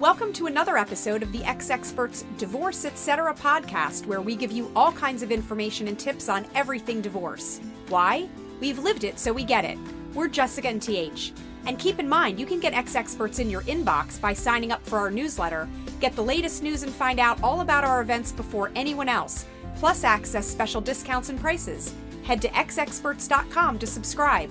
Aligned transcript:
Welcome 0.00 0.32
to 0.34 0.48
another 0.48 0.76
episode 0.76 1.22
of 1.22 1.30
the 1.30 1.44
Ex 1.44 1.70
Experts 1.70 2.24
Divorce 2.36 2.84
Etc. 2.84 3.32
podcast, 3.34 4.06
where 4.06 4.20
we 4.20 4.34
give 4.34 4.50
you 4.50 4.68
all 4.74 4.90
kinds 4.90 5.22
of 5.22 5.30
information 5.30 5.86
and 5.86 5.96
tips 5.96 6.28
on 6.28 6.46
everything 6.56 7.00
divorce. 7.00 7.60
Why? 7.88 8.28
We've 8.58 8.80
lived 8.80 9.04
it, 9.04 9.20
so 9.20 9.32
we 9.32 9.44
get 9.44 9.64
it. 9.64 9.78
We're 10.12 10.26
Jessica 10.26 10.66
and 10.66 10.82
TH. 10.82 11.32
And 11.66 11.78
keep 11.78 12.00
in 12.00 12.08
mind, 12.08 12.40
you 12.40 12.44
can 12.44 12.58
get 12.58 12.74
Ex 12.74 12.96
Experts 12.96 13.38
in 13.38 13.48
your 13.48 13.62
inbox 13.62 14.20
by 14.20 14.32
signing 14.32 14.72
up 14.72 14.84
for 14.84 14.98
our 14.98 15.12
newsletter, 15.12 15.68
get 16.00 16.16
the 16.16 16.24
latest 16.24 16.64
news, 16.64 16.82
and 16.82 16.92
find 16.92 17.20
out 17.20 17.40
all 17.40 17.60
about 17.60 17.84
our 17.84 18.00
events 18.00 18.32
before 18.32 18.72
anyone 18.74 19.08
else, 19.08 19.46
plus 19.76 20.02
access 20.02 20.44
special 20.44 20.80
discounts 20.80 21.28
and 21.28 21.38
prices. 21.38 21.94
Head 22.24 22.42
to 22.42 22.48
exexperts.com 22.48 23.78
to 23.78 23.86
subscribe. 23.86 24.50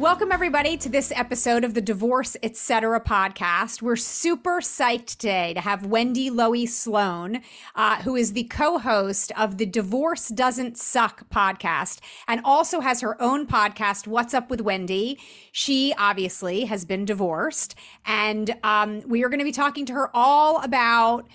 Welcome, 0.00 0.32
everybody, 0.32 0.78
to 0.78 0.88
this 0.88 1.12
episode 1.14 1.62
of 1.62 1.74
the 1.74 1.82
Divorce 1.82 2.34
Etc. 2.42 2.98
podcast. 3.02 3.82
We're 3.82 3.96
super 3.96 4.62
psyched 4.62 5.18
today 5.18 5.52
to 5.52 5.60
have 5.60 5.84
Wendy 5.84 6.30
Lowy 6.30 6.66
Sloane, 6.66 7.42
uh, 7.76 8.00
who 8.00 8.16
is 8.16 8.32
the 8.32 8.44
co 8.44 8.78
host 8.78 9.30
of 9.36 9.58
the 9.58 9.66
Divorce 9.66 10.28
Doesn't 10.28 10.78
Suck 10.78 11.28
podcast 11.28 12.00
and 12.26 12.40
also 12.46 12.80
has 12.80 13.02
her 13.02 13.20
own 13.20 13.46
podcast, 13.46 14.06
What's 14.06 14.32
Up 14.32 14.48
with 14.48 14.62
Wendy. 14.62 15.18
She 15.52 15.92
obviously 15.98 16.64
has 16.64 16.86
been 16.86 17.04
divorced, 17.04 17.74
and 18.06 18.56
um, 18.64 19.02
we 19.06 19.22
are 19.22 19.28
going 19.28 19.40
to 19.40 19.44
be 19.44 19.52
talking 19.52 19.84
to 19.84 19.92
her 19.92 20.10
all 20.14 20.62
about 20.62 21.28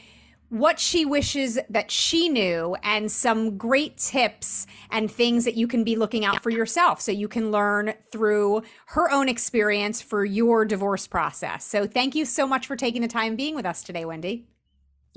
what 0.49 0.79
she 0.79 1.05
wishes 1.05 1.57
that 1.69 1.91
she 1.91 2.29
knew 2.29 2.75
and 2.83 3.11
some 3.11 3.57
great 3.57 3.97
tips 3.97 4.67
and 4.91 5.11
things 5.11 5.45
that 5.45 5.55
you 5.55 5.67
can 5.67 5.83
be 5.83 5.95
looking 5.95 6.23
out 6.23 6.41
for 6.43 6.49
yourself 6.49 7.01
so 7.01 7.11
you 7.11 7.27
can 7.27 7.51
learn 7.51 7.93
through 8.11 8.61
her 8.87 9.11
own 9.11 9.27
experience 9.27 10.01
for 10.01 10.23
your 10.23 10.65
divorce 10.65 11.07
process. 11.07 11.65
So 11.65 11.87
thank 11.87 12.15
you 12.15 12.25
so 12.25 12.47
much 12.47 12.67
for 12.67 12.75
taking 12.75 13.01
the 13.01 13.07
time 13.07 13.35
being 13.35 13.55
with 13.55 13.65
us 13.65 13.83
today, 13.83 14.05
Wendy. 14.05 14.45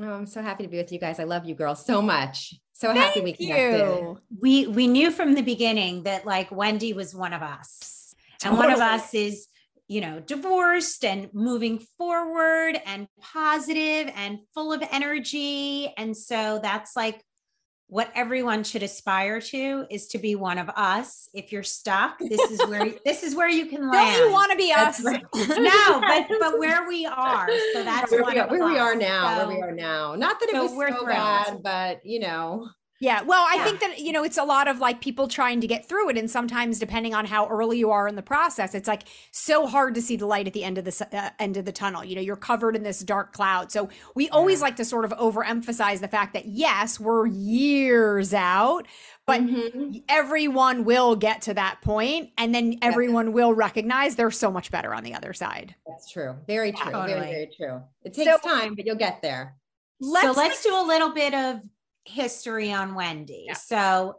Oh, 0.00 0.12
I'm 0.12 0.26
so 0.26 0.42
happy 0.42 0.62
to 0.62 0.68
be 0.68 0.76
with 0.76 0.92
you 0.92 0.98
guys. 0.98 1.18
I 1.18 1.24
love 1.24 1.44
you 1.44 1.54
girls 1.54 1.84
so 1.84 2.00
much. 2.00 2.54
So 2.72 2.88
thank 2.88 3.00
happy 3.00 3.20
we 3.20 3.32
connected. 3.32 3.78
You. 3.78 4.20
We 4.40 4.68
we 4.68 4.86
knew 4.86 5.10
from 5.10 5.34
the 5.34 5.42
beginning 5.42 6.04
that 6.04 6.24
like 6.24 6.50
Wendy 6.52 6.92
was 6.92 7.14
one 7.14 7.32
of 7.32 7.42
us. 7.42 8.14
And 8.44 8.56
one 8.56 8.70
of 8.70 8.78
us 8.78 9.12
is 9.14 9.48
you 9.88 10.02
know, 10.02 10.20
divorced 10.20 11.04
and 11.04 11.30
moving 11.32 11.78
forward 11.96 12.78
and 12.84 13.08
positive 13.22 14.12
and 14.14 14.38
full 14.54 14.72
of 14.72 14.82
energy. 14.92 15.92
And 15.96 16.14
so 16.14 16.60
that's 16.62 16.94
like 16.94 17.24
what 17.86 18.12
everyone 18.14 18.64
should 18.64 18.82
aspire 18.82 19.40
to 19.40 19.86
is 19.90 20.08
to 20.08 20.18
be 20.18 20.34
one 20.34 20.58
of 20.58 20.68
us. 20.68 21.30
If 21.32 21.52
you're 21.52 21.62
stuck, 21.62 22.18
this 22.18 22.50
is 22.50 22.60
where 22.68 22.92
this 23.04 23.22
is 23.22 23.34
where 23.34 23.48
you 23.48 23.64
can 23.64 23.90
land. 23.90 24.16
Don't 24.16 24.26
you 24.26 24.32
want 24.32 24.52
to 24.52 24.58
be 24.58 24.72
us? 24.72 25.02
Right. 25.02 25.24
no, 25.34 26.00
but 26.00 26.26
but 26.38 26.58
where 26.58 26.86
we 26.86 27.06
are. 27.06 27.48
So 27.72 27.82
that's 27.82 28.12
where, 28.12 28.24
we 28.24 28.38
are, 28.38 28.48
where 28.48 28.66
we 28.66 28.78
are, 28.78 28.94
now. 28.94 29.38
So, 29.38 29.48
where 29.48 29.56
we 29.56 29.62
are 29.62 29.72
now. 29.72 30.14
Not 30.16 30.38
that 30.40 30.50
it 30.50 30.54
so 30.54 30.62
was 30.64 30.72
so 30.72 30.76
thrilled. 30.76 31.06
bad, 31.06 31.62
but 31.62 32.04
you 32.04 32.20
know. 32.20 32.68
Yeah. 33.00 33.22
Well, 33.22 33.44
I 33.48 33.56
yeah. 33.56 33.64
think 33.64 33.80
that, 33.80 33.98
you 34.00 34.10
know, 34.10 34.24
it's 34.24 34.38
a 34.38 34.44
lot 34.44 34.66
of 34.66 34.80
like 34.80 35.00
people 35.00 35.28
trying 35.28 35.60
to 35.60 35.68
get 35.68 35.88
through 35.88 36.10
it. 36.10 36.18
And 36.18 36.28
sometimes, 36.28 36.80
depending 36.80 37.14
on 37.14 37.26
how 37.26 37.46
early 37.46 37.78
you 37.78 37.92
are 37.92 38.08
in 38.08 38.16
the 38.16 38.22
process, 38.22 38.74
it's 38.74 38.88
like 38.88 39.04
so 39.30 39.68
hard 39.68 39.94
to 39.94 40.02
see 40.02 40.16
the 40.16 40.26
light 40.26 40.48
at 40.48 40.52
the 40.52 40.64
end 40.64 40.78
of 40.78 40.84
the 40.84 41.08
uh, 41.12 41.30
end 41.38 41.56
of 41.56 41.64
the 41.64 41.70
tunnel. 41.70 42.04
You 42.04 42.16
know, 42.16 42.20
you're 42.20 42.34
covered 42.34 42.74
in 42.74 42.82
this 42.82 43.00
dark 43.00 43.32
cloud. 43.32 43.70
So 43.70 43.88
we 44.16 44.24
yeah. 44.24 44.30
always 44.32 44.60
like 44.60 44.74
to 44.76 44.84
sort 44.84 45.04
of 45.04 45.12
overemphasize 45.12 46.00
the 46.00 46.08
fact 46.08 46.32
that, 46.34 46.46
yes, 46.46 46.98
we're 46.98 47.26
years 47.26 48.34
out, 48.34 48.86
but 49.26 49.42
mm-hmm. 49.42 49.98
everyone 50.08 50.84
will 50.84 51.14
get 51.14 51.42
to 51.42 51.54
that 51.54 51.78
point 51.82 52.30
and 52.36 52.52
then 52.52 52.78
everyone 52.82 53.26
yeah. 53.26 53.32
will 53.32 53.54
recognize 53.54 54.16
they're 54.16 54.32
so 54.32 54.50
much 54.50 54.72
better 54.72 54.92
on 54.92 55.04
the 55.04 55.14
other 55.14 55.32
side. 55.32 55.76
That's 55.86 56.10
true. 56.10 56.34
Very 56.48 56.72
true. 56.72 56.90
Totally. 56.90 57.12
Very, 57.12 57.30
very 57.30 57.50
true. 57.56 57.82
It 58.02 58.14
takes 58.14 58.28
so, 58.28 58.38
time, 58.38 58.74
but 58.74 58.86
you'll 58.86 58.96
get 58.96 59.22
there. 59.22 59.54
Let's, 60.00 60.26
so 60.26 60.32
let's 60.32 60.62
do 60.64 60.74
a 60.74 60.82
little 60.84 61.10
bit 61.10 61.34
of 61.34 61.60
history 62.08 62.72
on 62.72 62.94
Wendy. 62.94 63.44
Yeah. 63.46 63.54
So 63.54 64.16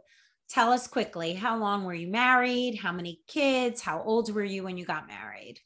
tell 0.48 0.72
us 0.72 0.86
quickly 0.86 1.34
how 1.34 1.58
long 1.58 1.84
were 1.84 1.94
you 1.94 2.08
married? 2.08 2.76
How 2.76 2.92
many 2.92 3.20
kids? 3.26 3.80
How 3.80 4.02
old 4.02 4.32
were 4.32 4.44
you 4.44 4.64
when 4.64 4.76
you 4.76 4.84
got 4.84 5.08
married? 5.08 5.58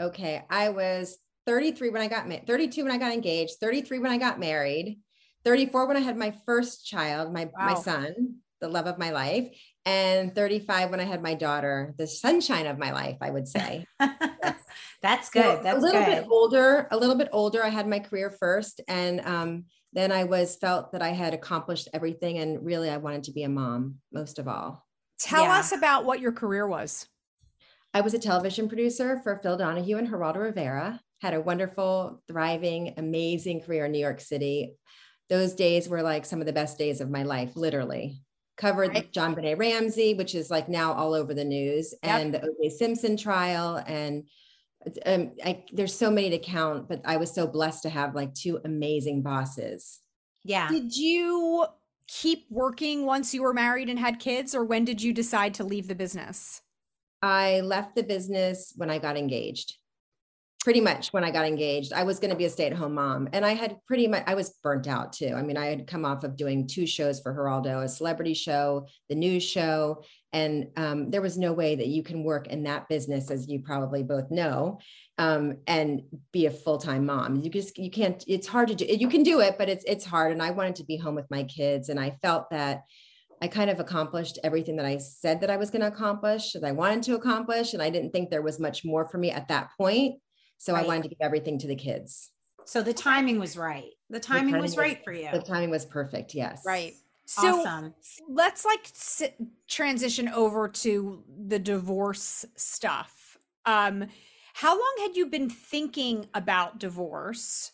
Okay. 0.00 0.42
I 0.48 0.70
was 0.70 1.18
33 1.46 1.90
when 1.90 2.02
I 2.02 2.08
got 2.08 2.28
married, 2.28 2.46
32 2.46 2.82
when 2.84 2.92
I 2.92 2.98
got 2.98 3.12
engaged, 3.12 3.56
33 3.60 3.98
when 3.98 4.10
I 4.10 4.18
got 4.18 4.38
married, 4.38 5.00
34 5.44 5.86
when 5.86 5.96
I 5.96 6.00
had 6.00 6.16
my 6.16 6.34
first 6.46 6.86
child, 6.86 7.32
my, 7.32 7.44
wow. 7.44 7.66
my 7.66 7.74
son, 7.74 8.36
the 8.60 8.68
love 8.68 8.86
of 8.86 8.98
my 8.98 9.10
life, 9.10 9.48
and 9.86 10.34
35 10.34 10.90
when 10.90 11.00
I 11.00 11.04
had 11.04 11.22
my 11.22 11.34
daughter, 11.34 11.94
the 11.96 12.06
sunshine 12.06 12.66
of 12.66 12.78
my 12.78 12.92
life, 12.92 13.16
I 13.20 13.30
would 13.30 13.48
say. 13.48 13.86
That's 15.02 15.30
good. 15.30 15.42
So 15.42 15.60
That's 15.62 15.78
a 15.78 15.80
little 15.80 16.04
good. 16.04 16.22
bit 16.22 16.26
older, 16.30 16.88
a 16.90 16.96
little 16.96 17.16
bit 17.16 17.28
older. 17.32 17.64
I 17.64 17.70
had 17.70 17.88
my 17.88 17.98
career 17.98 18.30
first 18.30 18.80
and 18.86 19.20
um, 19.22 19.64
then 19.92 20.12
I 20.12 20.24
was 20.24 20.56
felt 20.56 20.92
that 20.92 21.02
I 21.02 21.10
had 21.10 21.34
accomplished 21.34 21.88
everything 21.92 22.38
and 22.38 22.64
really 22.64 22.90
I 22.90 22.98
wanted 22.98 23.24
to 23.24 23.32
be 23.32 23.42
a 23.42 23.48
mom 23.48 23.96
most 24.12 24.38
of 24.38 24.46
all. 24.46 24.86
Tell 25.18 25.44
yeah. 25.44 25.58
us 25.58 25.72
about 25.72 26.04
what 26.04 26.20
your 26.20 26.32
career 26.32 26.66
was. 26.66 27.06
I 27.92 28.00
was 28.00 28.14
a 28.14 28.18
television 28.18 28.68
producer 28.68 29.20
for 29.22 29.40
Phil 29.42 29.56
Donahue 29.56 29.96
and 29.96 30.08
Geraldo 30.08 30.36
Rivera. 30.36 31.00
Had 31.20 31.34
a 31.34 31.40
wonderful, 31.40 32.22
thriving, 32.28 32.94
amazing 32.96 33.62
career 33.62 33.86
in 33.86 33.92
New 33.92 33.98
York 33.98 34.20
City. 34.20 34.76
Those 35.28 35.54
days 35.54 35.88
were 35.88 36.02
like 36.02 36.24
some 36.24 36.40
of 36.40 36.46
the 36.46 36.52
best 36.52 36.78
days 36.78 37.00
of 37.00 37.10
my 37.10 37.24
life, 37.24 37.56
literally. 37.56 38.22
Covered 38.56 38.90
right. 38.90 39.12
JonBenét 39.12 39.58
Ramsey, 39.58 40.14
which 40.14 40.34
is 40.34 40.50
like 40.50 40.68
now 40.68 40.92
all 40.92 41.14
over 41.14 41.34
the 41.34 41.44
news, 41.44 41.94
yep. 42.02 42.20
and 42.20 42.34
the 42.34 42.42
O.J. 42.42 42.70
Simpson 42.70 43.16
trial, 43.16 43.82
and 43.86 44.24
um, 45.04 45.32
I, 45.44 45.64
there's 45.72 45.94
so 45.94 46.10
many 46.10 46.30
to 46.30 46.38
count, 46.38 46.88
but 46.88 47.02
I 47.04 47.16
was 47.16 47.32
so 47.32 47.46
blessed 47.46 47.82
to 47.82 47.90
have 47.90 48.14
like 48.14 48.34
two 48.34 48.60
amazing 48.64 49.22
bosses. 49.22 50.00
Yeah. 50.44 50.68
Did 50.68 50.96
you 50.96 51.66
keep 52.08 52.46
working 52.50 53.04
once 53.04 53.34
you 53.34 53.42
were 53.42 53.52
married 53.52 53.88
and 53.88 53.98
had 53.98 54.18
kids, 54.18 54.54
or 54.54 54.64
when 54.64 54.84
did 54.84 55.02
you 55.02 55.12
decide 55.12 55.54
to 55.54 55.64
leave 55.64 55.86
the 55.86 55.94
business? 55.94 56.62
I 57.22 57.60
left 57.60 57.94
the 57.94 58.02
business 58.02 58.72
when 58.76 58.90
I 58.90 58.98
got 58.98 59.16
engaged 59.16 59.76
pretty 60.60 60.80
much 60.80 61.12
when 61.12 61.24
I 61.24 61.30
got 61.30 61.46
engaged, 61.46 61.92
I 61.92 62.04
was 62.04 62.18
going 62.18 62.30
to 62.30 62.36
be 62.36 62.44
a 62.44 62.50
stay 62.50 62.66
at 62.66 62.74
home 62.74 62.94
mom. 62.94 63.28
And 63.32 63.44
I 63.46 63.54
had 63.54 63.78
pretty 63.86 64.06
much, 64.06 64.22
I 64.26 64.34
was 64.34 64.50
burnt 64.62 64.86
out 64.86 65.12
too. 65.12 65.32
I 65.34 65.42
mean, 65.42 65.56
I 65.56 65.66
had 65.66 65.86
come 65.86 66.04
off 66.04 66.22
of 66.22 66.36
doing 66.36 66.66
two 66.66 66.86
shows 66.86 67.18
for 67.20 67.34
Geraldo, 67.34 67.82
a 67.82 67.88
celebrity 67.88 68.34
show, 68.34 68.86
the 69.08 69.14
news 69.14 69.42
show. 69.42 70.04
And 70.32 70.68
um, 70.76 71.10
there 71.10 71.22
was 71.22 71.36
no 71.36 71.52
way 71.52 71.74
that 71.74 71.88
you 71.88 72.02
can 72.02 72.22
work 72.22 72.46
in 72.46 72.62
that 72.62 72.88
business, 72.88 73.30
as 73.30 73.48
you 73.48 73.60
probably 73.60 74.04
both 74.04 74.30
know, 74.30 74.78
um, 75.18 75.58
and 75.66 76.02
be 76.32 76.46
a 76.46 76.50
full 76.50 76.78
time 76.78 77.06
mom. 77.06 77.36
You 77.36 77.50
just, 77.50 77.76
you 77.78 77.90
can't, 77.90 78.22
it's 78.28 78.46
hard 78.46 78.68
to 78.68 78.74
do. 78.74 78.84
You 78.84 79.08
can 79.08 79.24
do 79.24 79.40
it, 79.40 79.56
but 79.58 79.68
it's, 79.68 79.84
it's 79.86 80.04
hard. 80.04 80.30
And 80.30 80.40
I 80.40 80.52
wanted 80.52 80.76
to 80.76 80.84
be 80.84 80.96
home 80.96 81.16
with 81.16 81.30
my 81.30 81.42
kids. 81.44 81.88
And 81.88 81.98
I 81.98 82.16
felt 82.22 82.48
that 82.50 82.84
I 83.42 83.48
kind 83.48 83.70
of 83.70 83.80
accomplished 83.80 84.38
everything 84.44 84.76
that 84.76 84.86
I 84.86 84.98
said 84.98 85.40
that 85.40 85.50
I 85.50 85.56
was 85.56 85.70
going 85.70 85.80
to 85.80 85.88
accomplish, 85.88 86.52
that 86.52 86.64
I 86.64 86.72
wanted 86.72 87.02
to 87.04 87.14
accomplish. 87.14 87.74
And 87.74 87.82
I 87.82 87.90
didn't 87.90 88.12
think 88.12 88.30
there 88.30 88.42
was 88.42 88.60
much 88.60 88.84
more 88.84 89.08
for 89.08 89.18
me 89.18 89.30
at 89.30 89.48
that 89.48 89.70
point. 89.76 90.20
So 90.58 90.74
right. 90.74 90.84
I 90.84 90.86
wanted 90.86 91.04
to 91.04 91.08
give 91.08 91.18
everything 91.22 91.58
to 91.58 91.66
the 91.66 91.74
kids. 91.74 92.30
So 92.66 92.82
the 92.82 92.92
timing 92.92 93.40
was 93.40 93.56
right. 93.56 93.90
The 94.10 94.20
timing, 94.20 94.46
the 94.46 94.50
timing 94.52 94.62
was, 94.62 94.70
was 94.72 94.78
right 94.78 95.02
for 95.02 95.12
you. 95.12 95.28
The 95.32 95.40
timing 95.40 95.70
was 95.70 95.86
perfect. 95.86 96.34
Yes. 96.34 96.62
Right. 96.64 96.92
So 97.30 97.60
awesome. 97.60 97.94
let's 98.28 98.64
like 98.64 98.90
sit, 98.92 99.36
transition 99.68 100.28
over 100.30 100.66
to 100.66 101.22
the 101.46 101.60
divorce 101.60 102.44
stuff. 102.56 103.38
Um, 103.64 104.06
how 104.52 104.72
long 104.72 104.94
had 104.98 105.14
you 105.14 105.26
been 105.26 105.48
thinking 105.48 106.26
about 106.34 106.80
divorce 106.80 107.70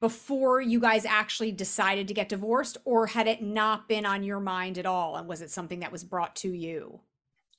before 0.00 0.60
you 0.60 0.80
guys 0.80 1.04
actually 1.04 1.52
decided 1.52 2.08
to 2.08 2.14
get 2.14 2.28
divorced, 2.28 2.78
or 2.84 3.06
had 3.06 3.28
it 3.28 3.42
not 3.42 3.88
been 3.88 4.06
on 4.06 4.24
your 4.24 4.40
mind 4.40 4.76
at 4.76 4.86
all? 4.86 5.14
And 5.14 5.28
was 5.28 5.40
it 5.40 5.52
something 5.52 5.78
that 5.80 5.92
was 5.92 6.02
brought 6.02 6.34
to 6.36 6.50
you? 6.52 7.00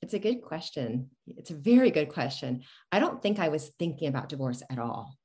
It's 0.02 0.12
a 0.12 0.18
good 0.18 0.42
question. 0.42 1.08
It's 1.26 1.50
a 1.50 1.56
very 1.56 1.90
good 1.90 2.10
question. 2.10 2.62
I 2.92 2.98
don't 2.98 3.22
think 3.22 3.38
I 3.38 3.48
was 3.48 3.70
thinking 3.78 4.08
about 4.08 4.28
divorce 4.28 4.62
at 4.70 4.78
all. 4.78 5.16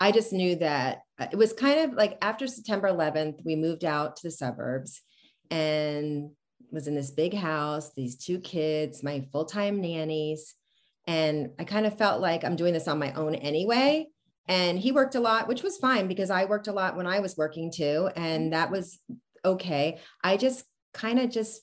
I 0.00 0.10
just 0.10 0.32
knew 0.32 0.56
that 0.56 1.02
uh, 1.18 1.26
it 1.30 1.36
was 1.36 1.52
kind 1.52 1.80
of 1.80 1.92
like 1.92 2.16
after 2.22 2.46
September 2.46 2.88
11th, 2.88 3.44
we 3.44 3.56
moved 3.56 3.84
out 3.84 4.16
to 4.16 4.22
the 4.22 4.30
suburbs 4.30 5.02
and 5.50 6.30
was 6.70 6.86
in 6.86 6.94
this 6.94 7.10
big 7.10 7.34
house, 7.34 7.92
these 7.94 8.16
two 8.16 8.38
kids, 8.40 9.02
my 9.02 9.26
full 9.32 9.44
time 9.44 9.80
nannies. 9.80 10.54
And 11.06 11.50
I 11.58 11.64
kind 11.64 11.86
of 11.86 11.98
felt 11.98 12.20
like 12.20 12.44
I'm 12.44 12.56
doing 12.56 12.72
this 12.72 12.88
on 12.88 12.98
my 12.98 13.12
own 13.12 13.34
anyway. 13.34 14.06
And 14.46 14.78
he 14.78 14.92
worked 14.92 15.14
a 15.14 15.20
lot, 15.20 15.48
which 15.48 15.62
was 15.62 15.76
fine 15.78 16.08
because 16.08 16.30
I 16.30 16.44
worked 16.44 16.68
a 16.68 16.72
lot 16.72 16.96
when 16.96 17.06
I 17.06 17.20
was 17.20 17.36
working 17.36 17.70
too. 17.70 18.10
And 18.16 18.52
that 18.52 18.70
was 18.70 18.98
okay. 19.44 19.98
I 20.22 20.36
just 20.36 20.64
kind 20.92 21.18
of 21.18 21.30
just 21.30 21.60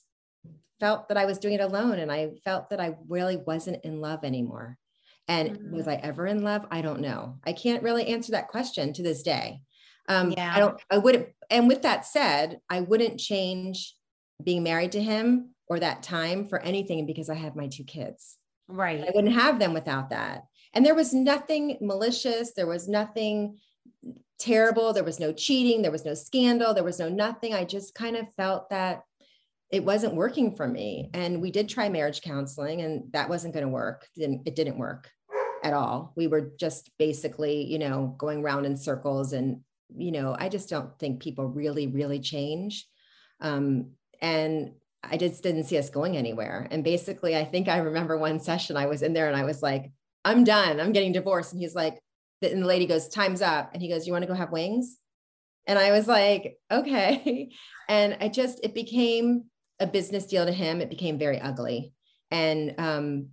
felt 0.80 1.08
that 1.08 1.16
I 1.16 1.26
was 1.26 1.38
doing 1.38 1.54
it 1.54 1.60
alone 1.60 1.98
and 1.98 2.10
I 2.10 2.32
felt 2.44 2.70
that 2.70 2.80
I 2.80 2.96
really 3.08 3.36
wasn't 3.36 3.84
in 3.84 4.00
love 4.00 4.24
anymore. 4.24 4.78
And 5.26 5.50
mm-hmm. 5.50 5.76
was 5.76 5.88
I 5.88 5.94
ever 5.96 6.26
in 6.26 6.42
love? 6.42 6.66
I 6.70 6.80
don't 6.80 7.00
know. 7.00 7.36
I 7.44 7.52
can't 7.52 7.82
really 7.82 8.06
answer 8.06 8.32
that 8.32 8.48
question 8.48 8.92
to 8.94 9.02
this 9.02 9.22
day. 9.22 9.60
Um, 10.08 10.32
yeah. 10.32 10.52
I 10.54 10.58
don't, 10.58 10.80
I 10.90 10.98
wouldn't, 10.98 11.28
and 11.50 11.68
with 11.68 11.82
that 11.82 12.06
said, 12.06 12.60
I 12.68 12.80
wouldn't 12.80 13.20
change 13.20 13.94
being 14.42 14.62
married 14.62 14.92
to 14.92 15.02
him 15.02 15.54
or 15.68 15.78
that 15.78 16.02
time 16.02 16.48
for 16.48 16.58
anything 16.60 17.06
because 17.06 17.28
I 17.28 17.34
have 17.34 17.54
my 17.54 17.68
two 17.68 17.84
kids. 17.84 18.36
Right. 18.68 19.00
I 19.00 19.10
wouldn't 19.14 19.34
have 19.34 19.58
them 19.58 19.74
without 19.74 20.10
that. 20.10 20.44
And 20.74 20.84
there 20.84 20.94
was 20.94 21.12
nothing 21.14 21.78
malicious. 21.80 22.52
There 22.54 22.66
was 22.66 22.88
nothing 22.88 23.58
terrible. 24.38 24.92
There 24.92 25.04
was 25.04 25.20
no 25.20 25.32
cheating. 25.32 25.82
There 25.82 25.90
was 25.90 26.04
no 26.04 26.14
scandal. 26.14 26.74
There 26.74 26.84
was 26.84 26.98
no 26.98 27.08
nothing. 27.08 27.54
I 27.54 27.64
just 27.64 27.94
kind 27.94 28.16
of 28.16 28.26
felt 28.36 28.70
that 28.70 29.02
it 29.70 29.84
wasn't 29.84 30.14
working 30.14 30.56
for 30.56 30.66
me. 30.66 31.10
And 31.12 31.42
we 31.42 31.50
did 31.50 31.68
try 31.68 31.88
marriage 31.88 32.22
counseling, 32.22 32.80
and 32.80 33.12
that 33.12 33.28
wasn't 33.28 33.52
going 33.52 33.66
to 33.66 33.72
work. 33.72 34.06
It 34.16 34.54
didn't 34.54 34.78
work 34.78 35.10
at 35.62 35.74
all. 35.74 36.12
We 36.16 36.26
were 36.26 36.52
just 36.58 36.90
basically, 36.98 37.64
you 37.64 37.78
know, 37.78 38.14
going 38.18 38.42
round 38.42 38.64
in 38.64 38.76
circles. 38.76 39.32
And, 39.32 39.60
you 39.96 40.12
know, 40.12 40.36
I 40.38 40.48
just 40.48 40.68
don't 40.68 40.98
think 40.98 41.22
people 41.22 41.46
really, 41.46 41.86
really 41.86 42.20
change. 42.20 42.86
Um, 43.40 43.92
and 44.20 44.72
I 45.02 45.16
just 45.16 45.42
didn't 45.42 45.64
see 45.64 45.78
us 45.78 45.90
going 45.90 46.16
anywhere. 46.16 46.66
And 46.70 46.84
basically, 46.84 47.36
I 47.36 47.44
think 47.44 47.68
I 47.68 47.78
remember 47.78 48.16
one 48.16 48.40
session 48.40 48.76
I 48.76 48.86
was 48.86 49.02
in 49.02 49.12
there 49.12 49.28
and 49.28 49.36
I 49.36 49.44
was 49.44 49.62
like, 49.62 49.90
I'm 50.24 50.44
done. 50.44 50.80
I'm 50.80 50.92
getting 50.92 51.12
divorced. 51.12 51.52
And 51.52 51.62
he's 51.62 51.74
like, 51.74 51.98
and 52.42 52.62
the 52.62 52.66
lady 52.66 52.86
goes, 52.86 53.08
Time's 53.08 53.42
up. 53.42 53.70
And 53.72 53.82
he 53.82 53.88
goes, 53.88 54.06
You 54.06 54.12
want 54.12 54.22
to 54.22 54.28
go 54.28 54.34
have 54.34 54.52
wings? 54.52 54.96
And 55.66 55.78
I 55.78 55.92
was 55.92 56.06
like, 56.06 56.58
Okay. 56.70 57.50
And 57.90 58.18
I 58.20 58.28
just, 58.28 58.60
it 58.62 58.74
became 58.74 59.44
a 59.80 59.86
business 59.86 60.26
deal 60.26 60.44
to 60.44 60.52
him. 60.52 60.82
It 60.82 60.90
became 60.90 61.18
very 61.18 61.40
ugly. 61.40 61.94
And 62.30 62.74
um, 62.76 63.28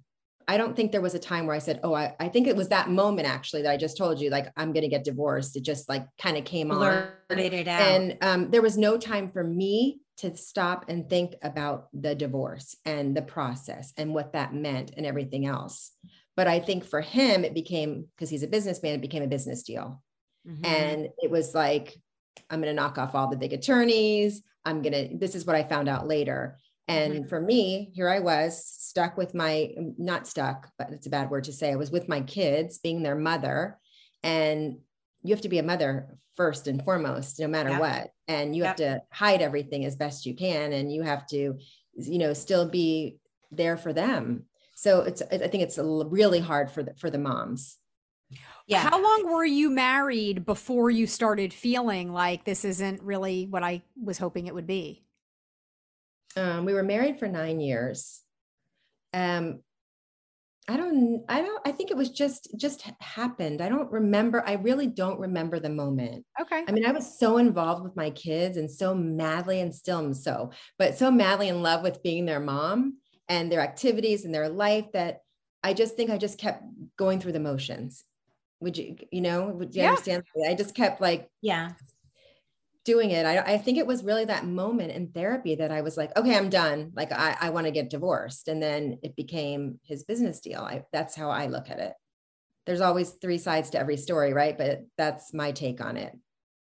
I 0.48 0.58
don't 0.58 0.76
think 0.76 0.92
there 0.92 1.02
was 1.02 1.16
a 1.16 1.20
time 1.20 1.48
where 1.48 1.56
I 1.56 1.60
said, 1.60 1.80
Oh, 1.84 1.94
I, 1.94 2.16
I 2.20 2.30
think 2.30 2.48
it 2.48 2.56
was 2.56 2.70
that 2.70 2.90
moment 2.90 3.28
actually 3.28 3.64
that 3.64 3.72
I 3.72 3.78
just 3.78 3.98
told 3.98 4.20
you, 4.20 4.30
like, 4.30 4.52
I'm 4.56 4.74
going 4.74 4.84
to 4.84 4.90
get 4.90 5.04
divorced. 5.04 5.56
It 5.56 5.64
just 5.64 5.90
like 5.90 6.06
kind 6.20 6.38
of 6.38 6.46
came 6.46 6.70
Blurted 6.70 7.14
on. 7.32 7.40
it 7.40 7.68
out. 7.68 7.82
And 7.82 8.18
um, 8.22 8.52
there 8.52 8.62
was 8.62 8.78
no 8.78 8.98
time 8.98 9.32
for 9.32 9.44
me 9.44 10.00
to 10.18 10.36
stop 10.38 10.86
and 10.88 11.10
think 11.10 11.36
about 11.42 11.88
the 11.94 12.16
divorce 12.16 12.76
and 12.86 13.16
the 13.16 13.22
process 13.22 13.92
and 13.98 14.14
what 14.14 14.34
that 14.34 14.54
meant 14.54 14.92
and 14.96 15.06
everything 15.06 15.46
else. 15.46 15.92
But 16.36 16.48
I 16.48 16.60
think 16.60 16.86
for 16.86 17.02
him, 17.02 17.44
it 17.44 17.54
became 17.54 18.08
because 18.16 18.30
he's 18.30 18.44
a 18.44 18.48
businessman, 18.48 18.96
it 18.96 19.02
became 19.02 19.24
a 19.24 19.28
business 19.28 19.64
deal. 19.64 20.02
Mm-hmm. 20.48 20.66
And 20.66 21.10
it 21.18 21.32
was 21.32 21.56
like, 21.56 21.96
I'm 22.50 22.62
going 22.62 22.74
to 22.74 22.82
knock 22.82 22.98
off 22.98 23.16
all 23.16 23.30
the 23.30 23.38
big 23.38 23.54
attorneys. 23.54 24.42
I'm 24.64 24.82
going 24.82 24.94
to, 24.94 25.18
this 25.18 25.36
is 25.36 25.46
what 25.46 25.56
I 25.56 25.64
found 25.64 25.88
out 25.88 26.08
later. 26.08 26.58
And 26.88 27.14
mm-hmm. 27.14 27.28
for 27.28 27.42
me, 27.42 27.92
here 27.94 28.10
I 28.10 28.20
was 28.20 28.64
stuck 28.66 29.18
with 29.18 29.34
my, 29.34 29.72
not 29.98 30.28
stuck, 30.28 30.70
but 30.78 30.92
it's 30.92 31.08
a 31.08 31.10
bad 31.10 31.30
word 31.30 31.46
to 31.46 31.54
say. 31.54 31.72
I 31.72 31.78
was 31.78 31.92
with 31.92 32.08
my 32.08 32.22
kids, 32.22 32.78
being 32.78 33.02
their 33.02 33.16
mother. 33.16 33.80
And 34.22 34.78
you 35.24 35.34
have 35.34 35.42
to 35.42 35.50
be 35.50 35.58
a 35.58 35.64
mother 35.64 36.18
first 36.36 36.68
and 36.68 36.84
foremost, 36.84 37.40
no 37.40 37.48
matter 37.48 37.72
yep. 37.72 37.80
what. 37.80 38.10
And 38.28 38.56
you 38.56 38.64
yep. 38.64 38.68
have 38.68 38.76
to 38.78 39.02
hide 39.12 39.42
everything 39.42 39.86
as 39.86 39.96
best 39.96 40.26
you 40.26 40.36
can. 40.36 40.74
And 40.74 40.92
you 40.94 41.02
have 41.02 41.26
to, 41.28 41.58
you 41.96 42.18
know, 42.20 42.34
still 42.34 42.70
be 42.70 43.18
there 43.52 43.78
for 43.78 43.92
them. 43.92 44.44
So 44.76 45.02
it's, 45.02 45.22
I 45.22 45.48
think 45.48 45.64
it's 45.64 45.80
really 45.80 46.40
hard 46.40 46.70
for 46.70 46.84
the, 46.84 46.94
for 46.98 47.10
the 47.10 47.18
moms. 47.18 47.78
Yeah. 48.68 48.90
How 48.90 49.02
long 49.02 49.32
were 49.32 49.46
you 49.46 49.70
married 49.70 50.46
before 50.46 50.90
you 50.90 51.08
started 51.08 51.54
feeling 51.54 52.12
like 52.12 52.44
this 52.44 52.66
isn't 52.66 53.02
really 53.02 53.46
what 53.48 53.64
I 53.64 53.84
was 53.96 54.18
hoping 54.18 54.48
it 54.48 54.54
would 54.54 54.68
be? 54.68 55.05
Um, 56.38 56.66
we 56.66 56.74
were 56.74 56.84
married 56.84 57.20
for 57.20 57.28
nine 57.28 57.60
years. 57.60 58.22
Um, 59.14 59.62
I 60.68 60.78
don't, 60.78 61.24
I 61.30 61.42
don't, 61.42 61.62
I 61.66 61.72
think 61.72 61.92
it 61.92 61.98
was 61.98 62.10
just, 62.10 62.50
just 62.58 62.82
happened. 63.00 63.62
I 63.62 63.70
don't 63.70 63.92
remember. 63.92 64.44
I 64.48 64.54
really 64.54 64.88
don't 64.88 65.20
remember 65.20 65.60
the 65.60 65.70
moment. 65.70 66.26
Okay. 66.42 66.64
I 66.68 66.72
mean, 66.72 66.86
I 66.86 66.92
was 66.92 67.20
so 67.20 67.38
involved 67.38 67.84
with 67.84 67.96
my 67.96 68.10
kids 68.10 68.58
and 68.58 68.70
so 68.70 68.96
madly 68.96 69.62
and 69.62 69.74
still 69.74 70.00
am 70.00 70.14
so, 70.14 70.52
but 70.80 70.98
so 70.98 71.12
madly 71.12 71.50
in 71.50 71.62
love 71.62 71.84
with 71.84 72.02
being 72.02 72.26
their 72.26 72.40
mom 72.40 72.98
and 73.30 73.52
their 73.52 73.62
activities 73.62 74.26
and 74.26 74.34
their 74.34 74.50
life 74.50 74.86
that 74.94 75.20
I 75.64 75.74
just 75.74 75.96
think 75.96 76.10
I 76.10 76.18
just 76.18 76.40
kept 76.40 76.64
going 76.98 77.20
through 77.20 77.34
the 77.34 77.40
motions. 77.40 78.04
Would 78.60 78.78
you, 78.78 78.96
you 79.12 79.22
know, 79.22 79.50
would 79.50 79.76
you 79.76 79.84
yeah. 79.84 79.90
understand? 79.90 80.24
I 80.50 80.56
just 80.56 80.74
kept 80.74 81.00
like, 81.00 81.30
yeah, 81.42 81.72
doing 82.86 83.12
it. 83.12 83.26
I, 83.26 83.40
I 83.40 83.58
think 83.58 83.78
it 83.78 83.88
was 83.88 84.04
really 84.04 84.26
that 84.26 84.46
moment 84.46 84.92
in 84.92 85.08
therapy 85.08 85.56
that 85.56 85.72
I 85.72 85.82
was 85.82 85.98
like, 85.98 86.16
okay, 86.16 86.38
I'm 86.38 86.50
done. 86.50 86.92
Like 86.96 87.12
I, 87.12 87.36
I 87.42 87.50
want 87.50 87.66
to 87.66 87.72
get 87.72 87.90
divorced. 87.90 88.48
And 88.48 88.62
then 88.62 89.00
it 89.02 89.16
became 89.16 89.80
his 89.84 90.04
business 90.04 90.40
deal. 90.40 90.62
I, 90.62 90.84
that's 90.94 91.16
how 91.16 91.30
I 91.30 91.48
look 91.48 91.70
at 91.70 91.80
it. 91.80 91.94
There's 92.66 92.82
always 92.82 93.12
three 93.12 93.40
sides 93.40 93.72
to 93.72 93.80
every 93.80 93.98
story, 93.98 94.34
right? 94.34 94.58
But 94.58 94.86
that's 94.98 95.34
my 95.34 95.52
take 95.52 95.82
on 95.82 95.98
it. 95.98 96.18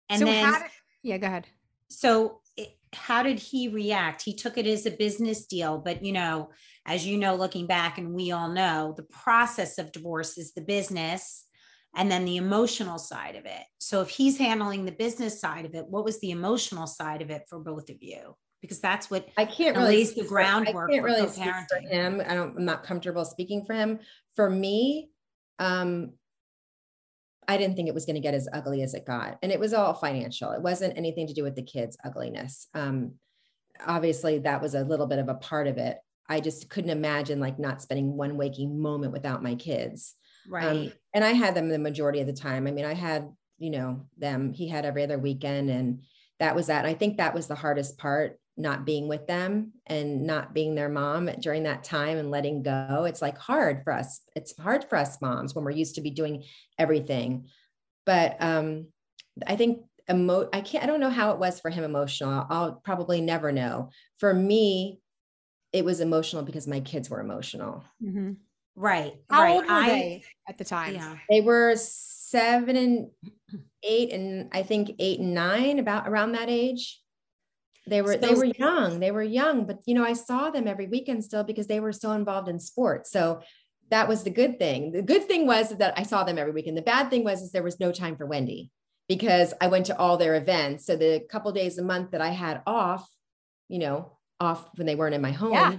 And 0.09 0.21
so 0.21 0.25
then, 0.27 0.53
did, 0.53 0.63
yeah, 1.03 1.19
go 1.19 1.27
ahead. 1.27 1.47
So 1.89 2.41
it, 2.57 2.77
how 2.93 3.23
did 3.23 3.39
he 3.39 3.69
react? 3.69 4.23
He 4.23 4.35
took 4.35 4.59
it 4.59 4.67
as 4.67 4.87
a 4.87 4.91
business 4.91 5.47
deal, 5.47 5.79
but 5.79 6.05
you 6.05 6.13
know, 6.13 6.51
as 6.87 7.07
you 7.07 7.19
know, 7.19 7.35
looking 7.35 7.67
back, 7.67 7.99
and 7.99 8.15
we 8.15 8.33
all 8.33 8.49
know, 8.49 8.95
the 8.97 9.05
process 9.05 9.79
of 9.79 9.93
divorce 9.93 10.37
is 10.39 10.53
the 10.53 10.63
business 10.63 11.47
and 11.95 12.11
then 12.11 12.25
the 12.25 12.37
emotional 12.37 12.99
side 12.99 13.37
of 13.37 13.47
it. 13.47 13.63
So 13.79 14.01
if 14.01 14.09
he's 14.09 14.39
handling 14.39 14.85
the 14.85 14.93
business 14.93 15.41
side 15.41 15.65
of 15.65 15.75
it, 15.75 15.87
what 15.89 16.05
was 16.05 16.21
the 16.21 16.31
emotional 16.31 16.87
side 16.87 17.23
of 17.23 17.31
it 17.31 17.43
for 17.49 17.59
both 17.59 17.91
of 17.91 17.97
you? 18.01 18.37
Because 18.61 18.81
that's 18.81 19.11
what 19.11 19.29
I 19.37 19.47
can't 19.47 19.77
really 19.77 19.97
lays 19.97 20.15
the 20.15 20.25
groundwork. 20.25 20.91
I 20.91 20.95
can't 20.95 21.05
really 21.05 21.29
speak 21.29 21.53
for 21.69 21.79
him. 21.79 22.23
I 22.27 22.35
don't. 22.35 22.59
I'm 22.59 22.65
not 22.65 22.85
comfortable 22.85 23.25
speaking 23.25 23.65
for 23.65 23.73
him. 23.75 24.01
For 24.37 24.51
me, 24.51 25.09
um, 25.59 26.13
I 27.49 27.57
didn't 27.57 27.75
think 27.75 27.89
it 27.89 27.95
was 27.95 28.05
going 28.05 28.17
to 28.17 28.21
get 28.21 28.35
as 28.35 28.49
ugly 28.53 28.83
as 28.83 28.93
it 28.93 29.07
got, 29.07 29.39
and 29.43 29.51
it 29.51 29.59
was 29.59 29.73
all 29.73 29.95
financial. 29.95 30.53
It 30.53 30.61
wasn't 30.61 30.99
anything 30.99 31.27
to 31.27 31.35
do 31.35 31.43
with 31.43 31.57
the 31.57 31.63
kids' 31.63 31.97
ugliness. 32.05 32.69
Um, 32.75 33.15
obviously, 33.85 34.41
that 34.41 34.61
was 34.61 34.75
a 34.75 34.85
little 34.85 35.07
bit 35.07 35.19
of 35.19 35.29
a 35.29 35.35
part 35.35 35.67
of 35.67 35.79
it. 35.79 35.97
I 36.29 36.41
just 36.41 36.69
couldn't 36.69 36.91
imagine 36.91 37.41
like 37.41 37.59
not 37.59 37.83
spending 37.83 38.17
one 38.17 38.37
waking 38.37 38.79
moment 38.79 39.13
without 39.13 39.43
my 39.43 39.55
kids. 39.55 40.15
Um, 40.47 40.53
right. 40.53 40.67
Um, 40.67 40.93
and 41.15 41.25
I 41.25 41.33
had 41.33 41.55
them 41.55 41.69
the 41.69 41.79
majority 41.79 42.21
of 42.21 42.27
the 42.27 42.33
time. 42.33 42.67
I 42.67 42.71
mean, 42.71 42.85
I 42.85 42.95
had, 42.95 43.29
you 43.59 43.71
know, 43.71 44.07
them, 44.19 44.53
he 44.53 44.69
had 44.69 44.85
every 44.85 45.03
other 45.03 45.19
weekend 45.19 45.71
and 45.71 46.03
that 46.39 46.55
was 46.55 46.69
that. 46.69 46.85
And 46.85 46.89
I 46.89 46.95
think 46.95 47.19
that 47.19 47.35
was 47.35 47.47
the 47.47 47.55
hardest 47.55 47.99
part, 47.99 48.39
not 48.57 48.85
being 48.85 49.09
with 49.09 49.27
them 49.27 49.73
and 49.87 50.27
not 50.27 50.55
being 50.55 50.75
their 50.75 50.89
mom 50.89 51.27
during 51.41 51.65
that 51.65 51.85
time 51.85 52.19
and 52.19 52.31
letting 52.31 52.63
go. 52.63 53.05
It's 53.07 53.23
like 53.23 53.39
hard 53.39 53.85
for 53.85 53.93
us. 53.93 54.23
It's 54.35 54.57
hard 54.59 54.85
for 54.85 54.97
us 54.97 55.21
moms 55.21 55.55
when 55.55 55.65
we're 55.65 55.71
used 55.71 55.97
to 55.97 56.01
be 56.01 56.11
doing 56.11 56.45
everything. 56.79 57.47
But 58.07 58.37
um, 58.41 58.87
I 59.47 59.57
think 59.57 59.85
emo- 60.11 60.49
I 60.53 60.63
can't, 60.63 60.85
I 60.85 60.87
don't 60.87 61.01
know 61.01 61.11
how 61.11 61.33
it 61.33 61.39
was 61.39 61.61
for 61.61 61.71
him 61.71 61.85
emotional. 61.85 62.47
I'll 62.49 62.81
probably 62.85 63.21
never 63.21 63.53
know. 63.53 63.91
For 64.19 64.33
me, 64.33 65.01
it 65.73 65.85
was 65.85 66.01
emotional 66.01 66.43
because 66.43 66.67
my 66.67 66.81
kids 66.81 67.09
were 67.09 67.21
emotional. 67.21 67.85
Mm-hmm. 68.03 68.33
Right. 68.81 69.13
How 69.29 69.43
right. 69.43 69.57
old 69.57 69.67
were 69.67 69.73
I, 69.73 69.89
they 69.89 70.25
at 70.49 70.57
the 70.57 70.65
time? 70.65 70.95
Yeah. 70.95 71.17
They 71.29 71.43
were 71.43 71.75
seven 71.77 72.77
and 72.77 73.11
eight 73.83 74.11
and 74.11 74.49
I 74.53 74.63
think 74.63 74.93
eight 74.99 75.21
and 75.21 75.35
nine, 75.35 75.79
about 75.79 76.09
around 76.09 76.33
that 76.33 76.49
age. 76.49 76.99
They 77.87 78.01
were 78.01 78.15
so, 78.15 78.19
they 78.19 78.35
were 78.35 78.47
young. 78.47 78.99
They 78.99 79.11
were 79.11 79.23
young, 79.23 79.67
but 79.67 79.81
you 79.85 79.95
know, 79.95 80.05
I 80.05 80.15
saw 80.15 80.51
them 80.51 80.67
every 80.67 80.87
weekend 80.87 81.23
still 81.25 81.45
because 81.45 81.67
they 81.67 81.81
were 81.81 81.93
so 81.93 82.13
involved 82.13 82.49
in 82.49 82.59
sports. 82.59 83.11
So 83.11 83.43
that 83.91 84.09
was 84.09 84.23
the 84.23 84.31
good 84.31 84.59
thing. 84.59 84.93
The 84.93 85.03
good 85.03 85.25
thing 85.25 85.47
was 85.47 85.77
that 85.77 85.95
I 85.99 86.03
saw 86.05 86.25
them 86.25 86.39
every 86.39 86.53
weekend. 86.53 86.79
The 86.79 86.83
bad 86.83 87.11
thing 87.11 87.23
was 87.23 87.43
is 87.43 87.53
there 87.53 87.63
was 87.63 87.81
no 87.81 87.93
time 87.93 88.17
for 88.17 88.25
Wendy 88.25 88.71
because 89.09 89.53
I 89.61 89.67
went 89.67 89.87
to 89.87 89.99
all 89.99 90.17
their 90.17 90.37
events. 90.37 90.87
So 90.87 90.97
the 90.97 91.21
couple 91.29 91.53
days 91.53 91.77
a 91.77 91.83
month 91.83 92.13
that 92.13 92.23
I 92.23 92.31
had 92.31 92.63
off, 92.67 93.07
you 93.69 93.79
know, 93.79 94.17
off 94.39 94.71
when 94.77 94.87
they 94.87 94.95
weren't 94.95 95.15
in 95.15 95.21
my 95.21 95.33
home, 95.33 95.53
yeah. 95.53 95.77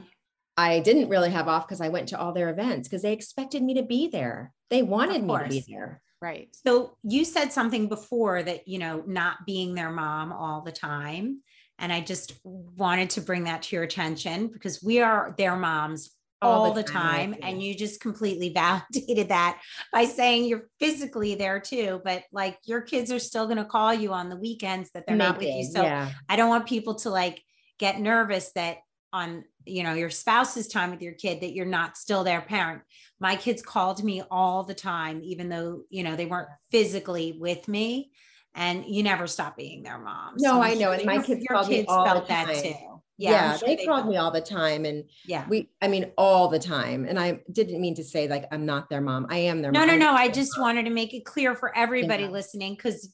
I 0.58 0.80
didn't 0.80 1.10
really 1.10 1.32
have 1.32 1.48
off 1.48 1.68
because 1.68 1.82
I 1.82 1.90
went 1.90 2.10
to 2.10 2.20
all 2.20 2.34
their 2.34 2.50
events 2.50 2.88
because 2.88 3.02
they 3.02 3.14
expected 3.14 3.64
me 3.64 3.76
to 3.76 3.84
be 3.84 4.08
there. 4.08 4.52
They 4.70 4.84
wanted 4.84 5.24
me 5.24 5.38
to 5.38 5.48
be 5.48 5.66
there. 5.68 6.02
Right. 6.22 6.56
So 6.66 6.98
you 7.04 7.26
said 7.26 7.52
something 7.52 7.90
before 7.90 8.44
that, 8.44 8.68
you 8.68 8.78
know, 8.78 9.04
not 9.08 9.46
being 9.46 9.74
their 9.74 9.92
mom 9.92 10.32
all 10.32 10.62
the 10.62 10.72
time. 10.72 11.42
And 11.80 11.92
I 11.92 12.02
just 12.02 12.40
wanted 12.46 13.10
to 13.12 13.22
bring 13.22 13.46
that 13.46 13.64
to 13.64 13.76
your 13.76 13.84
attention 13.84 14.48
because 14.48 14.84
we 14.84 15.02
are 15.02 15.34
their 15.38 15.56
moms 15.56 16.12
all, 16.44 16.66
all 16.66 16.74
the, 16.74 16.84
the, 16.84 16.88
time. 16.88 17.34
time 17.34 17.40
and 17.42 17.62
you 17.62 17.76
just 17.76 18.02
completely 18.02 18.50
validated 18.54 19.30
that 19.30 19.60
by 19.92 20.06
saying 20.06 20.46
you're 20.46 20.70
physically 20.80 21.34
there 21.36 21.60
too. 21.60 22.02
But 22.04 22.24
like 22.32 22.60
your 22.66 22.82
kids 22.82 23.12
are 23.12 23.20
still 23.20 23.46
going 23.46 23.58
to 23.58 23.66
call 23.66 23.92
you 23.92 24.14
on 24.14 24.30
the 24.30 24.38
weekends 24.38 24.92
that 24.92 25.06
they're 25.08 25.16
Maybe, 25.16 25.28
not 25.28 25.38
with 25.40 25.48
you. 25.48 25.64
So 25.64 25.82
yeah. 25.82 26.12
I 26.30 26.36
don't 26.36 26.50
want 26.50 26.68
people 26.68 26.96
to 26.96 27.10
like 27.10 27.42
get 27.80 28.00
nervous 28.00 28.52
that 28.54 28.78
on 29.14 29.44
you 29.66 29.84
know 29.84 29.94
your 29.94 30.10
spouse's 30.10 30.68
time 30.68 30.92
with 30.92 31.02
your 31.02 31.14
kid 31.14 31.42
that 31.42 31.54
you're 31.54 31.66
not 31.66 31.98
still 31.98 32.24
their 32.24 32.42
parent. 32.42 32.82
My 33.20 33.36
kids 33.36 33.62
called 33.62 34.04
me 34.04 34.24
all 34.32 34.64
the 34.64 34.74
time 34.74 35.22
even 35.24 35.50
though 35.50 35.84
you 35.90 36.04
know 36.04 36.16
they 36.16 36.26
weren't 36.26 36.50
physically 36.72 37.38
with 37.40 37.68
me 37.68 38.12
and 38.54 38.86
you 38.86 39.04
never 39.04 39.28
stop 39.28 39.56
being 39.56 39.84
their 39.84 40.00
mom. 40.00 40.36
No 40.38 40.54
so 40.54 40.62
i 40.62 40.74
know 40.74 40.92
and 40.92 41.06
my 41.06 41.22
kids, 41.22 41.44
your 41.48 41.64
kids 41.64 41.88
felt 41.88 42.28
that 42.28 42.56
too 42.64 43.01
Yeah, 43.22 43.32
Yeah, 43.32 43.52
I'm 43.54 43.60
sure 43.60 43.68
they 43.68 43.86
called 43.86 44.08
me 44.08 44.18
all 44.18 44.32
the 44.32 44.42
time 44.42 44.84
and 44.84 45.04
Yeah. 45.26 45.46
we 45.48 45.70
I 45.80 45.88
mean 45.88 46.12
all 46.18 46.48
the 46.48 46.58
time. 46.58 47.06
And 47.06 47.20
I 47.20 47.42
didn't 47.52 47.80
mean 47.80 47.94
to 47.96 48.04
say 48.04 48.28
like 48.28 48.46
I'm 48.52 48.66
not 48.66 48.90
their 48.90 49.00
mom. 49.02 49.28
I 49.30 49.38
am 49.38 49.62
their 49.62 49.72
No, 49.72 49.80
mom. 49.82 49.88
no, 49.90 49.94
I'm 49.94 50.00
no. 50.00 50.12
I 50.14 50.28
just 50.30 50.58
mom. 50.58 50.64
wanted 50.64 50.84
to 50.86 50.90
make 50.90 51.14
it 51.14 51.24
clear 51.24 51.54
for 51.54 51.76
everybody 51.78 52.24
Yeah. 52.24 52.30
listening 52.30 52.74
because 52.74 53.14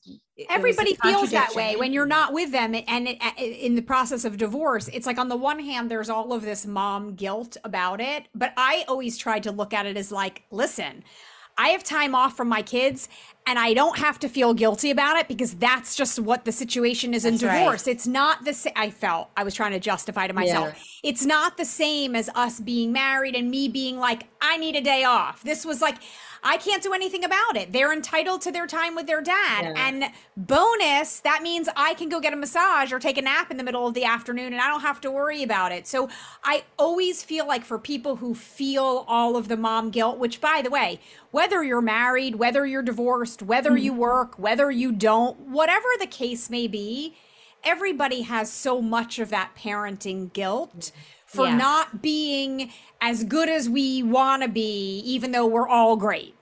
everybody 0.49 0.95
feels 1.03 1.31
that 1.31 1.53
way 1.55 1.75
when 1.75 1.91
you're 1.91 2.05
not 2.05 2.31
with 2.31 2.51
them 2.53 2.73
and 2.87 3.07
it, 3.09 3.17
in 3.37 3.75
the 3.75 3.81
process 3.81 4.23
of 4.23 4.37
divorce 4.37 4.87
it's 4.93 5.07
like 5.07 5.17
on 5.17 5.29
the 5.29 5.35
one 5.35 5.59
hand 5.59 5.89
there's 5.89 6.11
all 6.11 6.31
of 6.31 6.43
this 6.43 6.63
mom 6.65 7.15
guilt 7.15 7.57
about 7.63 7.99
it 7.99 8.27
but 8.35 8.53
i 8.55 8.85
always 8.87 9.17
tried 9.17 9.41
to 9.41 9.51
look 9.51 9.73
at 9.73 9.87
it 9.87 9.97
as 9.97 10.11
like 10.11 10.43
listen 10.51 11.03
i 11.57 11.69
have 11.69 11.83
time 11.83 12.15
off 12.15 12.35
from 12.35 12.47
my 12.47 12.61
kids 12.61 13.09
and 13.45 13.57
i 13.57 13.73
don't 13.73 13.97
have 13.97 14.19
to 14.19 14.27
feel 14.27 14.53
guilty 14.53 14.91
about 14.91 15.17
it 15.17 15.27
because 15.27 15.53
that's 15.55 15.95
just 15.95 16.19
what 16.19 16.45
the 16.45 16.51
situation 16.51 17.13
is 17.13 17.25
in 17.25 17.33
That's 17.33 17.43
right. 17.43 17.59
divorce. 17.59 17.87
It's 17.87 18.07
not 18.07 18.45
the 18.45 18.53
same 18.53 18.73
i 18.75 18.89
felt 18.89 19.29
i 19.37 19.43
was 19.43 19.53
trying 19.53 19.71
to 19.71 19.79
justify 19.79 20.27
to 20.27 20.33
myself. 20.33 20.77
It's 21.03 21.25
not 21.25 21.57
the 21.57 21.65
same 21.65 22.15
as 22.15 22.29
us 22.35 22.59
being 22.59 22.91
married 22.91 23.35
and 23.35 23.49
me 23.49 23.67
being 23.67 23.97
like 23.97 24.27
i 24.41 24.57
need 24.57 24.75
a 24.75 24.81
day 24.81 25.03
off. 25.03 25.43
This 25.43 25.65
was 25.65 25.81
like 25.81 25.97
I 26.43 26.57
can't 26.57 26.83
do 26.83 26.93
anything 26.93 27.23
about 27.23 27.55
it. 27.55 27.73
They're 27.73 27.93
entitled 27.93 28.41
to 28.41 28.51
their 28.51 28.67
time 28.67 28.95
with 28.95 29.07
their 29.07 29.21
dad. 29.21 29.63
Yeah. 29.63 29.87
And 29.87 30.05
bonus, 30.35 31.19
that 31.21 31.41
means 31.41 31.69
I 31.75 31.93
can 31.93 32.09
go 32.09 32.19
get 32.19 32.33
a 32.33 32.35
massage 32.35 32.91
or 32.91 32.99
take 32.99 33.17
a 33.17 33.21
nap 33.21 33.51
in 33.51 33.57
the 33.57 33.63
middle 33.63 33.87
of 33.87 33.93
the 33.93 34.05
afternoon 34.05 34.53
and 34.53 34.61
I 34.61 34.67
don't 34.67 34.81
have 34.81 35.01
to 35.01 35.11
worry 35.11 35.43
about 35.43 35.71
it. 35.71 35.87
So 35.87 36.09
I 36.43 36.63
always 36.77 37.23
feel 37.23 37.47
like 37.47 37.65
for 37.65 37.79
people 37.79 38.17
who 38.17 38.33
feel 38.33 39.05
all 39.07 39.35
of 39.35 39.47
the 39.47 39.57
mom 39.57 39.89
guilt, 39.89 40.17
which 40.17 40.41
by 40.41 40.61
the 40.61 40.69
way, 40.69 40.99
whether 41.31 41.63
you're 41.63 41.81
married, 41.81 42.35
whether 42.35 42.65
you're 42.65 42.81
divorced, 42.81 43.41
whether 43.41 43.75
you 43.77 43.91
mm-hmm. 43.91 44.01
work, 44.01 44.39
whether 44.39 44.71
you 44.71 44.91
don't, 44.91 45.39
whatever 45.39 45.87
the 45.99 46.07
case 46.07 46.49
may 46.49 46.67
be, 46.67 47.15
everybody 47.63 48.21
has 48.21 48.51
so 48.51 48.81
much 48.81 49.19
of 49.19 49.29
that 49.29 49.51
parenting 49.57 50.31
guilt 50.31 50.91
for 51.27 51.45
Yeah. 51.47 51.57
not 51.57 52.01
being 52.01 52.71
as 53.01 53.23
good 53.23 53.49
as 53.49 53.69
we 53.69 54.03
want 54.03 54.43
to 54.43 54.49
be 54.49 54.99
even 55.05 55.31
though 55.31 55.45
we're 55.45 55.67
all 55.67 55.95
great 55.97 56.35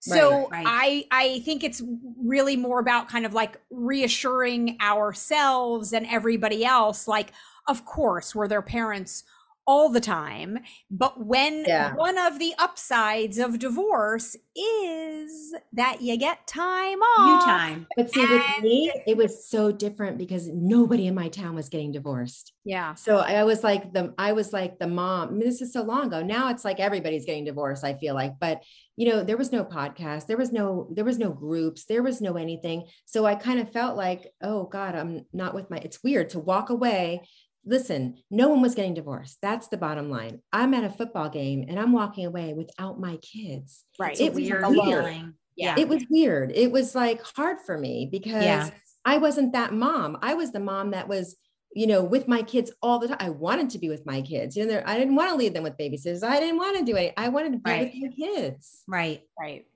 so 0.00 0.48
Right, 0.48 0.64
right. 0.64 0.64
i 0.68 1.04
i 1.10 1.40
think 1.40 1.62
it's 1.64 1.82
really 2.22 2.56
more 2.56 2.80
about 2.80 3.08
kind 3.08 3.24
of 3.24 3.34
like 3.34 3.56
reassuring 3.70 4.76
ourselves 4.80 5.92
and 5.92 6.06
everybody 6.06 6.64
else 6.64 7.06
like 7.06 7.32
of 7.68 7.84
course 7.84 8.34
we're 8.34 8.48
their 8.48 8.62
parents 8.62 9.24
all 9.66 9.88
the 9.88 10.00
time 10.00 10.58
but 10.90 11.24
when 11.24 11.64
Yeah. 11.66 11.94
one 11.94 12.18
of 12.18 12.38
the 12.38 12.52
upsides 12.58 13.38
of 13.38 13.58
divorce 13.58 14.36
is 14.56 15.54
that 15.72 16.02
you 16.02 16.16
get 16.16 16.46
time 16.46 16.98
off 17.00 17.26
you 17.46 17.52
time. 17.52 17.86
But 17.96 18.10
see, 18.10 18.20
with 18.20 18.42
me, 18.62 18.92
it 19.06 19.16
was 19.16 19.48
so 19.48 19.70
different 19.72 20.18
because 20.18 20.48
nobody 20.48 21.06
in 21.06 21.14
my 21.14 21.28
town 21.28 21.54
was 21.54 21.68
getting 21.68 21.92
divorced. 21.92 22.52
yeah 22.64 22.94
So 22.94 23.18
I 23.18 23.44
was 23.44 23.62
like 23.64 23.92
the 23.92 24.14
I 24.18 24.32
was 24.32 24.52
like 24.52 24.78
the 24.78 24.86
mom. 24.88 25.28
I 25.28 25.30
mean, 25.32 25.40
this 25.40 25.62
is 25.62 25.72
so 25.72 25.82
long 25.82 26.06
ago. 26.06 26.22
Now 26.22 26.50
it's 26.50 26.64
like 26.64 26.80
everybody's 26.80 27.24
getting 27.24 27.44
divorced. 27.44 27.84
I 27.84 27.94
feel 27.94 28.14
like, 28.14 28.34
but 28.40 28.62
you 28.96 29.08
know, 29.08 29.22
there 29.24 29.38
was 29.38 29.52
no 29.52 29.64
podcast, 29.64 30.26
there 30.26 30.36
was 30.36 30.52
no 30.52 30.88
there 30.92 31.04
was 31.04 31.18
no 31.18 31.30
groups, 31.30 31.84
there 31.86 32.02
was 32.02 32.20
no 32.20 32.34
anything. 32.34 32.84
So 33.06 33.24
I 33.24 33.36
kind 33.36 33.60
of 33.60 33.70
felt 33.72 33.96
like, 33.96 34.26
oh 34.42 34.64
God, 34.64 34.94
I'm 34.94 35.24
not 35.32 35.54
with 35.54 35.70
my. 35.70 35.78
It's 35.78 36.02
weird 36.02 36.30
to 36.30 36.38
walk 36.40 36.68
away. 36.70 37.22
Listen, 37.64 38.16
no 38.30 38.48
one 38.48 38.60
was 38.60 38.74
getting 38.74 38.94
divorced. 38.94 39.38
That's 39.40 39.68
the 39.68 39.76
bottom 39.76 40.10
line. 40.10 40.40
I'm 40.52 40.74
at 40.74 40.84
a 40.84 40.90
football 40.90 41.28
game 41.28 41.64
and 41.68 41.78
I'm 41.78 41.92
walking 41.92 42.26
away 42.26 42.54
without 42.54 42.98
my 42.98 43.16
kids. 43.18 43.84
right 43.98 44.12
It's 44.12 44.20
a 44.20 44.24
It 44.24 44.34
was 44.34 44.42
weird 44.44 44.66
weird. 44.68 45.34
Yeah. 45.56 45.74
It 45.78 45.88
was 45.88 46.04
weird. 46.10 46.50
It 46.54 46.72
was 46.72 46.94
like 46.94 47.22
hard 47.22 47.58
for 47.60 47.78
me 47.78 48.08
because 48.10 48.42
Yeah. 48.42 48.70
I 49.04 49.18
wasn't 49.18 49.52
that 49.52 49.72
mom. 49.72 50.18
I 50.22 50.34
was 50.34 50.50
the 50.50 50.60
mom 50.60 50.90
that 50.92 51.06
was, 51.08 51.36
you 51.74 51.86
know, 51.86 52.02
with 52.02 52.26
my 52.26 52.42
kids 52.42 52.72
all 52.82 52.98
the 52.98 53.08
time. 53.08 53.16
I 53.20 53.30
wanted 53.30 53.70
to 53.70 53.78
be 53.78 53.88
with 53.88 54.04
my 54.06 54.22
kids. 54.22 54.56
You 54.56 54.64
know, 54.64 54.70
there- 54.72 54.88
I 54.88 54.98
didn't 54.98 55.14
want 55.14 55.30
to 55.30 55.36
leave 55.36 55.54
them 55.54 55.62
with 55.62 55.76
babysitters. 55.76 56.22
I 56.24 56.40
didn't 56.40 56.56
want 56.58 56.78
to 56.78 56.84
do 56.84 56.96
it. 56.96 57.14
I 57.16 57.28
wanted 57.28 57.52
to 57.52 57.58
be 57.58 57.70
Right. 57.70 57.92
with 57.94 58.02
my 58.02 58.26
kids. 58.26 58.82
Right. 58.88 59.22
Right. 59.38 59.66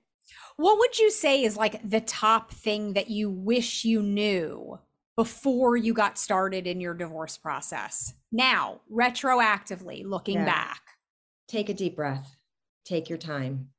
What 0.57 0.77
would 0.79 0.97
you 0.99 1.09
say 1.11 1.43
is 1.43 1.55
like 1.55 1.87
the 1.89 2.01
top 2.01 2.51
thing 2.51 2.93
that 2.93 3.09
you 3.09 3.29
wish 3.29 3.85
you 3.85 4.01
knew 4.01 4.79
before 5.17 5.75
you 5.75 5.93
got 5.93 6.17
started 6.17 6.67
in 6.67 6.79
your 6.79 6.93
divorce 6.93 7.37
process? 7.37 8.13
Now, 8.31 8.81
retroactively 8.89 10.05
looking 10.05 10.35
Yeah. 10.35 10.45
back. 10.45 10.81
Take 11.47 11.69
a 11.69 11.73
deep 11.73 11.95
breath. 11.95 12.37
Take 12.85 13.09
your 13.09 13.17
time. 13.17 13.71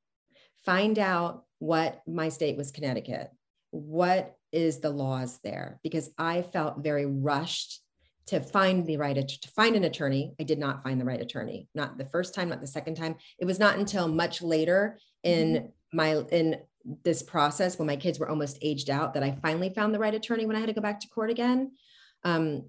Find 0.64 0.99
out 0.99 1.47
what 1.61 2.02
my 2.07 2.28
state 2.28 2.57
was 2.57 2.73
Connecticut. 2.73 3.30
What 3.71 4.37
is 4.52 4.80
the 4.80 4.90
laws 4.90 5.38
there? 5.38 5.80
Because 5.83 6.11
I 6.18 6.42
felt 6.42 6.78
very 6.78 7.07
rushed 7.07 7.83
to 8.26 8.40
find 8.40 8.87
the 8.87 8.99
right 8.99 9.16
to 9.16 9.49
find 9.49 9.75
an 9.75 9.85
attorney. 9.85 10.35
I 10.38 10.42
did 10.42 10.59
not 10.59 10.83
find 10.83 11.00
the 11.00 11.04
right 11.04 11.21
attorney. 11.21 11.68
Not 11.75 11.97
the 11.97 12.04
first 12.04 12.35
time, 12.35 12.50
not 12.50 12.61
the 12.61 12.66
second 12.66 12.97
time. 12.97 13.16
It 13.38 13.47
was 13.47 13.59
not 13.59 13.78
until 13.78 14.07
much 14.09 14.42
later 14.42 14.99
in 15.23 15.54
mm-hmm. 15.54 15.97
my 15.97 16.25
in 16.30 16.61
this 17.04 17.23
process 17.23 17.78
when 17.78 17.87
my 17.87 17.97
kids 17.97 18.18
were 18.18 18.28
almost 18.28 18.58
aged 18.62 18.90
out 18.90 19.14
that 19.14 19.23
I 19.23 19.32
finally 19.42 19.70
found 19.70 19.94
the 19.94 19.99
right 19.99 20.14
attorney 20.14 20.47
when 20.47 20.56
I 20.56 20.61
had 20.61 20.66
to 20.68 20.73
go 20.73 20.80
back 20.80 21.00
to 21.00 21.08
court 21.08 21.30
again. 21.30 21.73
Um, 22.25 22.66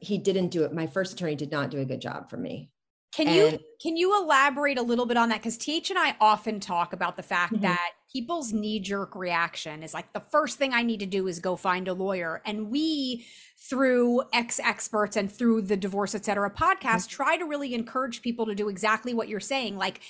he 0.00 0.18
didn't 0.18 0.48
do 0.48 0.64
it. 0.64 0.72
My 0.72 0.86
first 0.86 1.14
attorney 1.14 1.36
did 1.36 1.50
not 1.50 1.70
do 1.70 1.78
a 1.78 1.84
good 1.84 2.00
job 2.00 2.28
for 2.30 2.36
me. 2.36 2.70
Can 3.14 3.28
you 3.28 3.60
can 3.80 3.96
you 3.96 4.20
elaborate 4.20 4.76
a 4.76 4.82
little 4.82 5.06
bit 5.06 5.16
on 5.16 5.28
that? 5.28 5.38
Because 5.38 5.56
TH 5.56 5.90
and 5.90 5.98
I 5.98 6.16
often 6.20 6.58
talk 6.58 6.92
about 6.92 7.16
the 7.16 7.22
fact 7.22 7.54
Mhm. 7.54 7.60
that 7.60 7.92
people's 8.12 8.52
knee 8.52 8.80
jerk 8.80 9.14
reaction 9.14 9.84
is 9.84 9.94
like 9.94 10.12
the 10.12 10.22
first 10.32 10.58
thing 10.58 10.72
I 10.74 10.82
need 10.82 10.98
to 10.98 11.06
do 11.06 11.28
is 11.28 11.38
go 11.38 11.54
find 11.54 11.86
a 11.86 11.94
lawyer. 11.94 12.42
And 12.44 12.70
we, 12.70 13.24
through 13.56 14.24
ex 14.32 14.58
experts 14.58 15.16
and 15.16 15.30
through 15.30 15.62
the 15.62 15.76
divorce, 15.76 16.16
et 16.16 16.24
cetera 16.24 16.50
podcast, 16.50 17.08
try 17.08 17.36
to 17.36 17.44
really 17.44 17.72
encourage 17.72 18.20
people 18.20 18.46
to 18.46 18.54
do 18.54 18.68
exactly 18.68 19.14
what 19.14 19.28
you're 19.28 19.38
saying. 19.38 19.76
Like 19.76 20.00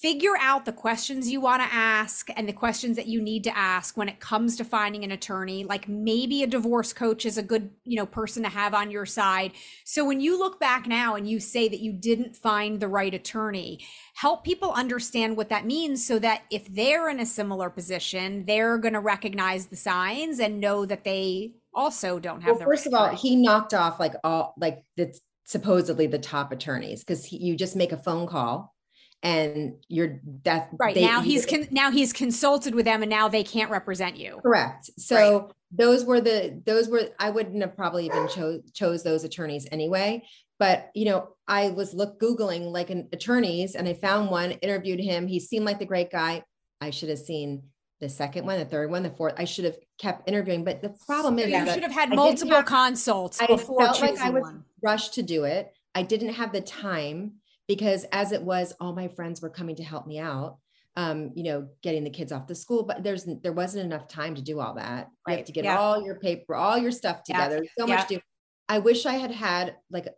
figure 0.00 0.36
out 0.38 0.64
the 0.64 0.72
questions 0.72 1.28
you 1.28 1.40
want 1.40 1.60
to 1.60 1.68
ask 1.74 2.28
and 2.36 2.48
the 2.48 2.52
questions 2.52 2.96
that 2.96 3.08
you 3.08 3.20
need 3.20 3.42
to 3.42 3.56
ask 3.56 3.96
when 3.96 4.08
it 4.08 4.20
comes 4.20 4.56
to 4.56 4.64
finding 4.64 5.02
an 5.02 5.10
attorney 5.10 5.64
like 5.64 5.88
maybe 5.88 6.42
a 6.42 6.46
divorce 6.46 6.92
coach 6.92 7.26
is 7.26 7.36
a 7.36 7.42
good 7.42 7.70
you 7.84 7.96
know 7.96 8.06
person 8.06 8.42
to 8.42 8.48
have 8.48 8.74
on 8.74 8.90
your 8.90 9.04
side 9.04 9.50
so 9.84 10.04
when 10.04 10.20
you 10.20 10.38
look 10.38 10.60
back 10.60 10.86
now 10.86 11.16
and 11.16 11.28
you 11.28 11.40
say 11.40 11.68
that 11.68 11.80
you 11.80 11.92
didn't 11.92 12.36
find 12.36 12.78
the 12.78 12.86
right 12.86 13.12
attorney 13.12 13.80
help 14.14 14.44
people 14.44 14.70
understand 14.72 15.36
what 15.36 15.48
that 15.48 15.66
means 15.66 16.06
so 16.06 16.18
that 16.18 16.42
if 16.50 16.72
they're 16.72 17.08
in 17.08 17.18
a 17.18 17.26
similar 17.26 17.68
position 17.68 18.44
they're 18.46 18.78
going 18.78 18.94
to 18.94 19.00
recognize 19.00 19.66
the 19.66 19.76
signs 19.76 20.38
and 20.38 20.60
know 20.60 20.86
that 20.86 21.02
they 21.02 21.52
also 21.74 22.20
don't 22.20 22.40
have 22.42 22.52
well, 22.52 22.58
the 22.60 22.64
first 22.64 22.86
right 22.86 22.94
of 22.94 23.00
all, 23.00 23.06
attorney. 23.06 23.20
he 23.20 23.36
knocked 23.36 23.74
off 23.74 23.98
like 23.98 24.14
all 24.22 24.54
like 24.58 24.84
the 24.96 25.12
supposedly 25.44 26.06
the 26.06 26.18
top 26.18 26.52
attorneys 26.52 27.02
because 27.02 27.32
you 27.32 27.56
just 27.56 27.74
make 27.74 27.90
a 27.90 27.96
phone 27.96 28.26
call 28.26 28.76
and 29.22 29.74
you're 29.88 30.20
that 30.44 30.68
right 30.78 30.94
they- 30.94 31.04
now 31.04 31.20
he's 31.20 31.44
con- 31.44 31.66
now 31.70 31.90
he's 31.90 32.12
consulted 32.12 32.74
with 32.74 32.84
them 32.84 33.02
and 33.02 33.10
now 33.10 33.28
they 33.28 33.42
can't 33.42 33.70
represent 33.70 34.16
you 34.16 34.38
correct. 34.42 34.90
So 34.96 35.50
those 35.72 36.04
were 36.04 36.20
the 36.20 36.62
those 36.64 36.88
were 36.88 37.08
I 37.18 37.30
wouldn't 37.30 37.60
have 37.62 37.76
probably 37.76 38.06
even 38.06 38.28
chose 38.28 38.60
chose 38.72 39.02
those 39.02 39.24
attorneys 39.24 39.66
anyway. 39.72 40.24
But 40.58 40.90
you 40.94 41.04
know, 41.04 41.28
I 41.46 41.70
was 41.70 41.94
look 41.94 42.20
googling 42.20 42.70
like 42.72 42.90
an 42.90 43.08
attorneys 43.12 43.74
and 43.74 43.86
I 43.88 43.94
found 43.94 44.30
one, 44.30 44.52
interviewed 44.52 45.00
him. 45.00 45.26
He 45.26 45.40
seemed 45.40 45.64
like 45.64 45.78
the 45.78 45.84
great 45.86 46.10
guy. 46.10 46.42
I 46.80 46.90
should 46.90 47.08
have 47.08 47.18
seen 47.18 47.62
the 48.00 48.08
second 48.08 48.46
one, 48.46 48.58
the 48.58 48.64
third 48.64 48.90
one, 48.90 49.02
the 49.02 49.10
fourth. 49.10 49.34
I 49.36 49.44
should 49.44 49.64
have 49.64 49.76
kept 50.00 50.28
interviewing. 50.28 50.62
But 50.64 50.80
the 50.80 50.94
problem 51.06 51.38
is, 51.40 51.48
you 51.48 51.66
should 51.72 51.82
have 51.82 51.92
had 51.92 52.10
multiple 52.10 52.54
have- 52.56 52.66
consults 52.66 53.40
I 53.40 53.46
before 53.46 53.80
felt 53.80 53.96
choosing 53.98 54.14
like 54.16 54.24
I 54.24 54.30
was 54.30 54.42
one. 54.42 54.64
rushed 54.82 55.14
to 55.14 55.22
do 55.22 55.44
it. 55.44 55.72
I 55.94 56.02
didn't 56.02 56.34
have 56.34 56.52
the 56.52 56.60
time 56.60 57.34
because 57.68 58.04
as 58.12 58.32
it 58.32 58.42
was, 58.42 58.72
all 58.80 58.94
my 58.94 59.08
friends 59.08 59.40
were 59.42 59.50
coming 59.50 59.76
to 59.76 59.84
help 59.84 60.06
me 60.06 60.18
out. 60.18 60.58
Um, 60.96 61.30
you 61.36 61.44
know, 61.44 61.68
getting 61.82 62.02
the 62.02 62.10
kids 62.10 62.32
off 62.32 62.48
the 62.48 62.56
school, 62.56 62.82
but 62.82 63.04
there's 63.04 63.24
there 63.42 63.52
wasn't 63.52 63.84
enough 63.84 64.08
time 64.08 64.34
to 64.34 64.42
do 64.42 64.58
all 64.58 64.74
that. 64.74 65.06
You 65.06 65.12
Right. 65.28 65.36
have 65.36 65.46
to 65.46 65.52
get 65.52 65.64
Yeah. 65.64 65.76
all 65.76 66.02
your 66.04 66.18
paper, 66.18 66.56
all 66.56 66.76
your 66.76 66.90
stuff 66.90 67.22
Yeah. 67.28 67.46
together. 67.46 67.64
So 67.78 67.86
Yeah. 67.86 67.94
much 67.94 68.08
to 68.08 68.14
do. 68.16 68.20
I 68.68 68.80
wish 68.80 69.06
I 69.06 69.14
had 69.14 69.30
had 69.30 69.76
like 69.90 70.08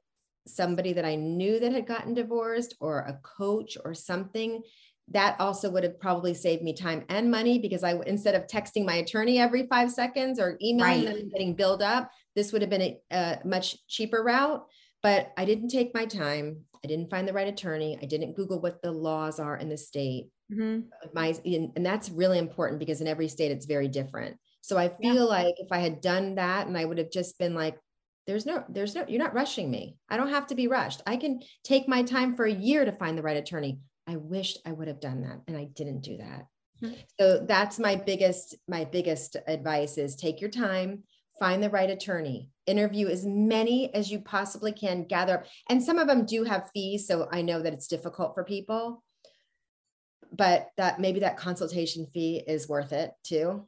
somebody 0.46 0.94
that 0.94 1.04
I 1.04 1.16
knew 1.16 1.60
that 1.60 1.72
had 1.72 1.86
gotten 1.86 2.14
divorced 2.14 2.76
or 2.80 3.00
a 3.00 3.20
coach 3.22 3.76
or 3.84 3.92
something. 3.92 4.62
That 5.08 5.38
also 5.40 5.68
would 5.70 5.84
have 5.84 5.98
probably 6.00 6.32
saved 6.34 6.62
me 6.62 6.72
time 6.72 7.04
and 7.10 7.30
money 7.30 7.58
because 7.58 7.82
I 7.84 7.94
instead 8.06 8.34
of 8.34 8.46
texting 8.46 8.86
my 8.86 8.94
attorney 8.96 9.38
every 9.38 9.66
five 9.66 9.90
seconds 9.90 10.38
or 10.40 10.56
emailing 10.62 11.02
Right. 11.02 11.04
them 11.04 11.16
and 11.16 11.30
getting 11.30 11.54
billed 11.56 11.82
up, 11.82 12.10
this 12.34 12.52
would 12.52 12.62
have 12.62 12.70
been 12.70 12.82
a, 12.82 13.00
a 13.10 13.38
much 13.44 13.86
cheaper 13.88 14.22
route. 14.22 14.66
But 15.02 15.32
I 15.36 15.44
didn't 15.44 15.68
take 15.68 15.94
my 15.94 16.04
time. 16.06 16.64
I 16.84 16.88
didn't 16.88 17.10
find 17.10 17.26
the 17.26 17.32
right 17.32 17.48
attorney. 17.48 17.98
I 18.00 18.06
didn't 18.06 18.34
Google 18.36 18.60
what 18.60 18.82
the 18.82 18.92
laws 18.92 19.38
are 19.38 19.56
in 19.56 19.68
the 19.68 19.76
state. 19.76 20.30
Mhm. 20.52 20.90
My 21.14 21.34
and, 21.44 21.86
that's 21.86 22.10
really 22.10 22.38
important 22.38 22.78
because 22.78 23.00
in 23.00 23.06
every 23.06 23.28
state 23.28 23.50
it's 23.52 23.66
very 23.66 23.88
different. 23.88 24.38
So 24.60 24.76
I 24.76 24.94
Yeah. 25.00 25.12
feel 25.14 25.26
like 25.28 25.54
if 25.58 25.68
I 25.72 25.78
had 25.78 26.00
done 26.00 26.34
that 26.34 26.66
and 26.66 26.76
I 26.76 26.84
would 26.84 26.98
have 26.98 27.10
just 27.10 27.38
been 27.38 27.54
like, 27.54 27.78
there's 28.26 28.44
no, 28.44 28.64
there's 28.68 28.94
no, 28.94 29.04
you're 29.08 29.18
not 29.22 29.34
rushing 29.34 29.70
me. 29.70 29.96
I 30.08 30.16
don't 30.16 30.28
have 30.28 30.46
to 30.48 30.54
be 30.54 30.68
rushed. 30.68 31.00
I 31.06 31.16
can 31.16 31.40
take 31.64 31.88
my 31.88 32.02
time 32.02 32.36
for 32.36 32.44
a 32.44 32.52
year 32.52 32.84
to 32.84 32.92
find 32.92 33.16
the 33.16 33.22
right 33.22 33.36
attorney. 33.36 33.80
I 34.06 34.16
wished 34.16 34.58
I 34.66 34.72
would 34.72 34.88
have 34.88 35.00
done 35.00 35.22
that 35.22 35.40
and 35.48 35.56
I 35.56 35.64
didn't 35.64 36.00
do 36.02 36.18
that. 36.18 36.46
Mhm. 36.82 37.04
So 37.20 37.38
that's 37.46 37.78
my 37.78 37.96
biggest, 37.96 38.56
my 38.68 38.84
biggest 38.84 39.36
advice 39.46 39.98
is 39.98 40.16
take 40.16 40.40
your 40.40 40.50
time, 40.50 41.04
find 41.40 41.62
the 41.62 41.70
right 41.70 41.90
attorney, 41.90 42.50
interview 42.66 43.08
as 43.08 43.26
many 43.26 43.92
as 43.94 44.12
you 44.12 44.20
possibly 44.20 44.72
can, 44.72 45.04
gather. 45.04 45.44
And 45.68 45.82
some 45.82 45.98
of 45.98 46.06
them 46.06 46.26
do 46.26 46.44
have 46.44 46.70
fees. 46.72 47.08
So 47.08 47.28
I 47.32 47.42
know 47.42 47.62
that 47.62 47.72
it's 47.72 47.88
difficult 47.88 48.34
for 48.34 48.44
people, 48.44 49.02
but 50.32 50.68
that 50.76 51.00
maybe 51.00 51.20
that 51.20 51.38
consultation 51.38 52.06
fee 52.12 52.44
is 52.46 52.68
worth 52.68 52.92
it 52.92 53.10
too. 53.24 53.66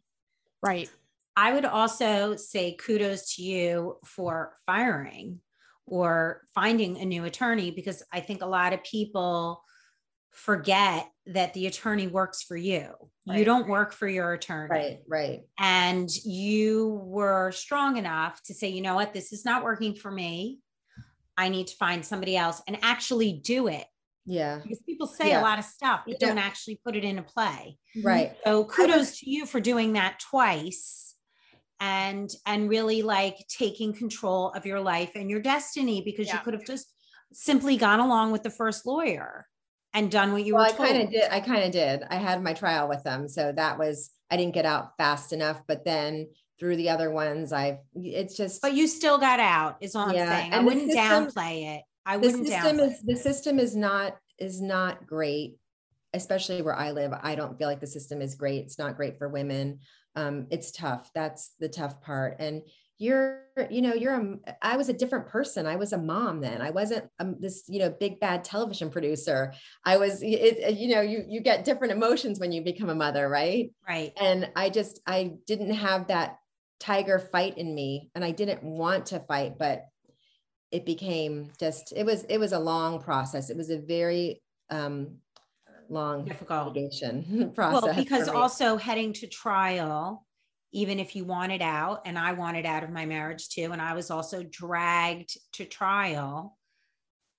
Right. 0.62 0.88
I 1.34 1.54
would 1.54 1.64
also 1.64 2.36
say 2.36 2.76
kudos 2.76 3.34
to 3.36 3.42
you 3.42 3.96
for 4.04 4.52
firing 4.66 5.40
or 5.86 6.42
finding 6.54 6.98
a 6.98 7.06
new 7.06 7.24
attorney 7.24 7.70
because 7.70 8.02
I 8.12 8.20
think 8.20 8.42
a 8.42 8.46
lot 8.46 8.74
of 8.74 8.84
people 8.84 9.64
forget 10.32 11.08
that 11.26 11.54
the 11.54 11.66
attorney 11.66 12.08
works 12.08 12.42
for 12.42 12.56
you. 12.56 12.88
Right. 13.26 13.38
You 13.38 13.44
don't 13.44 13.68
work 13.68 13.92
for 13.92 14.08
your 14.08 14.32
attorney. 14.32 14.70
Right, 14.70 14.98
right. 15.06 15.40
And 15.58 16.10
you 16.24 17.00
were 17.04 17.52
strong 17.52 17.96
enough 17.96 18.42
to 18.44 18.54
say, 18.54 18.68
you 18.68 18.82
know 18.82 18.96
what, 18.96 19.14
this 19.14 19.32
is 19.32 19.44
not 19.44 19.62
working 19.62 19.94
for 19.94 20.10
me. 20.10 20.58
I 21.36 21.48
need 21.48 21.68
to 21.68 21.76
find 21.76 22.04
somebody 22.04 22.36
else 22.36 22.60
and 22.66 22.78
actually 22.82 23.34
do 23.44 23.68
it. 23.68 23.84
Yeah. 24.24 24.58
Because 24.62 24.80
people 24.80 25.06
say 25.06 25.28
yeah. 25.28 25.40
a 25.40 25.42
lot 25.42 25.58
of 25.58 25.64
stuff, 25.64 26.02
but 26.06 26.16
yeah. 26.20 26.26
don't 26.26 26.38
actually 26.38 26.80
put 26.84 26.96
it 26.96 27.04
into 27.04 27.22
play. 27.22 27.78
Right. 28.02 28.36
So 28.44 28.64
kudos 28.64 29.20
to 29.20 29.30
you 29.30 29.46
for 29.46 29.60
doing 29.60 29.92
that 29.92 30.18
twice 30.18 31.14
and 31.80 32.32
and 32.46 32.68
really 32.68 33.02
like 33.02 33.36
taking 33.48 33.92
control 33.92 34.50
of 34.50 34.64
your 34.64 34.80
life 34.80 35.12
and 35.14 35.28
your 35.28 35.40
destiny 35.40 36.02
because 36.04 36.28
yeah. 36.28 36.34
you 36.34 36.40
could 36.40 36.54
have 36.54 36.64
just 36.64 36.92
simply 37.32 37.76
gone 37.76 38.00
along 38.00 38.30
with 38.30 38.42
the 38.42 38.50
first 38.50 38.86
lawyer 38.86 39.46
and 39.94 40.10
done 40.10 40.32
what 40.32 40.44
you 40.44 40.54
well, 40.54 40.64
were 40.64 40.84
I 40.84 40.88
kind 40.88 41.02
of 41.02 41.10
did. 41.10 41.30
I 41.30 41.40
kind 41.40 41.64
of 41.64 41.70
did. 41.70 42.02
I 42.08 42.16
had 42.16 42.42
my 42.42 42.54
trial 42.54 42.88
with 42.88 43.02
them. 43.02 43.28
So 43.28 43.52
that 43.52 43.78
was, 43.78 44.10
I 44.30 44.36
didn't 44.36 44.54
get 44.54 44.64
out 44.64 44.96
fast 44.96 45.32
enough, 45.32 45.60
but 45.66 45.84
then 45.84 46.28
through 46.58 46.76
the 46.76 46.90
other 46.90 47.10
ones, 47.10 47.52
I've, 47.52 47.78
it's 47.94 48.36
just. 48.36 48.62
But 48.62 48.74
you 48.74 48.86
still 48.86 49.18
got 49.18 49.40
out 49.40 49.76
is 49.80 49.94
all 49.94 50.12
yeah. 50.12 50.22
I'm 50.22 50.28
saying. 50.28 50.52
And 50.52 50.60
I 50.60 50.64
wouldn't 50.64 50.90
system, 50.90 51.26
downplay 51.26 51.76
it. 51.76 51.82
I 52.06 52.16
wouldn't 52.16 52.46
the 52.46 52.50
system 52.50 52.80
is, 52.80 53.02
The 53.02 53.16
system 53.16 53.58
is 53.58 53.76
not, 53.76 54.16
is 54.38 54.60
not 54.60 55.06
great, 55.06 55.56
especially 56.14 56.62
where 56.62 56.76
I 56.76 56.92
live. 56.92 57.12
I 57.20 57.34
don't 57.34 57.58
feel 57.58 57.68
like 57.68 57.80
the 57.80 57.86
system 57.86 58.22
is 58.22 58.34
great. 58.34 58.64
It's 58.64 58.78
not 58.78 58.96
great 58.96 59.18
for 59.18 59.28
women. 59.28 59.80
Um, 60.14 60.46
it's 60.50 60.72
tough. 60.72 61.10
That's 61.14 61.52
the 61.58 61.68
tough 61.68 62.00
part. 62.00 62.36
And 62.38 62.62
you're 62.98 63.42
you 63.70 63.82
know 63.82 63.94
you're 63.94 64.14
a 64.14 64.36
i 64.62 64.76
was 64.76 64.88
a 64.88 64.92
different 64.92 65.26
person. 65.26 65.66
I 65.66 65.76
was 65.76 65.92
a 65.92 65.98
mom 65.98 66.40
then. 66.40 66.62
I 66.62 66.70
wasn't 66.70 67.08
um, 67.18 67.36
this 67.40 67.64
you 67.68 67.78
know 67.78 67.90
big 67.90 68.20
bad 68.20 68.44
television 68.44 68.90
producer. 68.90 69.52
I 69.84 69.96
was 69.96 70.22
it, 70.22 70.74
you 70.76 70.94
know 70.94 71.00
you 71.00 71.24
you 71.28 71.40
get 71.40 71.64
different 71.64 71.92
emotions 71.92 72.38
when 72.38 72.52
you 72.52 72.62
become 72.62 72.90
a 72.90 72.94
mother 72.94 73.28
right? 73.28 73.70
Right. 73.88 74.12
And 74.20 74.50
i 74.56 74.70
just 74.70 75.00
i 75.06 75.32
didn't 75.46 75.74
have 75.74 76.08
that 76.08 76.38
tiger 76.80 77.18
fight 77.18 77.58
in 77.58 77.72
me 77.74 78.10
and 78.16 78.24
i 78.24 78.32
didn't 78.32 78.64
want 78.64 79.06
to 79.06 79.20
fight 79.20 79.56
but 79.56 79.86
it 80.72 80.86
became 80.86 81.50
just 81.60 81.92
it 81.94 82.04
was 82.04 82.24
it 82.24 82.38
was 82.38 82.52
a 82.52 82.58
long 82.58 83.00
process. 83.00 83.50
It 83.50 83.56
was 83.56 83.70
a 83.70 83.78
very 83.78 84.42
um 84.70 85.18
long 85.88 86.24
difficult. 86.24 86.74
process 87.54 87.82
well 87.82 87.94
because 87.94 88.28
also 88.28 88.76
heading 88.76 89.12
to 89.12 89.26
trial 89.26 90.26
even 90.72 90.98
if 90.98 91.14
you 91.14 91.24
wanted 91.24 91.62
out 91.62 92.02
and 92.06 92.18
I 92.18 92.32
wanted 92.32 92.66
out 92.66 92.82
of 92.82 92.90
my 92.90 93.06
marriage 93.06 93.48
too 93.48 93.70
and 93.72 93.80
I 93.80 93.94
was 93.94 94.10
also 94.10 94.42
dragged 94.42 95.36
to 95.54 95.64
trial 95.64 96.56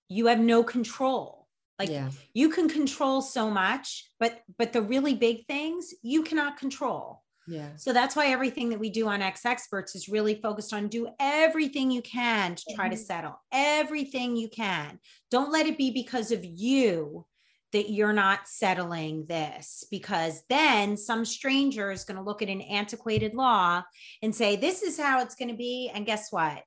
you 0.09 0.27
have 0.27 0.39
no 0.39 0.63
control. 0.63 1.47
Like 1.79 1.89
yeah. 1.89 2.09
you 2.33 2.49
can 2.49 2.69
control 2.69 3.21
so 3.21 3.49
much 3.49 4.09
but 4.19 4.41
but 4.57 4.73
the 4.73 4.81
really 4.81 5.15
big 5.15 5.47
things 5.47 5.93
you 6.01 6.23
cannot 6.23 6.57
control. 6.57 7.23
Yeah. 7.47 7.69
So 7.75 7.91
that's 7.91 8.15
why 8.15 8.27
everything 8.27 8.69
that 8.69 8.79
we 8.79 8.89
do 8.89 9.07
on 9.07 9.21
Ex 9.21 9.45
Experts 9.45 9.95
is 9.95 10.07
really 10.07 10.35
focused 10.35 10.73
on 10.73 10.87
do 10.87 11.09
everything 11.19 11.91
you 11.91 12.01
can 12.01 12.55
to 12.55 12.63
try 12.75 12.85
mm-hmm. 12.85 12.95
to 12.95 12.97
settle. 12.97 13.41
Everything 13.51 14.35
you 14.35 14.49
can. 14.49 14.99
Don't 15.29 15.51
let 15.51 15.65
it 15.65 15.77
be 15.77 15.91
because 15.91 16.31
of 16.31 16.45
you 16.45 17.25
that 17.73 17.89
you're 17.91 18.13
not 18.13 18.47
settling 18.47 19.25
this 19.25 19.83
because 19.91 20.43
then 20.49 20.95
some 20.95 21.25
stranger 21.25 21.91
is 21.91 22.05
going 22.05 22.17
to 22.17 22.23
look 22.23 22.41
at 22.41 22.47
an 22.47 22.61
antiquated 22.61 23.33
law 23.33 23.83
and 24.21 24.33
say 24.33 24.55
this 24.55 24.81
is 24.81 24.99
how 24.99 25.21
it's 25.21 25.35
going 25.35 25.49
to 25.49 25.57
be 25.57 25.91
and 25.93 26.05
guess 26.05 26.31
what 26.31 26.63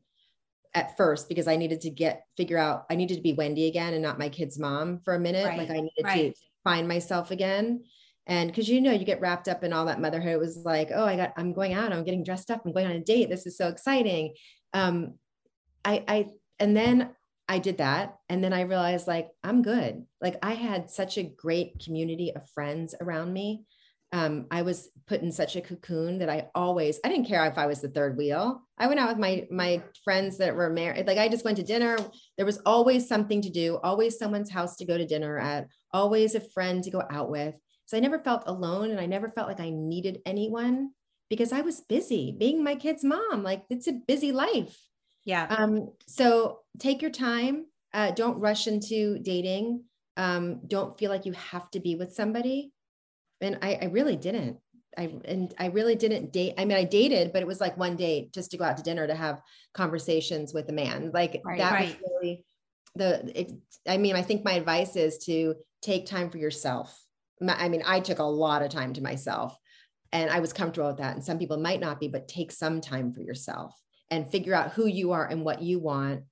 at 0.74 0.96
first 0.96 1.28
because 1.28 1.46
I 1.46 1.56
needed 1.56 1.80
to 1.82 1.90
get 1.90 2.24
figure 2.36 2.58
out 2.58 2.84
I 2.90 2.96
needed 2.96 3.16
to 3.16 3.22
be 3.22 3.32
Wendy 3.32 3.66
again 3.66 3.94
and 3.94 4.02
not 4.02 4.18
my 4.18 4.28
kid's 4.28 4.58
mom 4.58 5.00
for 5.04 5.14
a 5.14 5.20
minute. 5.20 5.46
Right. 5.46 5.58
Like 5.58 5.70
I 5.70 5.80
needed 5.80 6.04
right. 6.04 6.34
to 6.34 6.40
find 6.64 6.88
myself 6.88 7.30
again. 7.30 7.84
And 8.26 8.50
because 8.50 8.68
you 8.68 8.80
know, 8.80 8.92
you 8.92 9.04
get 9.04 9.20
wrapped 9.20 9.48
up 9.48 9.64
in 9.64 9.72
all 9.72 9.84
that 9.86 10.00
motherhood. 10.00 10.32
It 10.32 10.38
was 10.38 10.62
like, 10.64 10.90
oh, 10.94 11.04
I 11.04 11.16
got, 11.16 11.34
I'm 11.36 11.52
going 11.52 11.74
out, 11.74 11.92
I'm 11.92 12.04
getting 12.04 12.24
dressed 12.24 12.50
up, 12.50 12.62
I'm 12.64 12.72
going 12.72 12.86
on 12.86 12.92
a 12.92 13.00
date. 13.00 13.28
This 13.28 13.46
is 13.46 13.56
so 13.56 13.68
exciting. 13.68 14.34
Um, 14.72 15.14
I, 15.84 16.04
I, 16.08 16.26
and 16.58 16.74
then 16.74 17.10
I 17.48 17.58
did 17.58 17.78
that. 17.78 18.16
And 18.30 18.42
then 18.42 18.54
I 18.54 18.62
realized 18.62 19.06
like, 19.06 19.28
I'm 19.42 19.60
good. 19.60 20.06
Like 20.22 20.36
I 20.42 20.54
had 20.54 20.90
such 20.90 21.18
a 21.18 21.22
great 21.22 21.84
community 21.84 22.34
of 22.34 22.48
friends 22.50 22.94
around 22.98 23.32
me 23.32 23.64
um, 24.14 24.46
I 24.48 24.62
was 24.62 24.90
put 25.08 25.22
in 25.22 25.32
such 25.32 25.56
a 25.56 25.60
cocoon 25.60 26.18
that 26.18 26.30
I 26.30 26.46
always, 26.54 27.00
I 27.04 27.08
didn't 27.08 27.26
care 27.26 27.44
if 27.46 27.58
I 27.58 27.66
was 27.66 27.80
the 27.80 27.88
third 27.88 28.16
wheel. 28.16 28.62
I 28.78 28.86
went 28.86 29.00
out 29.00 29.08
with 29.08 29.18
my, 29.18 29.44
my 29.50 29.82
friends 30.04 30.38
that 30.38 30.54
were 30.54 30.70
married. 30.70 31.08
Like 31.08 31.18
I 31.18 31.28
just 31.28 31.44
went 31.44 31.56
to 31.56 31.64
dinner. 31.64 31.98
There 32.36 32.46
was 32.46 32.60
always 32.64 33.08
something 33.08 33.42
to 33.42 33.50
do, 33.50 33.80
always 33.82 34.16
someone's 34.16 34.52
house 34.52 34.76
to 34.76 34.86
go 34.86 34.96
to 34.96 35.04
dinner 35.04 35.36
at, 35.40 35.66
always 35.92 36.36
a 36.36 36.40
friend 36.40 36.84
to 36.84 36.92
go 36.92 37.02
out 37.10 37.28
with. 37.28 37.56
So 37.86 37.96
I 37.96 38.00
never 38.00 38.20
felt 38.20 38.44
alone 38.46 38.92
and 38.92 39.00
I 39.00 39.06
never 39.06 39.30
felt 39.30 39.48
like 39.48 39.58
I 39.58 39.70
needed 39.70 40.20
anyone 40.24 40.90
because 41.28 41.52
I 41.52 41.62
was 41.62 41.80
busy 41.80 42.36
being 42.38 42.62
my 42.62 42.76
kid's 42.76 43.02
mom. 43.02 43.42
Like 43.42 43.64
it's 43.68 43.88
a 43.88 43.94
busy 44.06 44.30
life. 44.30 44.78
Yeah. 45.24 45.46
Um, 45.50 45.90
so 46.06 46.60
take 46.78 47.02
your 47.02 47.10
time. 47.10 47.66
Uh, 47.92 48.12
don't 48.12 48.38
rush 48.38 48.68
into 48.68 49.18
dating. 49.18 49.82
Um, 50.16 50.60
don't 50.68 50.96
feel 50.96 51.10
like 51.10 51.26
you 51.26 51.32
have 51.32 51.68
to 51.72 51.80
be 51.80 51.96
with 51.96 52.14
somebody 52.14 52.73
and 53.40 53.58
I, 53.62 53.78
I 53.82 53.84
really 53.86 54.16
didn't. 54.16 54.58
I 54.96 55.12
and 55.24 55.52
I 55.58 55.66
really 55.66 55.96
didn't 55.96 56.32
date. 56.32 56.54
I 56.56 56.64
mean, 56.64 56.76
I 56.76 56.84
dated, 56.84 57.32
but 57.32 57.42
it 57.42 57.48
was 57.48 57.60
like 57.60 57.76
one 57.76 57.96
date 57.96 58.32
just 58.32 58.52
to 58.52 58.56
go 58.56 58.64
out 58.64 58.76
to 58.76 58.82
dinner 58.82 59.06
to 59.06 59.14
have 59.14 59.40
conversations 59.72 60.54
with 60.54 60.68
a 60.68 60.72
man. 60.72 61.10
Like 61.12 61.40
right, 61.44 61.58
that 61.58 61.72
right. 61.72 61.88
was 61.88 62.10
really 62.20 62.44
the 62.94 63.40
it, 63.40 63.52
I 63.88 63.96
mean, 63.96 64.14
I 64.14 64.22
think 64.22 64.44
my 64.44 64.52
advice 64.52 64.96
is 64.96 65.18
to 65.24 65.56
take 65.82 66.06
time 66.06 66.30
for 66.30 66.38
yourself. 66.38 66.96
I 67.46 67.68
mean, 67.68 67.82
I 67.84 68.00
took 68.00 68.20
a 68.20 68.24
lot 68.24 68.62
of 68.62 68.70
time 68.70 68.92
to 68.94 69.02
myself 69.02 69.56
and 70.12 70.30
I 70.30 70.40
was 70.40 70.52
comfortable 70.52 70.88
with 70.88 70.98
that. 70.98 71.16
And 71.16 71.24
some 71.24 71.38
people 71.38 71.58
might 71.58 71.80
not 71.80 71.98
be, 72.00 72.08
but 72.08 72.28
take 72.28 72.52
some 72.52 72.80
time 72.80 73.12
for 73.12 73.20
yourself 73.20 73.74
and 74.10 74.30
figure 74.30 74.54
out 74.54 74.72
who 74.72 74.86
you 74.86 75.12
are 75.12 75.26
and 75.26 75.44
what 75.44 75.60
you 75.60 75.80
want. 75.80 76.22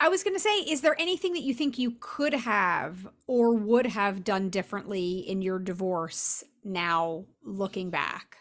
I 0.00 0.08
was 0.08 0.22
going 0.22 0.34
to 0.34 0.40
say, 0.40 0.60
is 0.60 0.80
there 0.80 0.98
anything 1.00 1.32
that 1.32 1.42
you 1.42 1.52
think 1.52 1.78
you 1.78 1.96
could 1.98 2.32
have 2.32 3.08
or 3.26 3.54
would 3.54 3.86
have 3.86 4.22
done 4.22 4.48
differently 4.48 5.18
in 5.18 5.42
your 5.42 5.58
divorce 5.58 6.44
now 6.62 7.24
looking 7.42 7.90
back? 7.90 8.36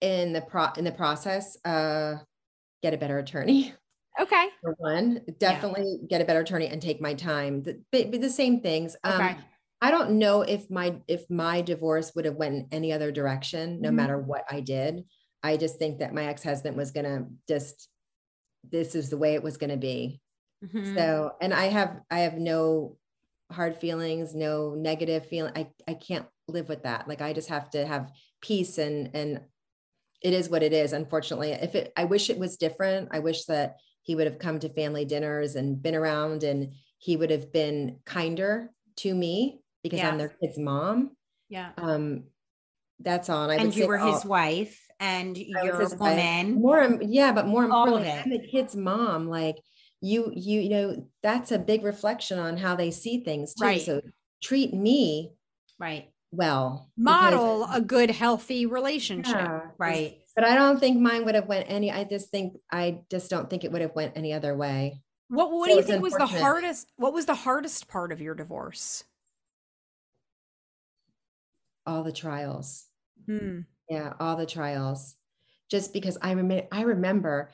In 0.00 0.32
the 0.32 0.40
pro 0.40 0.68
in 0.76 0.84
the 0.84 0.92
process, 0.92 1.56
uh, 1.64 2.16
get 2.82 2.94
a 2.94 2.96
better 2.96 3.18
attorney. 3.18 3.74
Okay. 4.20 4.48
For 4.62 4.74
one, 4.78 5.20
definitely 5.38 5.98
yeah. 6.00 6.06
get 6.08 6.20
a 6.20 6.24
better 6.24 6.40
attorney 6.40 6.68
and 6.68 6.80
take 6.80 7.00
my 7.00 7.14
time. 7.14 7.62
The, 7.62 7.82
the 7.92 8.30
same 8.30 8.60
things. 8.60 8.96
Um, 9.04 9.20
okay. 9.20 9.36
I 9.82 9.90
don't 9.90 10.12
know 10.12 10.42
if 10.42 10.70
my 10.70 10.96
if 11.06 11.28
my 11.28 11.60
divorce 11.60 12.12
would 12.14 12.24
have 12.24 12.36
went 12.36 12.54
in 12.54 12.66
any 12.72 12.92
other 12.92 13.12
direction, 13.12 13.80
no 13.80 13.88
mm-hmm. 13.88 13.96
matter 13.96 14.18
what 14.18 14.44
I 14.50 14.60
did. 14.60 15.04
I 15.42 15.56
just 15.56 15.78
think 15.78 15.98
that 15.98 16.14
my 16.14 16.24
ex-husband 16.26 16.76
was 16.76 16.92
gonna 16.92 17.26
just 17.46 17.88
this 18.70 18.94
is 18.94 19.10
the 19.10 19.16
way 19.16 19.34
it 19.34 19.42
was 19.42 19.56
gonna 19.56 19.76
be. 19.76 20.20
Mm-hmm. 20.64 20.96
So 20.96 21.32
and 21.40 21.52
I 21.52 21.66
have 21.66 22.00
I 22.10 22.20
have 22.20 22.38
no 22.38 22.96
hard 23.50 23.76
feelings, 23.76 24.34
no 24.34 24.74
negative 24.74 25.26
feeling. 25.26 25.52
I, 25.54 25.68
I 25.86 25.94
can't 25.94 26.26
live 26.48 26.68
with 26.68 26.82
that. 26.82 27.08
Like 27.08 27.20
I 27.20 27.32
just 27.32 27.48
have 27.48 27.70
to 27.70 27.86
have 27.86 28.12
peace 28.40 28.78
and 28.78 29.10
and 29.14 29.40
it 30.22 30.32
is 30.32 30.48
what 30.48 30.62
it 30.62 30.72
is. 30.72 30.92
Unfortunately, 30.92 31.52
if 31.52 31.74
it 31.74 31.92
I 31.96 32.04
wish 32.04 32.30
it 32.30 32.38
was 32.38 32.56
different. 32.56 33.08
I 33.12 33.20
wish 33.20 33.44
that 33.44 33.76
he 34.02 34.14
would 34.14 34.26
have 34.26 34.38
come 34.38 34.58
to 34.60 34.68
family 34.68 35.04
dinners 35.04 35.56
and 35.56 35.82
been 35.82 35.94
around 35.94 36.42
and 36.42 36.72
he 36.98 37.16
would 37.16 37.30
have 37.30 37.52
been 37.52 37.98
kinder 38.04 38.70
to 38.98 39.14
me 39.14 39.60
because. 39.82 40.00
I'm 40.00 40.18
their 40.18 40.34
kid's 40.40 40.58
mom. 40.58 41.10
Yeah. 41.48 41.70
Um, 41.76 42.24
that's 43.00 43.28
all. 43.28 43.50
And, 43.50 43.60
and 43.60 43.76
you 43.76 43.86
were 43.86 43.98
all, 43.98 44.14
his 44.14 44.24
wife 44.24 44.80
and 45.00 45.36
you're 45.36 45.80
a 45.80 45.96
woman. 45.96 46.60
More, 46.60 46.98
yeah, 47.02 47.32
but 47.32 47.46
more 47.46 47.64
importantly, 47.64 48.10
I'm 48.10 48.30
the 48.30 48.46
kid's 48.46 48.76
mom. 48.76 49.28
Like 49.28 49.56
you, 50.00 50.32
you, 50.34 50.60
you 50.60 50.70
know, 50.70 51.06
that's 51.22 51.52
a 51.52 51.58
big 51.58 51.84
reflection 51.84 52.38
on 52.38 52.56
how 52.56 52.76
they 52.76 52.90
see 52.90 53.22
things 53.24 53.54
too. 53.54 53.64
Right. 53.64 53.82
So 53.82 54.00
treat 54.42 54.72
me 54.72 55.32
right 55.78 56.10
well. 56.30 56.90
Model 56.96 57.68
a 57.72 57.80
good, 57.80 58.10
healthy 58.10 58.66
relationship. 58.66 59.34
Yeah, 59.34 59.60
right 59.78 60.18
but 60.36 60.44
I 60.44 60.54
don't 60.54 60.78
think 60.78 61.00
mine 61.00 61.24
would 61.24 61.34
have 61.34 61.46
went 61.46 61.68
any. 61.68 61.90
I 61.90 62.04
just 62.04 62.28
think 62.28 62.58
I 62.70 63.00
just 63.10 63.30
don't 63.30 63.48
think 63.48 63.64
it 63.64 63.72
would 63.72 63.80
have 63.80 63.94
went 63.94 64.12
any 64.16 64.34
other 64.34 64.54
way. 64.54 65.00
What 65.28 65.50
What 65.50 65.70
so 65.70 65.74
do 65.74 65.80
you 65.80 65.86
think 65.86 66.02
was 66.02 66.12
the 66.12 66.26
hardest? 66.26 66.92
What 66.96 67.14
was 67.14 67.24
the 67.24 67.34
hardest 67.34 67.88
part 67.88 68.12
of 68.12 68.20
your 68.20 68.34
divorce? 68.34 69.02
All 71.86 72.04
the 72.04 72.12
trials. 72.12 72.84
Hmm. 73.24 73.60
Yeah, 73.88 74.12
all 74.18 74.36
the 74.36 74.46
trials. 74.46 75.14
Just 75.70 75.92
because 75.92 76.18
I 76.22 76.32
remember, 76.32 76.66
I 76.72 76.82
remember 76.82 77.52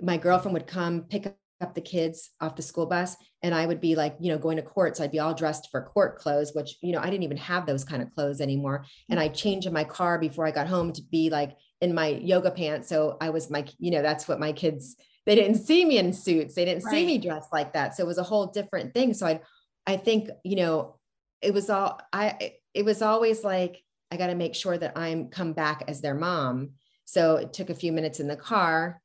my 0.00 0.16
girlfriend 0.16 0.54
would 0.54 0.66
come 0.66 1.02
pick 1.02 1.26
up 1.60 1.74
the 1.74 1.80
kids 1.80 2.30
off 2.40 2.56
the 2.56 2.62
school 2.62 2.86
bus 2.86 3.16
and 3.42 3.54
I 3.54 3.66
would 3.66 3.80
be 3.80 3.94
like, 3.94 4.16
you 4.18 4.32
know, 4.32 4.38
going 4.38 4.56
to 4.56 4.62
court. 4.62 4.96
So 4.96 5.04
I'd 5.04 5.12
be 5.12 5.18
all 5.18 5.34
dressed 5.34 5.68
for 5.70 5.82
court 5.82 6.18
clothes, 6.18 6.52
which, 6.54 6.76
you 6.82 6.92
know, 6.92 7.00
I 7.00 7.10
didn't 7.10 7.22
even 7.22 7.36
have 7.36 7.66
those 7.66 7.84
kind 7.84 8.02
of 8.02 8.10
clothes 8.14 8.40
anymore. 8.40 8.86
And 9.10 9.20
I 9.20 9.28
changed 9.28 9.66
in 9.66 9.72
my 9.72 9.84
car 9.84 10.18
before 10.18 10.46
I 10.46 10.52
got 10.52 10.68
home 10.68 10.92
to 10.94 11.02
be 11.02 11.28
like 11.28 11.56
in 11.80 11.94
my 11.94 12.08
yoga 12.08 12.50
pants. 12.50 12.88
So 12.88 13.18
I 13.20 13.30
was 13.30 13.50
my, 13.50 13.66
you 13.78 13.90
know, 13.90 14.02
that's 14.02 14.26
what 14.26 14.40
my 14.40 14.52
kids, 14.52 14.96
they 15.26 15.34
didn't 15.34 15.58
see 15.58 15.84
me 15.84 15.98
in 15.98 16.12
suits. 16.14 16.54
They 16.54 16.64
didn't 16.64 16.84
right. 16.84 16.92
see 16.92 17.06
me 17.06 17.18
dressed 17.18 17.52
like 17.52 17.74
that. 17.74 17.94
So 17.94 18.04
it 18.04 18.06
was 18.06 18.18
a 18.18 18.22
whole 18.22 18.46
different 18.46 18.94
thing. 18.94 19.12
So 19.12 19.26
I, 19.26 19.40
I 19.86 19.96
think, 19.98 20.30
you 20.44 20.56
know, 20.56 20.96
it 21.42 21.52
was 21.52 21.68
all, 21.68 22.00
I, 22.12 22.54
it 22.72 22.84
was 22.84 23.02
always 23.02 23.44
like, 23.44 23.82
I 24.10 24.16
got 24.16 24.28
to 24.28 24.34
make 24.34 24.54
sure 24.54 24.76
that 24.76 24.96
I'm 24.96 25.28
come 25.28 25.52
back 25.52 25.84
as 25.88 26.00
their 26.00 26.14
mom. 26.14 26.70
So 27.04 27.36
it 27.36 27.52
took 27.52 27.70
a 27.70 27.74
few 27.74 27.92
minutes 27.92 28.20
in 28.20 28.28
the 28.28 28.36
car 28.36 29.00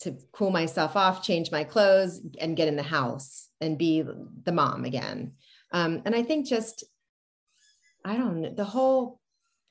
to 0.00 0.16
cool 0.32 0.50
myself 0.50 0.96
off, 0.96 1.22
change 1.22 1.50
my 1.50 1.64
clothes 1.64 2.20
and 2.40 2.56
get 2.56 2.68
in 2.68 2.76
the 2.76 2.82
house 2.82 3.48
and 3.60 3.78
be 3.78 4.02
the 4.02 4.52
mom 4.52 4.84
again. 4.84 5.32
Um, 5.72 6.02
and 6.04 6.14
I 6.14 6.22
think 6.22 6.46
just, 6.46 6.84
I 8.04 8.16
don't 8.16 8.40
know, 8.40 8.54
the 8.54 8.64
whole 8.64 9.20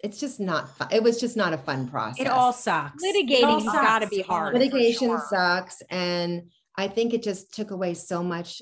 it's 0.03 0.19
just 0.19 0.39
not 0.39 0.77
fun. 0.77 0.89
It 0.91 1.01
was 1.01 1.19
just 1.19 1.35
not 1.35 1.53
a 1.53 1.57
fun 1.57 1.87
process. 1.87 2.25
It 2.25 2.27
all 2.27 2.53
sucks. 2.53 3.03
Litigating's 3.03 3.63
got 3.63 3.99
to 3.99 4.07
be 4.07 4.21
hard. 4.21 4.53
Litigation 4.53 5.07
sure. 5.07 5.25
sucks. 5.29 5.81
And 5.89 6.51
I 6.75 6.87
think 6.87 7.13
it 7.13 7.23
just 7.23 7.53
took 7.53 7.71
away 7.71 7.93
so 7.93 8.21
much 8.21 8.61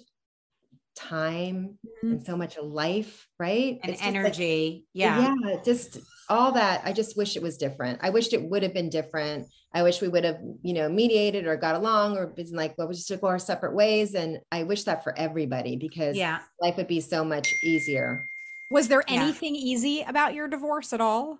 time 0.96 1.78
mm-hmm. 1.86 2.12
and 2.12 2.26
so 2.26 2.38
much 2.38 2.58
life, 2.58 3.28
right? 3.40 3.80
And 3.84 3.98
energy. 4.02 4.86
Like, 4.86 4.86
yeah. 4.94 5.36
Yeah. 5.44 5.56
Just 5.64 6.00
all 6.30 6.52
that. 6.54 6.82
I 6.86 6.94
just 6.94 7.18
wish 7.18 7.36
it 7.36 7.44
was 7.44 7.58
different. 7.58 8.00
I 8.02 8.10
wished 8.10 8.34
it 8.34 8.44
would 8.44 8.64
have 8.64 8.74
been 8.74 8.90
different. 8.90 9.48
I 9.74 9.84
wish 9.84 10.02
we 10.02 10.08
would 10.08 10.24
have, 10.24 10.40
you 10.62 10.74
know, 10.74 10.88
mediated 10.88 11.48
or 11.48 11.58
got 11.58 11.76
along 11.76 12.18
or 12.18 12.28
been 12.28 12.52
like, 12.52 12.76
well, 12.78 12.88
we 12.88 12.94
just 12.94 13.10
go 13.22 13.28
our 13.28 13.40
separate 13.40 13.74
ways. 13.74 14.14
And 14.14 14.40
I 14.52 14.64
wish 14.64 14.84
that 14.84 15.04
for 15.04 15.18
everybody 15.18 15.76
because 15.78 16.16
yeah. 16.16 16.40
life 16.62 16.78
would 16.78 16.88
be 16.88 17.02
so 17.02 17.26
much 17.26 17.48
easier. 17.64 18.26
Was 18.72 18.88
there 18.88 19.04
anything 19.08 19.56
yeah. 19.56 19.62
easy 19.62 20.02
about 20.02 20.34
your 20.34 20.48
divorce 20.48 20.94
at 20.94 21.02
all? 21.02 21.40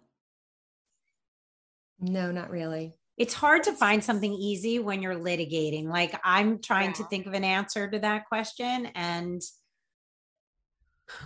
No, 2.00 2.32
not 2.32 2.50
really. 2.50 2.96
It's 3.18 3.34
hard 3.34 3.64
to 3.64 3.74
find 3.74 4.04
something 4.04 4.34
easy 4.34 4.80
when 4.80 5.02
you're 5.02 5.16
litigating. 5.16 5.88
Like 5.88 6.20
I'm 6.24 6.60
trying 6.60 6.90
yeah. 6.90 6.96
to 6.96 7.04
think 7.06 7.28
of 7.28 7.34
an 7.34 7.44
answer 7.44 7.90
to 7.90 8.00
that 8.00 8.26
question 8.28 8.88
and 8.96 9.42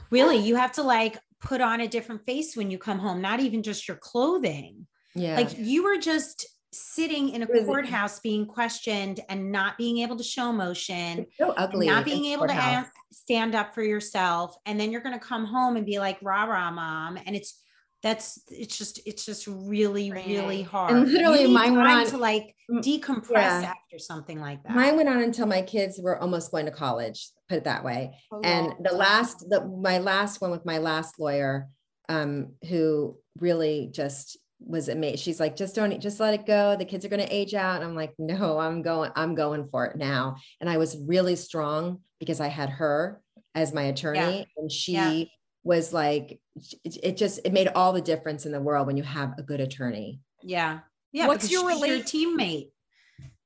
really 0.09 0.37
you 0.37 0.55
have 0.55 0.73
to 0.73 0.83
like 0.83 1.17
put 1.39 1.61
on 1.61 1.81
a 1.81 1.87
different 1.87 2.25
face 2.25 2.55
when 2.55 2.71
you 2.71 2.77
come 2.77 2.99
home, 2.99 3.21
not 3.21 3.39
even 3.39 3.63
just 3.63 3.87
your 3.87 3.97
clothing. 3.97 4.87
Yeah. 5.15 5.35
Like 5.35 5.57
you 5.57 5.83
were 5.83 5.97
just 5.97 6.45
sitting 6.73 7.29
in 7.29 7.41
a 7.41 7.47
courthouse 7.47 8.19
being 8.19 8.45
questioned 8.45 9.21
and 9.29 9.51
not 9.51 9.77
being 9.77 9.99
able 9.99 10.15
to 10.17 10.23
show 10.23 10.49
emotion, 10.49 11.19
it's 11.19 11.37
so 11.37 11.51
ugly, 11.51 11.87
not 11.87 12.05
being 12.05 12.25
able 12.25 12.45
courthouse. 12.45 12.63
to 12.63 12.71
ask, 12.71 12.91
stand 13.11 13.55
up 13.55 13.73
for 13.73 13.81
yourself, 13.81 14.55
and 14.65 14.79
then 14.79 14.91
you're 14.91 15.01
going 15.01 15.17
to 15.17 15.25
come 15.25 15.45
home 15.45 15.77
and 15.77 15.85
be 15.85 15.99
like 15.99 16.17
rah 16.21 16.43
rah 16.43 16.71
mom, 16.71 17.17
and 17.25 17.35
it's 17.35 17.61
that's 18.03 18.39
it's 18.51 18.77
just 18.77 18.99
it's 19.05 19.25
just 19.25 19.47
really 19.47 20.11
right. 20.11 20.25
really 20.25 20.61
hard. 20.61 20.93
And 20.93 21.11
literally, 21.11 21.47
mine 21.47 21.75
went 21.75 21.87
on 21.87 22.05
to 22.07 22.17
like 22.17 22.55
decompress 22.71 23.31
yeah. 23.31 23.73
after 23.75 23.97
something 23.97 24.39
like 24.39 24.63
that. 24.63 24.75
Mine 24.75 24.95
went 24.95 25.09
on 25.09 25.21
until 25.21 25.47
my 25.47 25.61
kids 25.61 25.99
were 26.01 26.17
almost 26.19 26.51
going 26.51 26.65
to 26.65 26.71
college. 26.71 27.29
Put 27.49 27.59
it 27.59 27.63
that 27.63 27.83
way. 27.83 28.17
Oh, 28.31 28.41
and 28.43 28.73
the 28.81 28.93
last, 28.93 29.49
the 29.49 29.65
my 29.65 29.97
last 29.97 30.41
one 30.41 30.51
with 30.51 30.65
my 30.65 30.77
last 30.77 31.19
lawyer, 31.19 31.69
um, 32.09 32.53
who 32.69 33.17
really 33.39 33.89
just 33.91 34.37
was 34.59 34.89
amazed. 34.89 35.23
She's 35.23 35.39
like, 35.39 35.55
just 35.55 35.75
don't, 35.75 35.99
just 36.01 36.19
let 36.19 36.33
it 36.33 36.45
go. 36.45 36.75
The 36.75 36.85
kids 36.85 37.05
are 37.05 37.09
going 37.09 37.25
to 37.25 37.35
age 37.35 37.53
out. 37.53 37.75
And 37.75 37.85
I'm 37.85 37.95
like, 37.95 38.13
no, 38.17 38.57
I'm 38.57 38.81
going, 38.81 39.11
I'm 39.15 39.35
going 39.35 39.67
for 39.69 39.85
it 39.85 39.97
now. 39.97 40.37
And 40.59 40.69
I 40.69 40.77
was 40.77 40.97
really 40.97 41.35
strong 41.35 41.99
because 42.19 42.39
I 42.39 42.47
had 42.47 42.69
her 42.69 43.21
as 43.53 43.73
my 43.73 43.83
attorney 43.83 44.39
yeah. 44.39 44.43
and 44.57 44.71
she 44.71 44.93
yeah. 44.93 45.23
Was 45.67 45.93
like, 45.93 46.39
it, 46.83 46.97
it, 47.03 47.17
just, 47.17 47.41
it 47.43 47.51
made 47.51 47.67
all 47.67 47.91
the 47.91 48.01
difference 48.01 48.45
in 48.45 48.51
the 48.51 48.59
world 48.59 48.87
when 48.87 48.97
you 48.97 49.03
have 49.03 49.33
a 49.37 49.43
good 49.43 49.59
attorney. 49.59 50.21
Yeah. 50.41 50.79
Yeah. 51.11 51.27
What's 51.27 51.51
your, 51.51 51.69
rela- 51.69 51.87
your 51.87 51.99
teammate? 51.99 52.71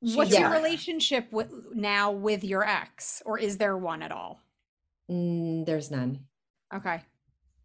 What's 0.01 0.31
yeah. 0.31 0.41
your 0.41 0.51
relationship 0.51 1.31
with 1.31 1.51
now 1.73 2.11
with 2.11 2.43
your 2.43 2.63
ex 2.63 3.21
or 3.25 3.39
is 3.39 3.57
there 3.57 3.75
one 3.75 4.01
at 4.03 4.11
all? 4.11 4.39
Mm, 5.09 5.65
there's 5.65 5.91
none. 5.91 6.25
Okay. 6.73 7.01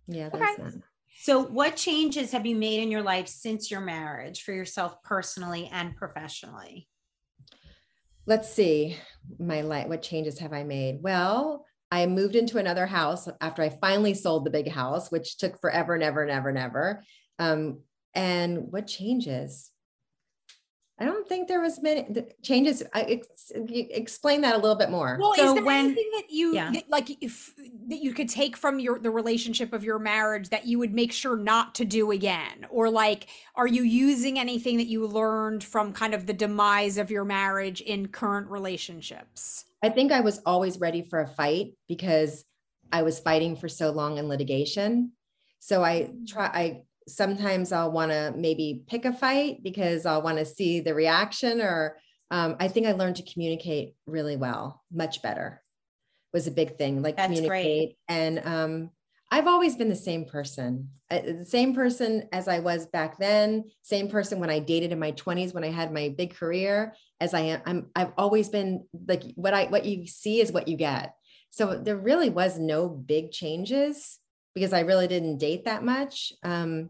Yeah. 0.08 0.30
There's 0.30 0.42
okay. 0.42 0.62
none. 0.62 0.82
So, 1.18 1.42
what 1.42 1.76
changes 1.76 2.32
have 2.32 2.46
you 2.46 2.56
made 2.56 2.82
in 2.82 2.90
your 2.90 3.02
life 3.02 3.28
since 3.28 3.70
your 3.70 3.80
marriage 3.80 4.42
for 4.42 4.52
yourself 4.52 5.02
personally 5.02 5.68
and 5.72 5.96
professionally? 5.96 6.88
Let's 8.26 8.52
see, 8.52 8.96
my 9.38 9.60
life, 9.60 9.86
what 9.86 10.02
changes 10.02 10.38
have 10.40 10.52
I 10.52 10.64
made? 10.64 11.02
Well, 11.02 11.65
I 11.90 12.06
moved 12.06 12.34
into 12.34 12.58
another 12.58 12.86
house 12.86 13.28
after 13.40 13.62
I 13.62 13.68
finally 13.68 14.14
sold 14.14 14.44
the 14.44 14.50
big 14.50 14.68
house, 14.68 15.10
which 15.10 15.38
took 15.38 15.60
forever 15.60 15.94
and 15.94 16.02
ever 16.02 16.22
and 16.22 16.30
ever 16.30 16.48
and 16.48 16.58
ever. 16.58 17.04
Um, 17.38 17.80
and 18.14 18.72
what 18.72 18.86
changes? 18.86 19.70
I 20.98 21.04
don't 21.04 21.28
think 21.28 21.46
there 21.46 21.60
was 21.60 21.82
many 21.82 22.06
changes. 22.42 22.82
I 22.94 23.02
ex, 23.02 23.52
explain 23.54 24.40
that 24.40 24.54
a 24.54 24.58
little 24.58 24.76
bit 24.76 24.90
more. 24.90 25.18
Well, 25.20 25.34
so 25.34 25.48
is 25.48 25.54
there 25.54 25.64
when, 25.64 25.84
anything 25.86 26.10
that 26.14 26.30
you 26.30 26.54
yeah. 26.54 26.72
like 26.88 27.22
if 27.22 27.54
that 27.88 28.02
you 28.02 28.14
could 28.14 28.30
take 28.30 28.56
from 28.56 28.78
your 28.78 28.98
the 28.98 29.10
relationship 29.10 29.74
of 29.74 29.84
your 29.84 29.98
marriage 29.98 30.48
that 30.48 30.66
you 30.66 30.78
would 30.78 30.94
make 30.94 31.12
sure 31.12 31.36
not 31.36 31.74
to 31.74 31.84
do 31.84 32.12
again, 32.12 32.66
or 32.70 32.88
like, 32.88 33.26
are 33.56 33.66
you 33.66 33.82
using 33.82 34.38
anything 34.38 34.78
that 34.78 34.86
you 34.86 35.06
learned 35.06 35.62
from 35.62 35.92
kind 35.92 36.14
of 36.14 36.24
the 36.24 36.32
demise 36.32 36.96
of 36.96 37.10
your 37.10 37.24
marriage 37.24 37.82
in 37.82 38.08
current 38.08 38.48
relationships? 38.48 39.66
I 39.82 39.90
think 39.90 40.12
I 40.12 40.20
was 40.20 40.40
always 40.46 40.80
ready 40.80 41.02
for 41.02 41.20
a 41.20 41.28
fight 41.28 41.74
because 41.88 42.46
I 42.90 43.02
was 43.02 43.18
fighting 43.18 43.56
for 43.56 43.68
so 43.68 43.90
long 43.90 44.16
in 44.16 44.28
litigation. 44.28 45.12
So 45.58 45.84
I 45.84 46.10
mm. 46.10 46.26
try 46.26 46.46
I 46.46 46.82
sometimes 47.08 47.72
I'll 47.72 47.92
want 47.92 48.12
to 48.12 48.34
maybe 48.36 48.82
pick 48.86 49.04
a 49.04 49.12
fight 49.12 49.62
because 49.62 50.06
I'll 50.06 50.22
want 50.22 50.38
to 50.38 50.44
see 50.44 50.80
the 50.80 50.94
reaction 50.94 51.60
or 51.60 51.98
um, 52.30 52.56
I 52.58 52.68
think 52.68 52.86
I 52.86 52.92
learned 52.92 53.16
to 53.16 53.32
communicate 53.32 53.94
really 54.06 54.36
well, 54.36 54.82
much 54.92 55.22
better. 55.22 55.62
Was 56.32 56.46
a 56.46 56.50
big 56.50 56.76
thing, 56.76 57.02
like 57.02 57.16
That's 57.16 57.28
communicate. 57.28 57.48
great. 57.48 57.96
And 58.08 58.42
um, 58.44 58.90
I've 59.30 59.46
always 59.46 59.76
been 59.76 59.88
the 59.88 59.96
same 59.96 60.24
person, 60.24 60.90
uh, 61.10 61.20
the 61.20 61.44
same 61.44 61.74
person 61.74 62.28
as 62.32 62.48
I 62.48 62.58
was 62.58 62.86
back 62.86 63.18
then, 63.18 63.64
same 63.82 64.08
person 64.08 64.38
when 64.38 64.50
I 64.50 64.58
dated 64.58 64.92
in 64.92 64.98
my 64.98 65.12
20s 65.12 65.54
when 65.54 65.64
I 65.64 65.70
had 65.70 65.92
my 65.92 66.14
big 66.16 66.34
career 66.34 66.94
as 67.20 67.32
I 67.32 67.40
am. 67.40 67.60
I'm, 67.64 67.86
I've 67.94 68.12
always 68.18 68.48
been 68.48 68.86
like 69.06 69.22
what 69.34 69.54
I 69.54 69.66
what 69.66 69.84
you 69.84 70.06
see 70.06 70.40
is 70.40 70.52
what 70.52 70.68
you 70.68 70.76
get. 70.76 71.14
So 71.50 71.78
there 71.78 71.96
really 71.96 72.28
was 72.28 72.58
no 72.58 72.88
big 72.88 73.30
changes 73.30 74.18
because 74.56 74.72
I 74.72 74.80
really 74.80 75.06
didn't 75.06 75.36
date 75.36 75.66
that 75.66 75.84
much. 75.84 76.32
Um, 76.42 76.88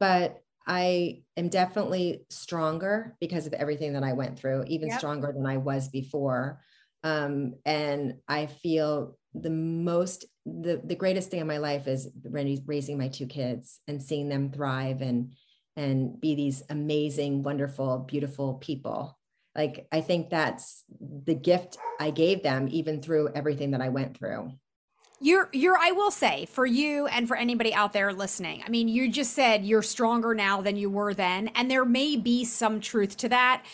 but 0.00 0.42
I 0.66 1.22
am 1.36 1.48
definitely 1.48 2.24
stronger 2.30 3.16
because 3.20 3.46
of 3.46 3.52
everything 3.52 3.92
that 3.92 4.02
I 4.02 4.12
went 4.12 4.40
through, 4.40 4.64
even 4.66 4.88
Yep. 4.88 4.98
stronger 4.98 5.32
than 5.32 5.46
I 5.46 5.58
was 5.58 5.88
before. 5.88 6.60
Um, 7.04 7.54
and 7.64 8.16
I 8.26 8.46
feel 8.46 9.16
the 9.34 9.50
most, 9.50 10.24
the, 10.44 10.82
the 10.84 10.96
greatest 10.96 11.30
thing 11.30 11.38
in 11.38 11.46
my 11.46 11.58
life 11.58 11.86
is 11.86 12.10
raising 12.24 12.64
raising 12.66 12.98
my 12.98 13.06
two 13.06 13.26
kids 13.26 13.78
and 13.86 14.02
seeing 14.02 14.28
them 14.28 14.50
thrive 14.50 15.00
and, 15.00 15.34
and 15.76 16.20
be 16.20 16.34
these 16.34 16.64
amazing, 16.70 17.44
wonderful, 17.44 17.98
beautiful 18.00 18.54
people. 18.54 19.16
Like, 19.54 19.86
I 19.92 20.00
think 20.00 20.28
that's 20.28 20.82
the 21.00 21.34
gift 21.34 21.78
I 22.00 22.10
gave 22.10 22.42
them, 22.42 22.66
even 22.72 23.00
through 23.00 23.30
everything 23.32 23.70
that 23.70 23.80
I 23.80 23.90
went 23.90 24.18
through. 24.18 24.50
You're 25.20 25.48
you're 25.52 25.76
I 25.78 25.92
will 25.92 26.10
say 26.10 26.46
for 26.46 26.64
you 26.64 27.06
and 27.06 27.28
for 27.28 27.36
anybody 27.36 27.74
out 27.74 27.92
there 27.92 28.12
listening. 28.12 28.62
I 28.64 28.70
mean, 28.70 28.88
you 28.88 29.10
just 29.10 29.34
said 29.34 29.64
you're 29.64 29.82
stronger 29.82 30.34
now 30.34 30.62
than 30.62 30.76
you 30.76 30.88
were 30.88 31.12
then 31.12 31.48
and 31.48 31.70
there 31.70 31.84
may 31.84 32.16
be 32.16 32.44
some 32.44 32.80
truth 32.80 33.16
to 33.18 33.28
that. 33.28 33.64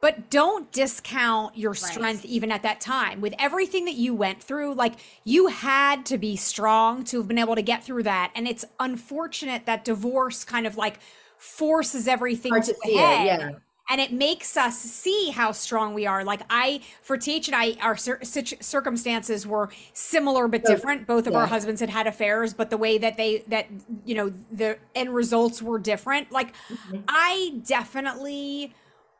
But 0.00 0.30
don't 0.30 0.70
discount 0.70 1.58
your 1.58 1.74
strength 1.74 2.24
even 2.24 2.52
at 2.52 2.62
that 2.62 2.80
time. 2.80 3.20
With 3.20 3.34
everything 3.36 3.84
that 3.86 3.94
you 3.94 4.14
went 4.14 4.40
through, 4.40 4.74
like 4.74 4.94
you 5.24 5.48
had 5.48 6.06
to 6.06 6.18
be 6.18 6.36
strong 6.36 7.02
to 7.04 7.18
have 7.18 7.26
been 7.26 7.38
able 7.38 7.56
to 7.56 7.62
get 7.62 7.82
through 7.82 8.04
that. 8.04 8.30
And 8.36 8.46
it's 8.46 8.64
unfortunate 8.78 9.66
that 9.66 9.84
divorce 9.84 10.44
kind 10.44 10.68
of 10.68 10.76
like 10.76 11.00
forces 11.36 12.06
everything 12.06 12.52
Hard 12.52 12.64
to, 12.64 12.72
to 12.74 12.78
see 12.84 12.92
it, 12.92 12.98
head 12.98 13.26
yeah. 13.26 13.50
And 13.90 14.00
it 14.00 14.12
makes 14.12 14.56
us 14.56 14.78
see 14.78 15.30
how 15.30 15.52
strong 15.52 15.94
we 15.94 16.06
are. 16.06 16.24
Like 16.24 16.42
i 16.50 16.80
for 17.02 17.16
th 17.16 17.48
and 17.48 17.56
i 17.56 17.74
our 17.80 17.96
cir- 17.96 18.20
circumstances 18.60 19.46
were 19.46 19.70
similar 19.92 20.48
but 20.48 20.64
different. 20.64 21.06
Both 21.06 21.26
of 21.26 21.34
our 21.36 21.46
husbands 21.46 21.80
had 21.80 21.90
had 21.90 22.06
affairs 22.06 22.54
but 22.54 22.70
the 22.70 22.76
way 22.78 22.98
that 22.98 23.16
they 23.16 23.44
that 23.48 23.66
you 24.04 24.14
know 24.14 24.32
the 24.52 24.78
end 24.94 25.14
results 25.14 25.62
were 25.62 25.78
different. 25.78 26.30
Like 26.32 26.52
Mm-hmm. 26.70 27.00
i 27.08 27.60
definitely 27.66 28.74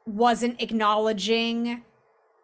wasn't 0.07 0.61
acknowledging 0.63 1.83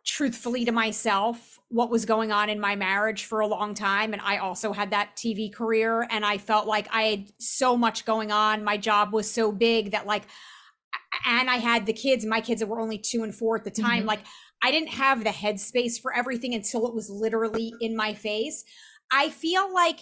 truthfully 0.04 0.64
to 0.66 0.72
myself 0.72 1.60
what 1.70 1.90
was 1.90 2.04
going 2.04 2.30
on 2.30 2.50
in 2.50 2.60
my 2.60 2.76
marriage 2.76 3.24
for 3.24 3.40
a 3.40 3.46
long 3.46 3.72
time 3.74 4.12
and 4.12 4.20
I 4.22 4.37
also 4.37 4.72
had 4.72 4.90
that 4.90 5.16
TV 5.16 5.52
career 5.52 6.06
and 6.10 6.24
I 6.26 6.37
felt 6.38 6.66
like 6.66 6.88
I 6.92 7.02
had 7.04 7.32
so 7.38 7.76
much 7.76 8.04
going 8.04 8.30
on. 8.30 8.62
My 8.64 8.76
job 8.76 9.12
was 9.14 9.30
so 9.30 9.50
big 9.50 9.92
that 9.92 10.06
like 10.06 10.24
and 11.24 11.48
I 11.50 11.57
had 11.57 11.87
the 11.87 11.92
kids 11.92 12.24
my 12.27 12.40
kids 12.40 12.64
were 12.64 12.81
only 12.81 12.98
2 12.98 13.22
and 13.22 13.35
4 13.35 13.57
at 13.59 13.64
the 13.64 13.70
time 13.70 14.05
Mhm. 14.05 14.07
like 14.07 14.20
I 14.62 14.70
didn't 14.70 14.90
have 14.90 15.24
the 15.24 15.31
headspace 15.31 16.00
for 16.00 16.14
everything 16.14 16.55
until 16.55 16.87
it 16.87 16.94
was 16.94 17.11
literally 17.11 17.72
in 17.81 17.96
my 17.96 18.14
face 18.14 18.64
I 19.12 19.29
feel 19.31 19.72
like 19.72 20.00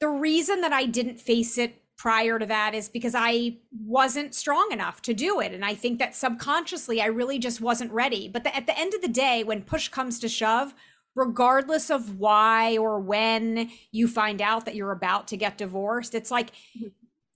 the 0.00 0.08
reason 0.08 0.62
that 0.62 0.72
I 0.72 0.86
didn't 0.86 1.20
face 1.20 1.58
it 1.58 1.82
prior 1.98 2.38
to 2.38 2.46
that 2.46 2.74
is 2.74 2.88
because 2.88 3.14
I 3.14 3.58
wasn't 3.84 4.34
strong 4.34 4.68
enough 4.72 5.02
to 5.02 5.12
do 5.12 5.38
it. 5.40 5.52
And 5.52 5.62
I 5.62 5.74
think 5.74 5.98
that 5.98 6.16
subconsciously 6.16 7.02
I 7.02 7.06
really 7.06 7.38
just 7.38 7.60
wasn't 7.60 7.92
ready. 7.92 8.26
But 8.26 8.42
the, 8.44 8.56
at 8.56 8.66
the 8.66 8.78
end 8.78 8.94
of 8.94 9.02
the 9.02 9.08
day, 9.08 9.44
when 9.44 9.60
push 9.62 9.88
comes 9.88 10.18
to 10.20 10.28
shove, 10.30 10.72
regardless 11.14 11.90
of 11.90 12.18
why 12.18 12.78
or 12.78 12.98
when 12.98 13.70
you 13.92 14.08
find 14.08 14.40
out 14.40 14.64
that 14.64 14.74
you're 14.74 14.92
about 14.92 15.28
to 15.28 15.36
get 15.36 15.58
divorced, 15.58 16.14
it's 16.14 16.30
like 16.30 16.52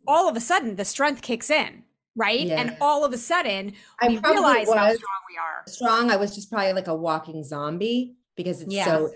all 0.06 0.26
of 0.30 0.36
a 0.36 0.40
sudden 0.40 0.76
the 0.76 0.86
strength 0.86 1.20
kicks 1.20 1.50
in, 1.50 1.82
right? 2.16 2.40
Yeah. 2.46 2.60
And 2.60 2.76
all 2.80 3.04
of 3.04 3.12
a 3.12 3.18
sudden 3.18 3.72
I 4.00 4.08
we 4.08 4.18
realize 4.18 4.68
how 4.68 4.92
strong 4.94 5.20
we 5.28 5.36
are. 5.38 5.62
strong. 5.66 6.10
I 6.10 6.16
was 6.16 6.34
just 6.34 6.50
probably 6.50 6.72
like 6.72 6.86
a 6.88 6.94
walking 6.94 7.42
zombie 7.44 8.14
because 8.36 8.62
it's 8.62 8.72
Yeah. 8.74 8.84
so 8.86 9.10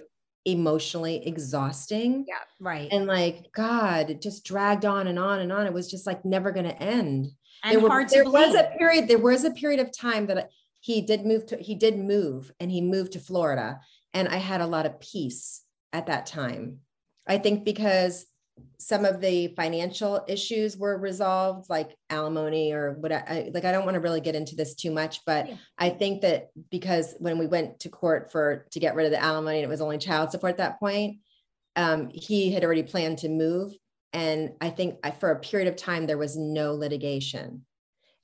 emotionally 0.45 1.27
exhausting. 1.27 2.25
Yeah. 2.27 2.37
Right. 2.61 2.89
And 2.91 3.07
like, 3.07 3.53
God, 3.53 4.11
it 4.11 4.23
just 4.23 4.45
dragged 4.45 4.85
on 4.85 5.07
and 5.07 5.19
on 5.19 5.41
and 5.41 5.53
on. 5.53 5.67
It 5.67 5.73
was 5.73 5.91
just 5.91 6.07
like 6.07 6.25
never 6.25 6.53
going 6.53 6.67
to 6.67 6.83
end. 6.83 7.29
And 7.65 7.73
there 7.73 7.81
were- 7.81 8.05
there 8.07 8.25
was 8.31 8.55
a 8.55 8.73
period, 8.79 9.09
there 9.09 9.19
was 9.19 9.45
a 9.45 9.51
period 9.51 9.81
of 9.81 9.91
time 9.93 10.27
that 10.27 10.51
he 10.81 11.01
did 11.03 11.27
move 11.27 11.45
to, 11.47 11.57
he 11.57 11.75
did 11.75 11.99
move 11.99 12.53
and 12.61 12.71
he 12.71 12.81
moved 12.81 13.13
to 13.13 13.21
Florida. 13.21 13.81
And 14.15 14.29
I 14.29 14.37
had 14.37 14.61
a 14.61 14.67
lot 14.67 14.87
of 14.87 15.01
peace 15.01 15.63
at 15.93 16.07
that 16.07 16.27
time. 16.27 16.81
I 17.27 17.37
think 17.39 17.65
because 17.65 18.25
some 18.79 19.05
of 19.05 19.21
the 19.21 19.49
financial 19.49 20.25
issues 20.29 20.77
were 20.77 20.99
resolved, 20.99 21.69
like 21.69 21.97
alimony 22.11 22.73
or 22.73 22.93
what 23.01 23.13
I 23.13 23.51
like, 23.53 23.65
I 23.65 23.73
don't 23.73 23.85
want 23.85 23.95
to 23.95 24.01
really 24.01 24.21
get 24.21 24.35
into 24.35 24.57
this 24.57 24.75
too 24.75 24.91
much, 24.91 25.25
but 25.25 25.49
Yeah. 25.49 25.57
I 25.79 25.91
think 25.91 26.23
that 26.23 26.51
because 26.71 27.15
when 27.19 27.39
we 27.39 27.47
went 27.47 27.81
to 27.81 27.89
court 27.89 28.31
for 28.31 28.67
to 28.71 28.81
get 28.81 28.95
rid 28.95 29.07
of 29.07 29.13
the 29.13 29.23
alimony, 29.23 29.59
and 29.59 29.65
it 29.65 29.69
was 29.69 29.81
only 29.81 29.99
child 29.99 30.31
support 30.31 30.53
at 30.53 30.59
that 30.59 30.79
point. 30.79 31.19
Um, 31.77 32.11
he 32.13 32.51
had 32.51 32.65
already 32.65 32.83
planned 32.83 33.19
to 33.19 33.29
move, 33.29 33.73
and 34.13 34.55
I 34.61 34.71
think 34.71 34.97
I, 35.05 35.13
for 35.13 35.31
a 35.31 35.39
period 35.39 35.69
of 35.69 35.77
time 35.77 36.07
there 36.07 36.19
was 36.19 36.37
no 36.37 36.75
litigation, 36.75 37.65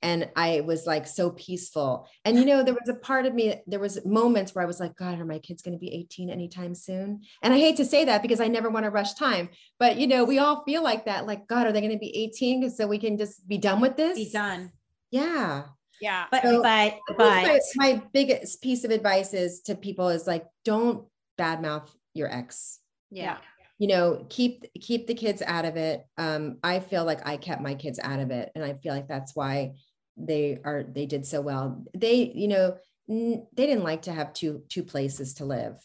and 0.05 0.29
I 0.35 0.61
was 0.61 0.85
like 0.85 1.07
so 1.07 1.31
peaceful. 1.31 2.07
And 2.23 2.37
you 2.37 2.45
know, 2.45 2.61
there 2.61 2.75
was 2.75 2.87
a 2.87 2.93
part 2.93 3.25
of 3.25 3.33
me, 3.33 3.61
there 3.65 3.79
was 3.79 4.05
moments 4.05 4.53
where 4.53 4.63
I 4.63 4.67
was 4.67 4.79
like, 4.79 4.95
God, 4.95 5.19
are 5.19 5.25
my 5.25 5.39
kids 5.39 5.63
going 5.63 5.73
to 5.73 5.79
be 5.79 5.91
18 5.91 6.29
anytime 6.29 6.75
soon? 6.75 7.21
And 7.41 7.53
I 7.53 7.57
hate 7.57 7.77
to 7.77 7.85
say 7.85 8.05
that 8.05 8.21
because 8.21 8.39
I 8.39 8.47
never 8.47 8.69
want 8.69 8.85
to 8.85 8.91
rush 8.91 9.15
time, 9.15 9.49
but 9.79 9.97
you 9.97 10.05
know, 10.05 10.23
we 10.23 10.37
all 10.37 10.63
feel 10.63 10.83
like 10.83 11.05
that. 11.05 11.25
Like, 11.25 11.47
God, 11.47 11.65
are 11.65 11.71
they 11.71 11.81
going 11.81 11.91
to 11.91 11.97
be 11.97 12.15
18 12.15 12.69
so 12.69 12.85
we 12.85 12.99
can 12.99 13.17
just 13.17 13.47
be 13.47 13.57
done 13.57 13.81
with 13.81 13.97
this? 13.97 14.15
Be 14.15 14.29
done. 14.31 14.71
Yeah. 15.09 15.63
Yeah. 15.99 16.25
But 16.29 16.43
So, 16.43 16.61
but 16.61 16.93
but 17.17 17.17
my, 17.17 17.59
my 17.75 18.03
biggest 18.13 18.61
piece 18.61 18.83
of 18.83 18.91
advice 18.91 19.33
is 19.33 19.61
to 19.61 19.75
people 19.75 20.09
is 20.09 20.27
like 20.27 20.45
don't 20.63 21.07
badmouth 21.37 21.89
your 22.13 22.31
ex 22.31 22.79
yeah. 23.11 23.37
you 23.77 23.87
know 23.87 24.25
keep 24.29 24.65
keep 24.79 25.07
the 25.07 25.13
kids 25.13 25.41
out 25.45 25.65
of 25.65 25.75
it 25.75 26.05
um 26.17 26.57
i 26.63 26.79
feel 26.79 27.03
like 27.03 27.25
i 27.27 27.37
kept 27.37 27.61
my 27.61 27.75
kids 27.75 27.99
out 28.01 28.19
of 28.19 28.31
it 28.31 28.51
and 28.55 28.63
i 28.63 28.73
feel 28.73 28.93
like 28.93 29.07
that's 29.07 29.35
why 29.35 29.73
they 30.17 30.59
are 30.63 30.83
they 30.83 31.05
did 31.05 31.25
so 31.25 31.41
well 31.41 31.83
they 31.93 32.31
you 32.35 32.47
know 32.47 32.75
n- 33.09 33.45
they 33.53 33.65
didn't 33.65 33.83
like 33.83 34.03
to 34.03 34.11
have 34.11 34.33
two 34.33 34.63
two 34.69 34.83
places 34.83 35.33
to 35.35 35.45
live 35.45 35.77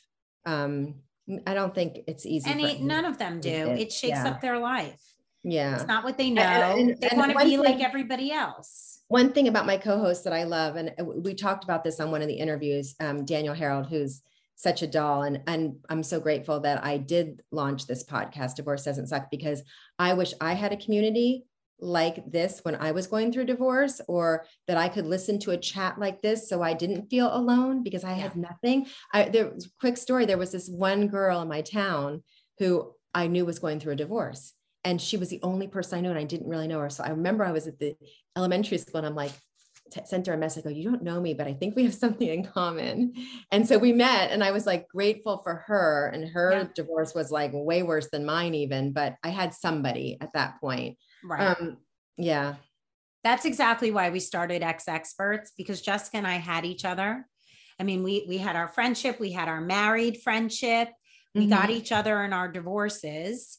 um 0.46 0.94
i 1.46 1.54
don't 1.54 1.74
think 1.74 1.98
it's 2.06 2.24
easy 2.26 2.48
And 2.50 2.60
any- 2.60 2.80
none 2.80 3.04
of 3.04 3.18
them 3.18 3.40
do. 3.40 3.48
it. 3.50 3.78
It 3.80 3.92
shakes 3.92 4.18
Yeah. 4.18 4.28
up 4.28 4.40
their 4.40 4.58
life. 4.58 5.00
yeah 5.42 5.74
It's 5.76 5.86
not 5.86 6.04
what 6.04 6.16
they 6.18 6.30
know. 6.30 6.42
and- 6.42 6.96
they 7.00 7.10
want 7.16 7.32
to 7.32 7.44
be 7.44 7.56
like 7.56 7.80
everybody 7.80 8.30
else. 8.32 9.02
one 9.08 9.32
thing 9.32 9.48
about 9.48 9.66
my 9.66 9.76
co-host 9.76 10.22
that 10.24 10.32
I 10.32 10.44
love, 10.44 10.76
and 10.76 10.92
we 11.24 11.34
talked 11.34 11.64
about 11.64 11.82
this 11.82 11.98
on 11.98 12.10
one 12.12 12.22
of 12.22 12.28
the 12.28 12.34
interviews, 12.44 12.94
um, 13.00 13.24
Daniel 13.24 13.54
Harold, 13.54 13.86
who's 13.88 14.22
such 14.54 14.82
a 14.82 14.86
doll, 14.86 15.22
and 15.22 15.40
and 15.48 15.76
I'm 15.88 16.02
so 16.04 16.20
grateful 16.20 16.60
that 16.60 16.84
I 16.84 16.98
did 16.98 17.42
launch 17.50 17.86
this 17.86 18.04
podcast, 18.04 18.54
Divorce 18.56 18.84
Doesn't 18.84 19.08
Suck, 19.08 19.30
because 19.30 19.62
I 19.98 20.12
wish 20.14 20.32
I 20.40 20.52
had 20.54 20.72
a 20.72 20.76
community 20.76 21.44
like 21.80 22.30
this 22.30 22.60
when 22.62 22.74
I 22.76 22.92
was 22.92 23.06
going 23.06 23.32
through 23.32 23.46
divorce, 23.46 24.00
or 24.08 24.44
that 24.66 24.76
I 24.76 24.88
could 24.88 25.06
listen 25.06 25.38
to 25.40 25.52
a 25.52 25.56
chat 25.56 25.98
like 25.98 26.22
this, 26.22 26.48
so 26.48 26.62
I 26.62 26.74
didn't 26.74 27.08
feel 27.10 27.34
alone 27.34 27.82
because 27.82 28.04
I 28.04 28.12
had 28.12 28.36
nothing. 28.36 28.86
I 29.12 29.24
there 29.24 29.50
was 29.50 29.70
quick 29.80 29.96
story. 29.96 30.26
There 30.26 30.38
was 30.38 30.52
this 30.52 30.68
one 30.68 31.08
girl 31.08 31.42
in 31.42 31.48
my 31.48 31.62
town 31.62 32.22
who 32.58 32.94
I 33.14 33.26
knew 33.26 33.44
was 33.44 33.58
going 33.58 33.80
through 33.80 33.92
a 33.94 33.96
divorce. 33.96 34.52
And 34.84 35.00
she 35.00 35.16
was 35.18 35.28
the 35.28 35.40
only 35.42 35.66
person 35.68 35.98
I 35.98 36.00
knew, 36.00 36.10
and 36.10 36.18
I 36.18 36.24
didn't 36.24 36.48
really 36.48 36.66
know 36.68 36.80
her. 36.80 36.88
So 36.90 37.04
I 37.04 37.10
remember 37.10 37.44
I 37.44 37.52
was 37.52 37.66
at 37.66 37.78
the 37.78 37.94
elementary 38.36 38.78
school 38.78 38.98
and 38.98 39.06
I'm 39.06 39.14
like, 39.14 39.32
t- 39.90 40.00
sent 40.04 40.26
her 40.26 40.32
a 40.34 40.38
message, 40.38 40.64
I 40.64 40.68
go, 40.68 40.74
you 40.74 40.88
don't 40.88 41.02
know 41.02 41.20
me, 41.20 41.34
but 41.34 41.46
I 41.46 41.52
think 41.52 41.76
we 41.76 41.84
have 41.84 41.94
something 42.04 42.28
in 42.28 42.44
common. 42.44 43.12
And 43.50 43.66
so 43.68 43.76
we 43.78 43.92
met 43.92 44.30
and 44.30 44.42
I 44.42 44.52
was 44.52 44.66
like 44.66 44.88
grateful 44.88 45.40
for 45.42 45.54
her. 45.66 46.10
And 46.14 46.28
her 46.28 46.52
Yeah. 46.52 46.64
divorce 46.74 47.14
was 47.14 47.30
like 47.30 47.50
way 47.52 47.82
worse 47.82 48.08
than 48.10 48.24
mine 48.24 48.54
even, 48.54 48.92
but 48.92 49.16
I 49.22 49.28
had 49.30 49.52
somebody 49.54 50.16
at 50.20 50.32
that 50.34 50.60
point. 50.60 50.96
Right. 51.24 51.56
Um, 51.60 51.78
yeah. 52.16 52.56
That's 53.22 53.44
exactly 53.44 53.90
why 53.90 54.10
we 54.10 54.20
started 54.20 54.62
Ex 54.62 54.88
Experts 54.88 55.52
because 55.56 55.82
Jessica 55.82 56.16
and 56.16 56.26
I 56.26 56.34
had 56.36 56.64
each 56.64 56.84
other. 56.84 57.26
I 57.78 57.82
mean, 57.82 58.02
we 58.02 58.24
we 58.28 58.38
had 58.38 58.56
our 58.56 58.68
friendship, 58.68 59.18
we 59.20 59.32
had 59.32 59.48
our 59.48 59.60
married 59.60 60.22
friendship, 60.22 60.88
we 61.34 61.46
got 61.46 61.68
Mhm. 61.68 61.76
each 61.76 61.92
other 61.92 62.22
in 62.24 62.32
our 62.32 62.48
divorces, 62.48 63.58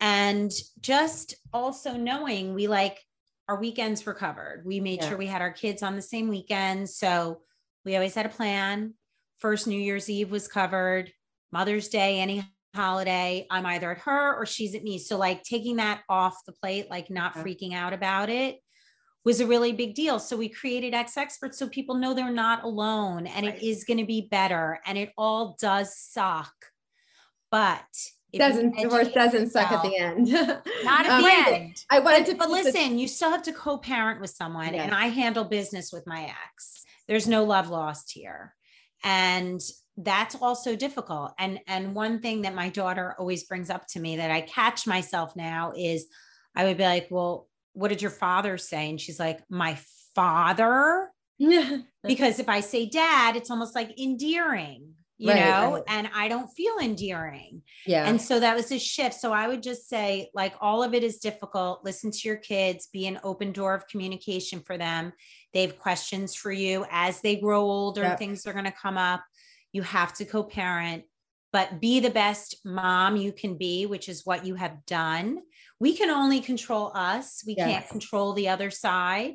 and 0.00 0.50
just 0.80 1.34
also 1.52 1.92
knowing 1.96 2.54
we 2.54 2.66
like 2.68 3.00
our 3.48 3.60
weekends 3.60 4.04
were 4.04 4.14
covered. 4.14 4.64
We 4.66 4.80
made 4.80 5.00
Yeah. 5.02 5.10
sure 5.10 5.18
we 5.18 5.26
had 5.26 5.40
our 5.42 5.52
kids 5.52 5.82
on 5.82 5.94
the 5.94 6.02
same 6.02 6.28
weekend, 6.28 6.90
so 6.90 7.42
we 7.84 7.94
always 7.94 8.14
had 8.14 8.26
a 8.26 8.30
plan. 8.30 8.94
First 9.38 9.66
New 9.68 9.80
Year's 9.80 10.10
Eve 10.10 10.30
was 10.32 10.48
covered. 10.48 11.12
Mother's 11.52 11.88
Day, 11.88 12.18
any 12.20 12.42
holiday, 12.76 13.46
I'm 13.50 13.66
either 13.66 13.90
at 13.90 13.98
her 13.98 14.36
or 14.36 14.46
she's 14.46 14.74
at 14.74 14.84
me. 14.84 14.98
So 14.98 15.16
like 15.18 15.42
taking 15.42 15.76
that 15.76 16.02
off 16.08 16.44
the 16.46 16.52
plate, 16.52 16.88
like 16.90 17.10
not 17.10 17.32
Yeah. 17.34 17.42
freaking 17.42 17.74
out 17.74 17.92
about 17.92 18.30
it 18.30 18.60
was 19.24 19.40
a 19.40 19.46
really 19.46 19.72
big 19.72 19.94
deal. 19.96 20.20
So 20.20 20.36
we 20.36 20.48
created 20.48 20.94
Ex 20.94 21.16
Experts 21.16 21.58
so 21.58 21.68
people 21.68 21.96
know 21.96 22.14
they're 22.14 22.30
not 22.30 22.62
alone 22.62 23.26
and 23.26 23.44
Right. 23.46 23.56
it 23.56 23.62
is 23.66 23.82
going 23.84 23.98
to 23.98 24.04
be 24.06 24.28
better. 24.30 24.80
And 24.86 24.96
it 24.96 25.12
all 25.18 25.56
does 25.60 25.98
suck. 25.98 26.52
But 27.50 27.84
you 28.32 28.38
doesn't 28.38 28.76
divorce 28.76 29.08
doesn't 29.08 29.50
suck 29.50 29.70
at 29.72 29.82
the 29.82 29.96
end. 29.96 30.28
Not 30.84 31.06
at 31.06 31.10
Um, 31.12 31.22
the 31.22 31.30
end. 31.54 31.84
I 31.90 32.00
wanted 32.00 32.26
but, 32.26 32.32
to 32.32 32.36
but 32.36 32.50
listen, 32.50 32.98
you 32.98 33.08
still 33.08 33.30
have 33.30 33.42
to 33.44 33.52
co-parent 33.52 34.20
with 34.20 34.30
someone, 34.30 34.74
Yes. 34.74 34.84
and 34.84 34.94
I 34.94 35.06
handle 35.06 35.44
business 35.44 35.92
with 35.92 36.06
my 36.06 36.24
ex. 36.24 36.84
There's 37.08 37.26
no 37.28 37.44
love 37.44 37.68
lost 37.70 38.12
here, 38.12 38.54
and 39.04 39.60
that's 39.96 40.34
also 40.34 40.76
difficult. 40.76 41.32
And 41.38 41.60
and 41.66 41.94
one 41.94 42.20
thing 42.20 42.42
that 42.42 42.54
my 42.54 42.68
daughter 42.68 43.14
always 43.18 43.44
brings 43.44 43.70
up 43.70 43.86
to 43.88 44.00
me 44.00 44.16
that 44.16 44.30
I 44.30 44.42
catch 44.42 44.86
myself 44.86 45.34
now 45.36 45.72
is, 45.76 46.06
I 46.54 46.64
would 46.64 46.76
be 46.76 46.84
like, 46.84 47.08
"Well, 47.10 47.48
what 47.72 47.88
did 47.88 48.02
your 48.02 48.10
father 48.10 48.58
say?" 48.58 48.90
And 48.90 49.00
she's 49.00 49.18
like, 49.20 49.40
"My 49.50 49.78
father." 50.14 51.10
Because 52.06 52.38
if 52.38 52.48
I 52.48 52.60
say 52.60 52.88
dad, 52.88 53.34
it's 53.36 53.50
almost 53.50 53.74
like 53.74 53.98
endearing, 54.00 54.94
you 55.18 55.28
Right, 55.28 55.40
know, 55.40 55.72
right. 55.74 55.82
and 55.88 56.08
I 56.14 56.28
don't 56.28 56.46
feel 56.48 56.78
endearing. 56.80 57.62
yeah. 57.84 58.08
And 58.08 58.20
so 58.20 58.38
that 58.38 58.54
was 58.54 58.70
a 58.70 58.78
shift. 58.78 59.14
So 59.20 59.32
I 59.32 59.48
would 59.48 59.60
just 59.62 59.88
say, 59.88 60.30
like, 60.34 60.54
all 60.60 60.84
of 60.84 60.94
it 60.94 61.02
is 61.02 61.18
difficult. 61.18 61.84
Listen 61.84 62.12
to 62.12 62.28
your 62.28 62.36
kids, 62.36 62.86
be 62.92 63.06
an 63.08 63.18
open 63.24 63.50
door 63.52 63.74
of 63.74 63.88
communication 63.88 64.60
for 64.60 64.78
them. 64.78 65.12
They 65.52 65.62
have 65.62 65.78
questions 65.80 66.34
for 66.36 66.52
you 66.52 66.86
as 66.90 67.20
they 67.22 67.36
grow 67.36 67.62
older, 67.62 68.02
Yep. 68.02 68.18
things 68.18 68.46
are 68.46 68.52
going 68.52 68.64
to 68.66 68.70
come 68.72 68.96
up. 68.96 69.22
You 69.76 69.82
have 69.82 70.14
to 70.14 70.24
co 70.24 70.42
parent, 70.42 71.04
but 71.52 71.82
be 71.82 72.00
the 72.00 72.08
best 72.08 72.64
mom 72.64 73.18
you 73.18 73.30
can 73.30 73.58
be, 73.58 73.84
which 73.84 74.08
is 74.08 74.24
what 74.24 74.46
you 74.46 74.54
have 74.54 74.86
done. 74.86 75.40
We 75.78 75.94
can 75.94 76.08
only 76.08 76.40
control 76.40 76.92
us, 76.94 77.44
we 77.46 77.54
can't 77.56 77.86
control 77.86 78.32
the 78.32 78.48
other 78.48 78.70
side. 78.70 79.34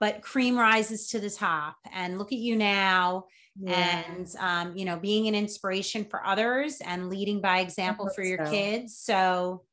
But 0.00 0.22
cream 0.22 0.56
rises 0.56 1.08
to 1.08 1.20
the 1.20 1.28
top. 1.28 1.76
And 1.92 2.18
look 2.18 2.32
at 2.32 2.38
you 2.38 2.56
now 2.56 3.26
Yeah. 3.60 4.02
and 4.08 4.34
um, 4.38 4.74
you 4.74 4.86
know 4.86 4.96
being 4.96 5.28
an 5.28 5.34
inspiration 5.34 6.06
for 6.06 6.24
others 6.24 6.80
and 6.80 7.10
leading 7.10 7.42
by 7.42 7.58
example 7.60 8.08
for 8.08 8.24
your 8.24 8.44
so. 8.44 8.50
kids 8.50 8.96
so 8.96 9.64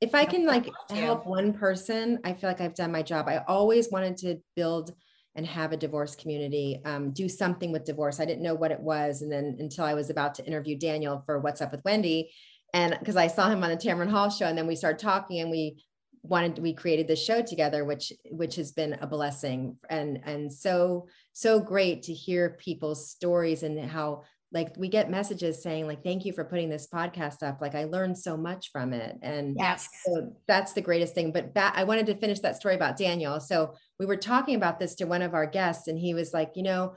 if 0.00 0.14
I 0.14 0.24
can 0.24 0.46
like 0.46 0.70
help 0.90 1.26
one 1.26 1.52
person, 1.52 2.20
I 2.24 2.32
feel 2.32 2.48
like 2.48 2.60
I've 2.60 2.74
done 2.74 2.92
my 2.92 3.02
job. 3.02 3.26
I 3.28 3.38
always 3.48 3.90
wanted 3.90 4.16
to 4.18 4.38
build 4.54 4.94
and 5.38 5.46
have 5.46 5.70
a 5.70 5.76
divorce 5.76 6.16
community, 6.16 6.82
um, 6.84 7.12
do 7.12 7.28
something 7.28 7.70
with 7.70 7.84
divorce. 7.84 8.18
I 8.18 8.24
didn't 8.24 8.42
know 8.42 8.56
what 8.56 8.72
it 8.72 8.80
was. 8.80 9.22
And 9.22 9.30
then 9.30 9.56
until 9.60 9.84
I 9.84 9.94
was 9.94 10.10
about 10.10 10.34
to 10.34 10.44
interview 10.44 10.76
Daniel 10.76 11.22
for 11.24 11.38
What's 11.38 11.62
Up 11.62 11.70
with 11.70 11.84
Wendy. 11.84 12.32
And 12.74 12.96
because 12.98 13.14
I 13.14 13.28
saw 13.28 13.48
him 13.48 13.62
on 13.62 13.70
the 13.70 13.76
Tamron 13.76 14.10
Hall 14.10 14.30
show, 14.30 14.46
and 14.46 14.58
then 14.58 14.66
we 14.66 14.74
started 14.74 14.98
talking 14.98 15.38
and 15.38 15.48
we 15.48 15.84
wanted 16.24 16.58
we 16.58 16.74
created 16.74 17.06
this 17.06 17.24
show 17.24 17.40
together, 17.40 17.84
which 17.84 18.12
which 18.32 18.56
has 18.56 18.72
been 18.72 18.98
a 19.00 19.06
blessing 19.06 19.76
and 19.88 20.20
and 20.24 20.52
so 20.52 21.06
so 21.34 21.60
great 21.60 22.02
to 22.02 22.12
hear 22.12 22.58
people's 22.58 23.08
stories 23.08 23.62
and 23.62 23.78
how 23.88 24.24
like 24.52 24.74
we 24.78 24.88
get 24.88 25.10
messages 25.10 25.62
saying 25.62 25.86
like 25.86 26.02
thank 26.02 26.24
you 26.24 26.32
for 26.32 26.42
putting 26.44 26.70
this 26.70 26.88
podcast 26.92 27.42
up 27.42 27.60
like 27.60 27.74
i 27.74 27.84
learned 27.84 28.16
so 28.16 28.34
much 28.36 28.70
from 28.72 28.92
it 28.94 29.16
and 29.22 29.54
Yes. 29.58 29.88
so 30.06 30.32
that's 30.46 30.72
the 30.72 30.80
greatest 30.80 31.14
thing. 31.14 31.32
But 31.32 31.52
ba- 31.52 31.72
I 31.74 31.84
wanted 31.84 32.06
to 32.06 32.14
finish 32.14 32.40
that 32.40 32.56
story 32.56 32.74
about 32.74 32.96
Daniel. 32.96 33.40
So 33.40 33.74
we 33.98 34.06
were 34.06 34.16
talking 34.16 34.54
about 34.54 34.78
this 34.78 34.94
to 34.96 35.04
one 35.04 35.20
of 35.22 35.34
our 35.34 35.46
guests, 35.46 35.88
and 35.88 35.98
he 35.98 36.14
was 36.14 36.32
like, 36.32 36.52
you 36.54 36.62
know, 36.62 36.94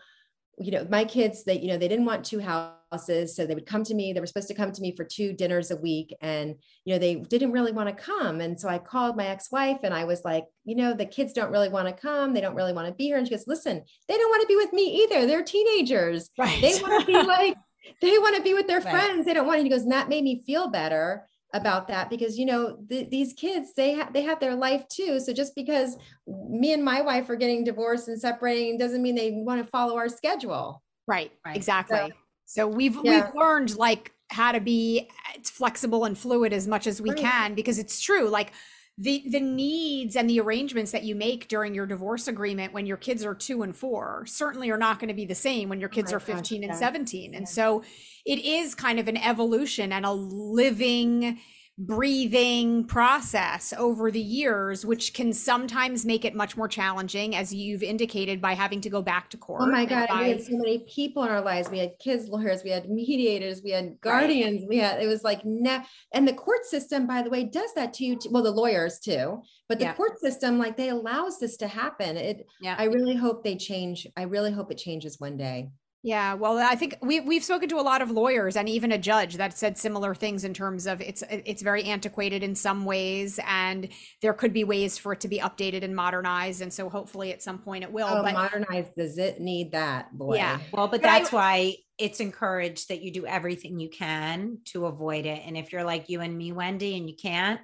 you 0.57 0.71
know, 0.71 0.85
my 0.89 1.05
kids, 1.05 1.43
that 1.45 1.61
you 1.61 1.69
know, 1.69 1.77
they 1.77 1.87
didn't 1.87 2.05
want 2.05 2.25
two 2.25 2.39
houses. 2.39 3.35
So 3.35 3.45
they 3.45 3.55
would 3.55 3.65
come 3.65 3.83
to 3.85 3.93
me. 3.93 4.11
They 4.11 4.19
were 4.19 4.27
supposed 4.27 4.49
to 4.49 4.53
come 4.53 4.71
to 4.73 4.81
me 4.81 4.93
for 4.95 5.05
two 5.05 5.31
dinners 5.33 5.71
a 5.71 5.77
week. 5.77 6.13
And, 6.21 6.55
you 6.83 6.93
know, 6.93 6.99
they 6.99 7.15
didn't 7.15 7.53
really 7.53 7.71
want 7.71 7.87
to 7.89 8.03
come. 8.03 8.41
And 8.41 8.59
so 8.59 8.67
I 8.67 8.77
called 8.79 9.15
my 9.15 9.27
ex-wife 9.27 9.79
and 9.83 9.93
I 9.93 10.03
was 10.03 10.23
like, 10.25 10.45
you 10.65 10.75
know, 10.75 10.93
the 10.93 11.05
kids 11.05 11.31
don't 11.33 11.51
really 11.51 11.69
want 11.69 11.87
to 11.87 11.93
come. 11.93 12.33
They 12.33 12.41
don't 12.41 12.55
really 12.55 12.73
want 12.73 12.87
to 12.89 12.93
be 12.93 13.05
here. 13.05 13.17
And 13.17 13.25
she 13.25 13.31
goes, 13.33 13.47
listen, 13.47 13.81
they 14.09 14.17
don't 14.17 14.29
want 14.29 14.41
to 14.41 14.47
be 14.47 14.57
with 14.57 14.73
me 14.73 15.03
either. 15.03 15.25
They're 15.25 15.43
teenagers 15.43 16.29
Right. 16.37 16.61
they 16.61 16.73
want 16.81 16.99
to 16.99 17.05
be 17.05 17.13
like 17.23 17.55
they 18.01 18.17
want 18.19 18.35
to 18.35 18.43
be 18.43 18.53
with 18.53 18.67
their 18.67 18.81
Right. 18.81 18.91
friends 18.91 19.25
they 19.25 19.33
don't 19.33 19.47
want 19.47 19.59
to 19.59 19.63
he 19.63 19.69
goes 19.69 19.83
and 19.83 19.91
that 19.91 20.07
made 20.09 20.23
me 20.23 20.43
feel 20.45 20.69
better 20.69 21.27
about 21.53 21.87
that 21.87 22.09
because 22.09 22.37
you 22.39 22.45
know 22.45 22.77
th- 22.89 23.09
these 23.09 23.33
kids 23.33 23.73
they 23.73 23.91
have 23.91 24.13
they 24.13 24.21
have 24.21 24.39
their 24.39 24.55
life 24.55 24.87
too 24.87 25.19
so 25.19 25.33
just 25.33 25.53
because 25.55 25.97
me 26.27 26.71
and 26.71 26.83
my 26.83 27.01
wife 27.01 27.29
are 27.29 27.35
getting 27.35 27.63
divorced 27.63 28.07
and 28.07 28.19
separating 28.19 28.77
doesn't 28.77 29.01
mean 29.01 29.15
they 29.15 29.31
want 29.31 29.61
to 29.61 29.67
follow 29.69 29.97
our 29.97 30.09
schedule 30.09 30.81
Right, 31.07 31.31
Right. 31.45 31.57
exactly. 31.57 32.13
So, 32.45 32.67
we've 32.67 32.97
Yeah. 33.03 33.25
we've 33.25 33.35
learned 33.35 33.75
like 33.75 34.13
how 34.29 34.51
to 34.53 34.61
be 34.61 35.09
uh, 35.35 35.39
flexible 35.43 36.05
and 36.05 36.17
fluid 36.17 36.53
as 36.53 36.67
much 36.67 36.87
as 36.87 37.01
we 37.01 37.09
Right. 37.09 37.19
can 37.19 37.53
because 37.53 37.79
it's 37.79 37.99
true. 37.99 38.29
Like 38.29 38.53
the 38.97 39.23
the 39.29 39.39
needs 39.39 40.15
and 40.15 40.29
the 40.29 40.39
arrangements 40.39 40.91
that 40.91 41.03
you 41.03 41.15
make 41.15 41.47
during 41.47 41.73
your 41.73 41.85
divorce 41.85 42.27
agreement 42.27 42.73
when 42.73 42.85
your 42.85 42.97
kids 42.97 43.23
are 43.25 43.33
2 43.33 43.63
and 43.63 43.75
4 43.75 44.25
certainly 44.27 44.69
are 44.69 44.77
not 44.77 44.99
going 44.99 45.07
to 45.07 45.13
be 45.13 45.25
the 45.25 45.33
same 45.35 45.69
when 45.69 45.79
your 45.79 45.89
kids 45.89 46.11
oh 46.11 46.15
my 46.15 46.17
are 46.17 46.19
gosh, 46.19 46.37
15 46.37 46.63
and 46.63 46.73
yeah. 46.73 46.77
17. 46.79 47.33
And 47.33 47.43
Yeah. 47.43 47.45
so 47.47 47.83
it 48.25 48.39
is 48.39 48.75
kind 48.75 48.99
of 48.99 49.07
an 49.07 49.17
evolution 49.17 49.91
and 49.91 50.05
a 50.05 50.11
living 50.11 51.39
breathing 51.77 52.85
process 52.85 53.73
over 53.77 54.11
the 54.11 54.19
years 54.21 54.85
which 54.85 55.13
can 55.13 55.33
sometimes 55.33 56.05
make 56.05 56.25
it 56.25 56.35
much 56.35 56.55
more 56.55 56.67
challenging 56.67 57.35
as 57.35 57.53
you've 57.53 57.81
indicated 57.81 58.39
by 58.41 58.53
having 58.53 58.81
to 58.81 58.89
go 58.89 59.01
back 59.01 59.29
to 59.29 59.37
oh 59.37 59.45
court 59.45 59.61
oh 59.63 59.67
my 59.67 59.85
god 59.85 60.07
by- 60.09 60.21
we 60.23 60.29
had 60.29 60.41
so 60.41 60.51
many 60.57 60.85
people 60.93 61.23
in 61.23 61.29
our 61.29 61.41
lives 61.41 61.69
we 61.69 61.79
had 61.79 61.91
kids 61.99 62.27
lawyers 62.27 62.63
we 62.63 62.69
had 62.69 62.89
mediators 62.89 63.61
we 63.63 63.71
had 63.71 63.95
guardians 64.01 64.63
we 64.69 64.77
had 64.77 65.01
it 65.01 65.07
was 65.07 65.23
like 65.23 65.41
ne- 65.45 65.83
and 66.13 66.27
the 66.27 66.33
court 66.33 66.65
system 66.65 67.07
by 67.07 67.21
the 67.21 67.29
way 67.29 67.43
does 67.45 67.73
that 67.73 67.93
to 67.93 68.05
you 68.05 68.15
too. 68.15 68.29
well 68.31 68.43
the 68.43 68.51
lawyers 68.51 68.99
too 68.99 69.41
but 69.67 69.79
the 69.79 69.85
Yeah. 69.85 69.93
court 69.93 70.19
system 70.19 70.59
like 70.59 70.77
they 70.77 70.89
allows 70.89 71.39
this 71.39 71.57
to 71.57 71.67
happen 71.67 72.17
it 72.17 72.45
yeah 72.61 72.75
I 72.77 72.85
really 72.85 73.15
hope 73.15 73.43
they 73.43 73.55
change. 73.55 74.07
I 74.17 74.23
really 74.23 74.51
hope 74.51 74.71
it 74.71 74.77
changes 74.77 75.19
one 75.19 75.37
day. 75.37 75.69
Yeah, 76.03 76.33
well, 76.33 76.57
I 76.57 76.73
think 76.75 76.95
we 77.03 77.19
we've 77.19 77.43
spoken 77.43 77.69
to 77.69 77.75
a 77.79 77.81
lot 77.81 78.01
of 78.01 78.09
lawyers 78.09 78.55
and 78.55 78.67
even 78.67 78.91
a 78.91 78.97
judge 78.97 79.35
that 79.35 79.55
said 79.55 79.77
similar 79.77 80.15
things 80.15 80.43
in 80.43 80.51
terms 80.51 80.87
of 80.87 80.99
it's 80.99 81.23
it's 81.29 81.61
very 81.61 81.83
antiquated 81.83 82.41
in 82.41 82.55
some 82.55 82.85
ways, 82.85 83.39
and 83.45 83.87
there 84.23 84.33
could 84.33 84.51
be 84.51 84.63
ways 84.63 84.97
for 84.97 85.13
it 85.13 85.19
to 85.21 85.27
be 85.27 85.37
updated 85.37 85.83
and 85.83 85.95
modernized, 85.95 86.61
and 86.61 86.73
so 86.73 86.89
hopefully 86.89 87.31
at 87.31 87.43
some 87.43 87.59
point 87.59 87.83
it 87.83 87.91
will. 87.91 88.07
Oh, 88.09 88.23
but 88.23 88.33
modernized. 88.33 88.95
Does 88.97 89.19
it 89.19 89.39
need 89.39 89.73
that? 89.73 90.11
Boy. 90.17 90.37
Yeah. 90.37 90.59
well 90.71 90.87
but 90.87 91.01
But 91.03 91.09
I- 91.11 91.19
that's 91.19 91.31
why 91.31 91.75
it's 91.99 92.19
encouraged 92.19 92.89
that 92.89 93.01
you 93.03 93.11
do 93.13 93.27
everything 93.27 93.79
you 93.79 93.89
can 93.89 94.57
to 94.65 94.87
avoid 94.87 95.27
it 95.27 95.43
and 95.45 95.55
if 95.55 95.71
you're 95.71 95.83
like 95.83 96.09
you 96.09 96.19
and 96.21 96.35
me 96.35 96.51
wendy 96.51 96.97
and 96.97 97.07
you 97.07 97.15
can't 97.15 97.61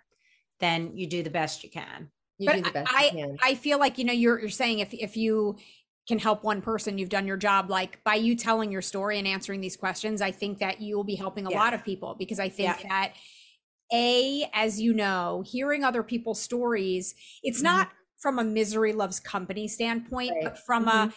then 0.60 0.96
you 0.96 1.08
do 1.08 1.24
the 1.24 1.32
best 1.32 1.64
you 1.64 1.72
can 1.72 2.12
You 2.38 2.46
But 2.46 2.58
do 2.58 2.62
the 2.62 2.72
best 2.72 2.94
I, 2.94 3.06
you 3.06 3.12
can. 3.12 3.38
I 3.42 3.56
feel 3.56 3.80
like 3.80 3.98
you 3.98 4.06
know 4.06 4.14
you're 4.14 4.40
you're 4.40 4.50
saying 4.50 4.78
if 4.78 4.94
if 4.94 5.18
you 5.18 5.58
can 6.08 6.20
help 6.20 6.44
one 6.44 6.62
person, 6.62 6.98
you've 6.98 7.10
done 7.10 7.28
your 7.28 7.38
job. 7.38 7.70
Like 7.70 8.04
by 8.04 8.16
you 8.16 8.36
telling 8.36 8.72
your 8.72 8.82
story 8.82 9.18
and 9.20 9.28
answering 9.28 9.62
these 9.62 9.76
questions, 9.78 10.22
I 10.22 10.32
think 10.32 10.60
that 10.60 10.82
you 10.82 10.96
will 10.96 11.04
be 11.04 11.16
helping 11.16 11.46
a 11.46 11.50
Yeah. 11.50 11.58
lot 11.58 11.74
of 11.74 11.84
people 11.84 12.16
because 12.18 12.40
I 12.40 12.50
think 12.50 12.82
Yeah. 12.84 12.88
that 12.90 13.14
a 13.94 14.50
as 14.54 14.82
you 14.82 14.94
know, 14.94 15.44
hearing 15.46 15.84
other 15.84 16.04
people's 16.04 16.42
stories, 16.42 17.16
it's 17.44 17.62
Mhm. 17.62 17.64
not 17.64 17.90
from 18.18 18.40
a 18.40 18.44
misery 18.44 18.94
loves 18.94 19.20
company 19.20 19.68
standpoint, 19.68 20.32
Right. 20.32 20.44
but 20.44 20.58
from 20.66 20.88
a 20.88 21.14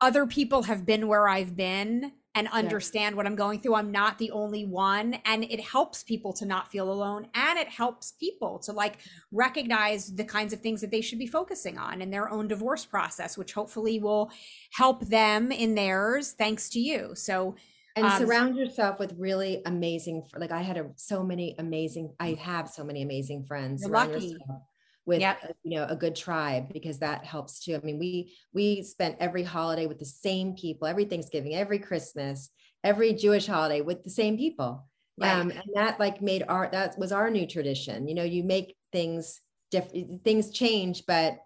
other 0.00 0.26
people 0.26 0.64
have 0.64 0.86
been 0.86 1.08
where 1.08 1.28
I've 1.28 1.56
been 1.56 2.12
and 2.34 2.48
understand 2.48 3.16
what 3.16 3.26
I'm 3.26 3.36
going 3.36 3.60
through. 3.60 3.76
I'm 3.76 3.92
not 3.92 4.18
the 4.18 4.30
only 4.32 4.64
one. 4.64 5.18
And 5.24 5.44
it 5.44 5.60
helps 5.60 6.02
people 6.02 6.32
to 6.34 6.44
not 6.44 6.70
feel 6.70 6.90
alone. 6.90 7.28
And 7.34 7.58
it 7.58 7.68
helps 7.68 8.12
people 8.12 8.58
to 8.60 8.72
like 8.72 8.98
recognize 9.30 10.14
the 10.14 10.24
kinds 10.24 10.52
of 10.52 10.60
things 10.60 10.80
that 10.80 10.90
they 10.90 11.00
should 11.00 11.18
be 11.18 11.26
focusing 11.26 11.78
on 11.78 12.02
in 12.02 12.10
their 12.10 12.28
own 12.28 12.48
divorce 12.48 12.84
process, 12.84 13.38
which 13.38 13.52
hopefully 13.52 14.00
will 14.00 14.30
help 14.72 15.06
them 15.06 15.52
in 15.52 15.74
theirs 15.74 16.32
thanks 16.32 16.68
to 16.70 16.80
you. 16.80 17.12
So, 17.14 17.54
and 17.96 18.06
um, 18.06 18.18
surround 18.18 18.56
yourself 18.56 18.98
with 18.98 19.14
really 19.16 19.62
amazing. 19.66 20.24
Like 20.36 20.50
I 20.50 20.62
had 20.62 20.76
a, 20.76 20.90
so 20.96 21.22
many 21.22 21.54
amazing. 21.58 22.12
I 22.18 22.32
have 22.34 22.68
so 22.68 22.82
many 22.82 23.02
amazing 23.02 23.44
friends. 23.44 23.82
You're 23.82 23.92
lucky. 23.92 24.26
yourself 24.26 24.62
With 25.06 25.20
Yep. 25.20 25.38
uh, 25.44 25.52
you 25.62 25.76
know 25.78 25.86
a 25.88 25.96
good 25.96 26.16
tribe 26.16 26.72
because 26.72 26.98
that 27.00 27.24
helps 27.24 27.60
too. 27.62 27.76
I 27.76 27.80
mean, 27.80 27.98
we 27.98 28.34
we 28.52 28.82
spent 28.82 29.16
every 29.20 29.42
holiday 29.42 29.86
with 29.86 29.98
the 29.98 30.06
same 30.06 30.54
people, 30.54 30.86
every 30.88 31.04
Thanksgiving, 31.04 31.54
every 31.54 31.78
Christmas, 31.78 32.48
every 32.82 33.12
Jewish 33.12 33.46
holiday 33.46 33.82
with 33.82 34.02
the 34.02 34.10
same 34.10 34.38
people. 34.38 34.88
Right. 35.18 35.30
Um, 35.32 35.50
and 35.50 35.62
that 35.74 36.00
like 36.00 36.22
made 36.22 36.44
our 36.48 36.68
that 36.72 36.98
was 36.98 37.12
our 37.12 37.30
new 37.30 37.46
tradition. 37.46 38.08
You 38.08 38.14
know, 38.14 38.24
you 38.24 38.42
make 38.44 38.76
things 38.92 39.40
different. 39.70 40.24
Things 40.24 40.50
change, 40.50 41.04
but 41.06 41.38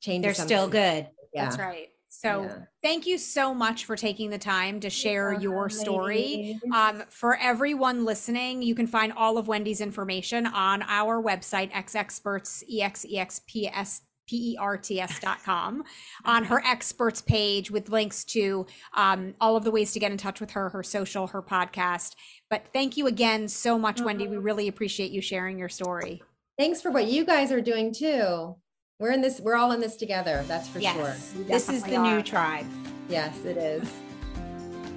change. 0.00 0.22
they're 0.24 0.34
still 0.34 0.68
good 0.68 1.08
Yeah. 1.34 1.44
that's 1.46 1.58
right. 1.58 1.88
So, 2.14 2.42
Yeah. 2.42 2.58
thank 2.82 3.06
you 3.06 3.16
so 3.16 3.54
much 3.54 3.86
for 3.86 3.96
taking 3.96 4.28
the 4.28 4.38
time 4.38 4.80
to 4.80 4.90
share 4.90 5.32
your 5.32 5.54
welcome, 5.68 5.70
story. 5.70 6.60
Um, 6.72 7.04
for 7.08 7.36
everyone 7.36 8.04
listening, 8.04 8.60
you 8.60 8.74
can 8.74 8.86
find 8.86 9.14
all 9.14 9.38
of 9.38 9.48
Wendy's 9.48 9.80
information 9.80 10.46
on 10.46 10.82
our 10.82 11.22
website, 11.22 11.70
exexperts, 11.72 12.62
E 12.68 12.80
E-X-E-X-P-S, 12.80 14.02
P-E-R-T-S 14.28 15.20
dot 15.20 15.42
com, 15.42 15.84
on 16.26 16.44
her 16.44 16.62
experts 16.66 17.22
page 17.22 17.70
with 17.70 17.88
links 17.88 18.24
to 18.24 18.66
um, 18.94 19.34
all 19.40 19.56
of 19.56 19.64
the 19.64 19.70
ways 19.70 19.92
to 19.92 19.98
get 19.98 20.12
in 20.12 20.18
touch 20.18 20.38
with 20.38 20.50
her, 20.50 20.68
her 20.68 20.82
social, 20.82 21.28
her 21.28 21.42
podcast. 21.42 22.14
But 22.50 22.66
thank 22.74 22.98
you 22.98 23.06
again 23.06 23.48
so 23.48 23.78
much, 23.78 24.02
Wendy. 24.02 24.28
We 24.28 24.36
really 24.36 24.68
appreciate 24.68 25.12
you 25.12 25.22
sharing 25.22 25.58
your 25.58 25.70
story. 25.70 26.22
Thanks 26.58 26.82
for 26.82 26.90
what 26.90 27.06
you 27.06 27.24
guys 27.24 27.50
are 27.50 27.62
doing 27.62 27.92
too. 27.94 28.56
We're 29.02 29.10
in 29.10 29.20
this, 29.20 29.40
we're 29.40 29.56
all 29.56 29.72
in 29.72 29.80
this 29.80 29.96
together. 29.96 30.44
That's 30.46 30.68
for 30.68 30.78
yes. 30.78 30.94
sure. 30.94 31.44
This 31.44 31.68
is 31.68 31.82
the 31.82 31.98
new 31.98 32.22
tribe. 32.22 32.66
Yes, 33.08 33.44
it 33.44 33.56
is. 33.56 33.92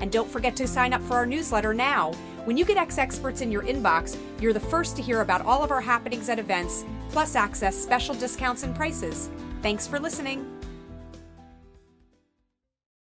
And 0.00 0.10
don't 0.10 0.30
forget 0.30 0.56
to 0.56 0.66
sign 0.66 0.94
up 0.94 1.02
for 1.02 1.14
our 1.14 1.26
newsletter 1.26 1.74
now. 1.74 2.12
When 2.44 2.56
you 2.56 2.64
get 2.64 2.78
Ex 2.78 2.96
Experts 2.96 3.42
in 3.42 3.52
your 3.52 3.64
inbox, 3.64 4.16
you're 4.40 4.54
the 4.54 4.60
first 4.60 4.96
to 4.96 5.02
hear 5.02 5.20
about 5.20 5.44
all 5.44 5.62
of 5.62 5.70
our 5.70 5.80
happenings 5.80 6.30
at 6.30 6.38
events, 6.38 6.86
plus 7.10 7.36
access 7.36 7.76
special 7.76 8.14
discounts 8.14 8.62
and 8.62 8.74
prices. 8.74 9.28
Thanks 9.62 9.86
for 9.86 10.00
listening. 10.00 10.59